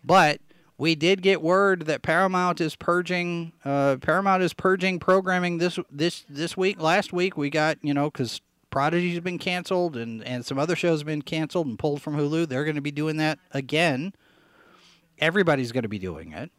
but 0.04 0.40
we 0.78 0.94
did 0.94 1.22
get 1.22 1.42
word 1.42 1.86
that 1.86 2.02
Paramount 2.02 2.60
is 2.60 2.76
purging. 2.76 3.52
Uh, 3.64 3.96
Paramount 3.96 4.44
is 4.44 4.52
purging 4.52 5.00
programming 5.00 5.58
this 5.58 5.78
this 5.90 6.24
this 6.28 6.56
week. 6.56 6.80
Last 6.80 7.12
week 7.12 7.36
we 7.36 7.50
got 7.50 7.78
you 7.82 7.94
know 7.94 8.10
because 8.10 8.40
Prodigy's 8.76 9.20
been 9.20 9.38
canceled 9.38 9.96
and 9.96 10.22
and 10.24 10.44
some 10.44 10.58
other 10.58 10.76
shows 10.76 11.00
have 11.00 11.06
been 11.06 11.22
canceled 11.22 11.66
and 11.66 11.78
pulled 11.78 12.02
from 12.02 12.14
Hulu. 12.14 12.46
They're 12.46 12.64
going 12.64 12.74
to 12.74 12.82
be 12.82 12.90
doing 12.90 13.16
that 13.16 13.38
again. 13.52 14.12
Everybody's 15.18 15.72
going 15.72 15.84
to 15.84 15.88
be 15.88 15.98
doing 15.98 16.32
it 16.32 16.50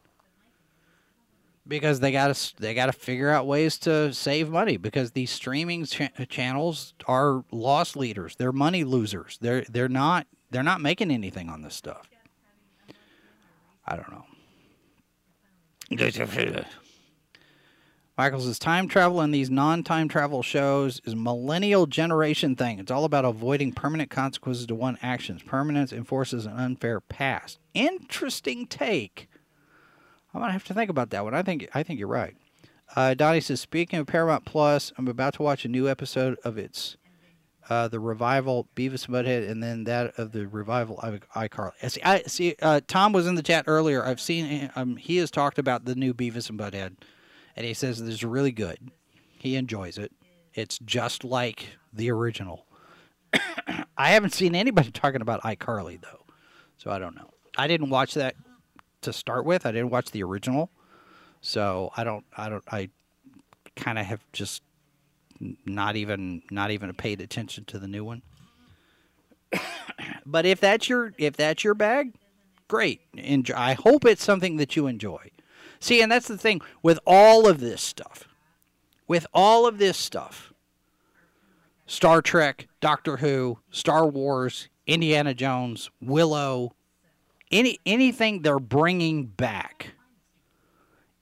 because 1.68 2.00
they 2.00 2.10
got 2.10 2.34
to 2.34 2.60
they 2.60 2.74
got 2.74 2.86
to 2.86 2.92
figure 2.92 3.30
out 3.30 3.46
ways 3.46 3.78
to 3.78 4.12
save 4.12 4.50
money 4.50 4.76
because 4.76 5.12
these 5.12 5.30
streaming 5.30 5.84
cha- 5.84 6.08
uh, 6.18 6.24
channels 6.24 6.92
are 7.06 7.44
loss 7.52 7.94
leaders. 7.94 8.34
They're 8.34 8.50
money 8.50 8.82
losers. 8.82 9.38
They're 9.40 9.64
they're 9.68 9.88
not 9.88 10.26
they're 10.50 10.64
not 10.64 10.80
making 10.80 11.12
anything 11.12 11.48
on 11.48 11.62
this 11.62 11.76
stuff. 11.76 12.10
I 13.86 13.94
don't 13.94 14.10
know. 14.10 14.24
Michael 18.18 18.40
says 18.40 18.58
time 18.58 18.88
travel 18.88 19.20
in 19.20 19.30
these 19.30 19.48
non-time 19.48 20.08
travel 20.08 20.42
shows 20.42 21.00
is 21.04 21.14
millennial 21.14 21.86
generation 21.86 22.56
thing. 22.56 22.80
It's 22.80 22.90
all 22.90 23.04
about 23.04 23.24
avoiding 23.24 23.72
permanent 23.72 24.10
consequences 24.10 24.66
to 24.66 24.74
one 24.74 24.98
actions. 25.00 25.44
Permanence 25.44 25.92
enforces 25.92 26.44
an 26.44 26.54
unfair 26.54 27.00
past. 27.00 27.60
Interesting 27.74 28.66
take. 28.66 29.28
I'm 30.34 30.40
gonna 30.40 30.52
have 30.52 30.64
to 30.64 30.74
think 30.74 30.90
about 30.90 31.10
that 31.10 31.22
one. 31.22 31.32
I 31.32 31.42
think 31.42 31.68
I 31.74 31.84
think 31.84 32.00
you're 32.00 32.08
right. 32.08 32.34
Uh, 32.96 33.14
Donnie 33.14 33.40
says, 33.40 33.60
speaking 33.60 34.00
of 34.00 34.08
Paramount 34.08 34.44
Plus, 34.44 34.92
I'm 34.98 35.06
about 35.06 35.34
to 35.34 35.42
watch 35.42 35.64
a 35.64 35.68
new 35.68 35.88
episode 35.88 36.38
of 36.42 36.58
its 36.58 36.96
uh, 37.70 37.86
the 37.86 38.00
revival 38.00 38.66
Beavis 38.74 39.06
and 39.06 39.14
Butthead, 39.14 39.48
and 39.48 39.62
then 39.62 39.84
that 39.84 40.18
of 40.18 40.32
the 40.32 40.48
revival 40.48 40.96
iCarly. 40.96 41.72
I 41.82 41.88
see, 41.88 42.00
I 42.02 42.22
see. 42.22 42.56
Uh, 42.60 42.80
Tom 42.86 43.12
was 43.12 43.28
in 43.28 43.36
the 43.36 43.42
chat 43.42 43.64
earlier. 43.68 44.04
I've 44.04 44.20
seen. 44.20 44.70
Um, 44.74 44.96
he 44.96 45.18
has 45.18 45.30
talked 45.30 45.58
about 45.58 45.84
the 45.84 45.94
new 45.94 46.12
Beavis 46.12 46.50
and 46.50 46.58
Butthead, 46.58 46.96
and 47.58 47.66
he 47.66 47.74
says 47.74 48.00
it's 48.00 48.22
really 48.22 48.52
good. 48.52 48.78
He 49.36 49.56
enjoys 49.56 49.98
it. 49.98 50.12
It's 50.54 50.78
just 50.78 51.24
like 51.24 51.66
the 51.92 52.08
original. 52.12 52.66
I 53.98 54.10
haven't 54.10 54.32
seen 54.32 54.54
anybody 54.54 54.90
talking 54.92 55.20
about 55.20 55.42
iCarly 55.42 56.00
though, 56.00 56.24
so 56.76 56.92
I 56.92 57.00
don't 57.00 57.16
know. 57.16 57.30
I 57.58 57.66
didn't 57.66 57.90
watch 57.90 58.14
that 58.14 58.36
to 59.02 59.12
start 59.12 59.44
with. 59.44 59.66
I 59.66 59.72
didn't 59.72 59.90
watch 59.90 60.12
the 60.12 60.22
original, 60.22 60.70
so 61.40 61.90
I 61.96 62.04
don't. 62.04 62.24
I 62.36 62.48
don't. 62.48 62.62
I 62.70 62.90
kind 63.74 63.98
of 63.98 64.06
have 64.06 64.24
just 64.32 64.62
not 65.66 65.96
even 65.96 66.42
not 66.52 66.70
even 66.70 66.94
paid 66.94 67.20
attention 67.20 67.64
to 67.64 67.80
the 67.80 67.88
new 67.88 68.04
one. 68.04 68.22
but 70.24 70.46
if 70.46 70.60
that's 70.60 70.88
your 70.88 71.12
if 71.18 71.36
that's 71.36 71.64
your 71.64 71.74
bag, 71.74 72.14
great. 72.68 73.00
Enjoy. 73.14 73.54
I 73.56 73.72
hope 73.72 74.04
it's 74.04 74.22
something 74.22 74.58
that 74.58 74.76
you 74.76 74.86
enjoy. 74.86 75.32
See, 75.80 76.02
and 76.02 76.10
that's 76.10 76.28
the 76.28 76.38
thing 76.38 76.60
with 76.82 76.98
all 77.06 77.48
of 77.48 77.60
this 77.60 77.82
stuff. 77.82 78.28
With 79.06 79.26
all 79.32 79.66
of 79.66 79.78
this 79.78 79.96
stuff, 79.96 80.52
Star 81.86 82.20
Trek, 82.20 82.68
Doctor 82.80 83.16
Who, 83.18 83.58
Star 83.70 84.06
Wars, 84.06 84.68
Indiana 84.86 85.32
Jones, 85.32 85.90
Willow, 86.02 86.74
any 87.50 87.78
anything 87.86 88.42
they're 88.42 88.58
bringing 88.58 89.24
back. 89.24 89.94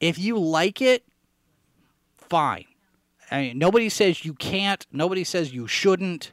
If 0.00 0.18
you 0.18 0.38
like 0.38 0.82
it, 0.82 1.04
fine. 2.16 2.64
I 3.30 3.40
mean, 3.40 3.58
nobody 3.58 3.88
says 3.88 4.24
you 4.24 4.34
can't. 4.34 4.84
Nobody 4.92 5.24
says 5.24 5.54
you 5.54 5.66
shouldn't. 5.66 6.32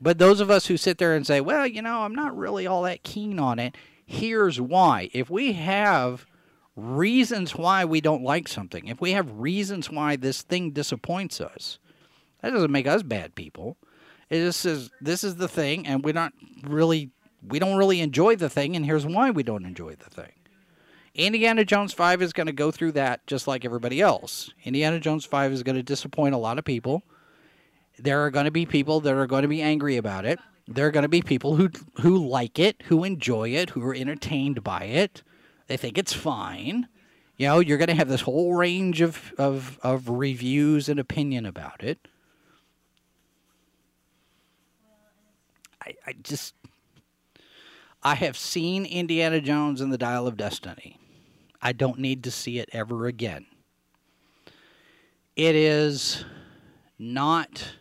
But 0.00 0.18
those 0.18 0.40
of 0.40 0.50
us 0.50 0.66
who 0.66 0.76
sit 0.76 0.98
there 0.98 1.14
and 1.14 1.26
say, 1.26 1.40
well, 1.40 1.66
you 1.66 1.80
know, 1.82 2.02
I'm 2.02 2.14
not 2.14 2.36
really 2.36 2.66
all 2.66 2.82
that 2.82 3.02
keen 3.02 3.38
on 3.38 3.58
it, 3.58 3.76
here's 4.04 4.60
why. 4.60 5.10
If 5.12 5.30
we 5.30 5.52
have 5.52 6.26
reasons 6.76 7.54
why 7.54 7.84
we 7.84 8.00
don't 8.00 8.22
like 8.22 8.48
something, 8.48 8.86
if 8.86 9.00
we 9.00 9.12
have 9.12 9.40
reasons 9.40 9.90
why 9.90 10.16
this 10.16 10.42
thing 10.42 10.70
disappoints 10.70 11.40
us, 11.40 11.78
that 12.40 12.50
doesn't 12.50 12.72
make 12.72 12.86
us 12.86 13.02
bad 13.02 13.34
people. 13.34 13.76
It 14.30 14.40
just 14.40 14.60
says 14.60 14.90
this 15.00 15.22
is 15.22 15.36
the 15.36 15.48
thing, 15.48 15.86
and 15.86 16.04
we're 16.04 16.14
not 16.14 16.32
really, 16.62 17.10
we 17.46 17.58
don't 17.58 17.76
really 17.76 18.00
enjoy 18.00 18.36
the 18.36 18.48
thing, 18.48 18.74
and 18.76 18.86
here's 18.86 19.06
why 19.06 19.30
we 19.30 19.42
don't 19.42 19.66
enjoy 19.66 19.94
the 19.96 20.10
thing. 20.10 20.32
Indiana 21.14 21.64
Jones 21.64 21.92
5 21.92 22.22
is 22.22 22.32
going 22.32 22.46
to 22.46 22.52
go 22.52 22.70
through 22.70 22.92
that 22.92 23.26
just 23.26 23.46
like 23.46 23.64
everybody 23.66 24.00
else. 24.00 24.50
Indiana 24.64 24.98
Jones 24.98 25.26
5 25.26 25.52
is 25.52 25.62
going 25.62 25.76
to 25.76 25.82
disappoint 25.82 26.34
a 26.34 26.38
lot 26.38 26.58
of 26.58 26.64
people. 26.64 27.02
There 27.98 28.24
are 28.24 28.30
going 28.30 28.46
to 28.46 28.50
be 28.50 28.64
people 28.64 29.00
that 29.00 29.12
are 29.12 29.26
going 29.26 29.42
to 29.42 29.48
be 29.48 29.60
angry 29.60 29.98
about 29.98 30.24
it. 30.24 30.38
There 30.66 30.86
are 30.86 30.90
going 30.90 31.02
to 31.02 31.08
be 31.08 31.20
people 31.20 31.56
who 31.56 31.68
who 32.00 32.26
like 32.26 32.58
it, 32.58 32.82
who 32.86 33.04
enjoy 33.04 33.50
it, 33.50 33.70
who 33.70 33.82
are 33.82 33.94
entertained 33.94 34.64
by 34.64 34.84
it. 34.84 35.22
They 35.66 35.76
think 35.76 35.98
it's 35.98 36.12
fine. 36.12 36.88
You 37.36 37.48
know, 37.48 37.58
you're 37.60 37.78
going 37.78 37.88
to 37.88 37.94
have 37.94 38.08
this 38.08 38.20
whole 38.22 38.54
range 38.54 39.00
of, 39.00 39.32
of, 39.38 39.78
of 39.82 40.08
reviews 40.08 40.88
and 40.88 41.00
opinion 41.00 41.46
about 41.46 41.82
it. 41.82 42.08
I, 45.84 45.94
I 46.06 46.12
just 46.22 46.54
I 48.02 48.16
have 48.16 48.36
seen 48.36 48.84
Indiana 48.84 49.40
Jones 49.40 49.80
and 49.80 49.92
the 49.92 49.98
Dial 49.98 50.26
of 50.26 50.36
Destiny. 50.36 50.98
I 51.60 51.72
don't 51.72 52.00
need 52.00 52.24
to 52.24 52.32
see 52.32 52.58
it 52.58 52.68
ever 52.72 53.06
again. 53.06 53.46
It 55.36 55.54
is 55.54 56.24
not 56.98 57.76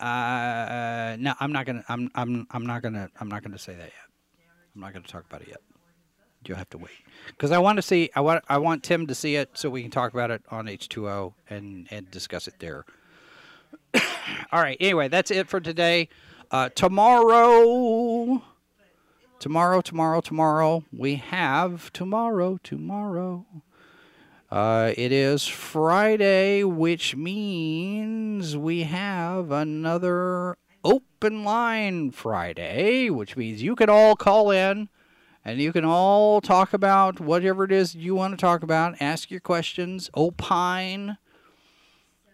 uh, 0.00 1.16
no, 1.18 1.34
I'm 1.40 1.52
not 1.52 1.66
gonna. 1.66 1.84
I'm. 1.88 2.10
I'm. 2.14 2.46
I'm 2.50 2.66
not 2.66 2.82
gonna. 2.82 3.08
I'm 3.20 3.28
not 3.28 3.42
gonna 3.42 3.58
say 3.58 3.72
that 3.72 3.84
yet. 3.84 3.92
I'm 4.74 4.80
not 4.80 4.92
gonna 4.92 5.06
talk 5.06 5.24
about 5.24 5.42
it 5.42 5.48
yet. 5.48 5.60
You'll 6.46 6.58
have 6.58 6.70
to 6.70 6.78
wait 6.78 6.92
because 7.28 7.50
I 7.50 7.58
want 7.58 7.76
to 7.76 7.82
see. 7.82 8.10
I 8.14 8.20
want. 8.20 8.44
I 8.48 8.58
want 8.58 8.82
Tim 8.82 9.06
to 9.06 9.14
see 9.14 9.36
it 9.36 9.50
so 9.54 9.70
we 9.70 9.82
can 9.82 9.90
talk 9.90 10.12
about 10.12 10.30
it 10.30 10.42
on 10.50 10.66
H2O 10.66 11.32
and 11.48 11.88
and 11.90 12.10
discuss 12.10 12.46
it 12.46 12.54
there. 12.58 12.84
All 14.52 14.60
right. 14.60 14.76
Anyway, 14.80 15.08
that's 15.08 15.30
it 15.30 15.48
for 15.48 15.60
today. 15.60 16.08
Uh, 16.50 16.68
tomorrow, 16.68 18.42
tomorrow, 19.40 19.80
tomorrow, 19.80 20.20
tomorrow, 20.20 20.84
we 20.92 21.16
have 21.16 21.92
tomorrow, 21.92 22.58
tomorrow. 22.62 23.46
Uh, 24.50 24.92
it 24.96 25.10
is 25.10 25.46
Friday, 25.46 26.62
which 26.62 27.16
means 27.16 28.56
we 28.56 28.84
have 28.84 29.50
another 29.50 30.56
open 30.84 31.44
line 31.44 32.10
Friday, 32.10 33.10
which 33.10 33.36
means 33.36 33.62
you 33.62 33.74
can 33.74 33.90
all 33.90 34.14
call 34.14 34.50
in 34.50 34.88
and 35.44 35.60
you 35.60 35.72
can 35.72 35.84
all 35.84 36.40
talk 36.40 36.72
about 36.72 37.20
whatever 37.20 37.64
it 37.64 37.72
is 37.72 37.94
you 37.94 38.14
want 38.14 38.32
to 38.32 38.36
talk 38.36 38.62
about, 38.62 38.94
ask 39.00 39.30
your 39.30 39.40
questions, 39.40 40.10
opine 40.16 41.18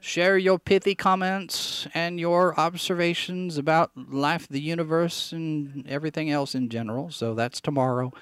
share 0.03 0.37
your 0.37 0.59
pithy 0.59 0.97
comments 0.97 1.87
and 1.95 2.19
your 2.19 2.59
observations 2.59 3.57
about 3.57 3.93
life, 3.95 4.49
the 4.49 4.61
universe, 4.61 5.31
and 5.31 5.87
everything 5.89 6.29
else 6.29 6.57
in 6.57 6.69
general. 6.69 7.09
So 7.11 7.35
that's 7.35 7.61
tomorrow. 7.61 8.13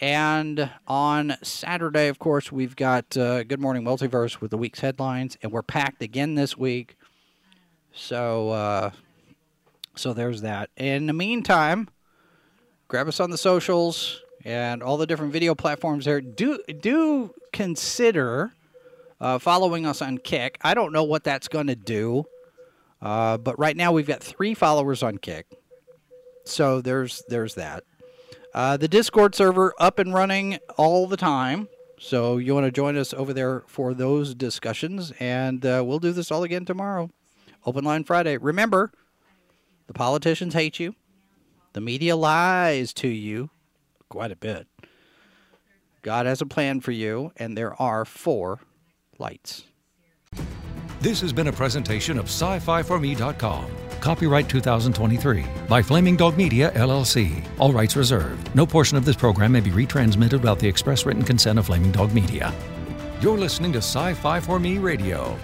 And 0.00 0.70
on 0.86 1.36
Saturday, 1.42 2.06
of 2.08 2.18
course, 2.18 2.52
we've 2.52 2.76
got 2.76 3.16
uh, 3.16 3.42
Good 3.42 3.60
Morning 3.60 3.82
Multiverse 3.82 4.40
with 4.40 4.52
the 4.52 4.58
week's 4.58 4.78
headlines, 4.78 5.36
and 5.42 5.50
we're 5.50 5.62
packed 5.62 6.02
again 6.02 6.36
this 6.36 6.56
week. 6.56 6.96
So, 7.92 8.50
uh, 8.50 8.90
so 9.96 10.12
there's 10.12 10.42
that. 10.42 10.70
In 10.76 11.06
the 11.06 11.12
meantime, 11.12 11.88
grab 12.86 13.08
us 13.08 13.18
on 13.18 13.30
the 13.30 13.38
socials 13.38 14.22
and 14.44 14.84
all 14.84 14.98
the 14.98 15.06
different 15.06 15.32
video 15.32 15.56
platforms 15.56 16.04
there. 16.04 16.20
Do 16.20 16.60
do 16.80 17.34
consider 17.52 18.52
uh, 19.20 19.40
following 19.40 19.84
us 19.84 20.00
on 20.00 20.18
Kick. 20.18 20.58
I 20.62 20.74
don't 20.74 20.92
know 20.92 21.02
what 21.02 21.24
that's 21.24 21.48
going 21.48 21.66
to 21.66 21.74
do, 21.74 22.24
uh, 23.02 23.36
but 23.38 23.58
right 23.58 23.76
now 23.76 23.90
we've 23.90 24.06
got 24.06 24.22
three 24.22 24.54
followers 24.54 25.02
on 25.02 25.18
Kick, 25.18 25.46
so 26.44 26.80
there's 26.80 27.24
there's 27.28 27.56
that. 27.56 27.82
Uh, 28.54 28.76
the 28.76 28.88
Discord 28.88 29.34
server 29.34 29.74
up 29.78 29.98
and 29.98 30.14
running 30.14 30.58
all 30.76 31.06
the 31.06 31.16
time, 31.16 31.68
so 31.98 32.38
you 32.38 32.54
want 32.54 32.66
to 32.66 32.72
join 32.72 32.96
us 32.96 33.12
over 33.12 33.32
there 33.32 33.62
for 33.66 33.94
those 33.94 34.34
discussions, 34.34 35.12
and 35.20 35.64
uh, 35.64 35.82
we'll 35.84 35.98
do 35.98 36.12
this 36.12 36.30
all 36.30 36.42
again 36.42 36.64
tomorrow. 36.64 37.10
Open 37.66 37.84
Line 37.84 38.04
Friday. 38.04 38.36
Remember, 38.36 38.90
the 39.86 39.92
politicians 39.92 40.54
hate 40.54 40.80
you, 40.80 40.94
the 41.72 41.80
media 41.80 42.16
lies 42.16 42.92
to 42.94 43.08
you 43.08 43.50
quite 44.08 44.32
a 44.32 44.36
bit. 44.36 44.66
God 46.02 46.26
has 46.26 46.40
a 46.40 46.46
plan 46.46 46.80
for 46.80 46.92
you, 46.92 47.32
and 47.36 47.56
there 47.56 47.80
are 47.80 48.04
four 48.04 48.60
lights. 49.18 49.64
This 51.00 51.20
has 51.20 51.32
been 51.32 51.48
a 51.48 51.52
presentation 51.52 52.18
of 52.18 52.26
sci-fi4me.com. 52.26 53.87
Copyright 54.00 54.48
2023 54.48 55.44
by 55.68 55.82
Flaming 55.82 56.16
Dog 56.16 56.36
Media 56.36 56.70
LLC. 56.72 57.44
All 57.58 57.72
rights 57.72 57.96
reserved. 57.96 58.54
No 58.54 58.64
portion 58.64 58.96
of 58.96 59.04
this 59.04 59.16
program 59.16 59.52
may 59.52 59.60
be 59.60 59.70
retransmitted 59.70 60.40
without 60.40 60.58
the 60.58 60.68
express 60.68 61.04
written 61.04 61.22
consent 61.22 61.58
of 61.58 61.66
Flaming 61.66 61.92
Dog 61.92 62.12
Media. 62.14 62.54
You're 63.20 63.38
listening 63.38 63.72
to 63.72 63.78
Sci-Fi 63.78 64.40
for 64.40 64.60
Me 64.60 64.78
Radio. 64.78 65.36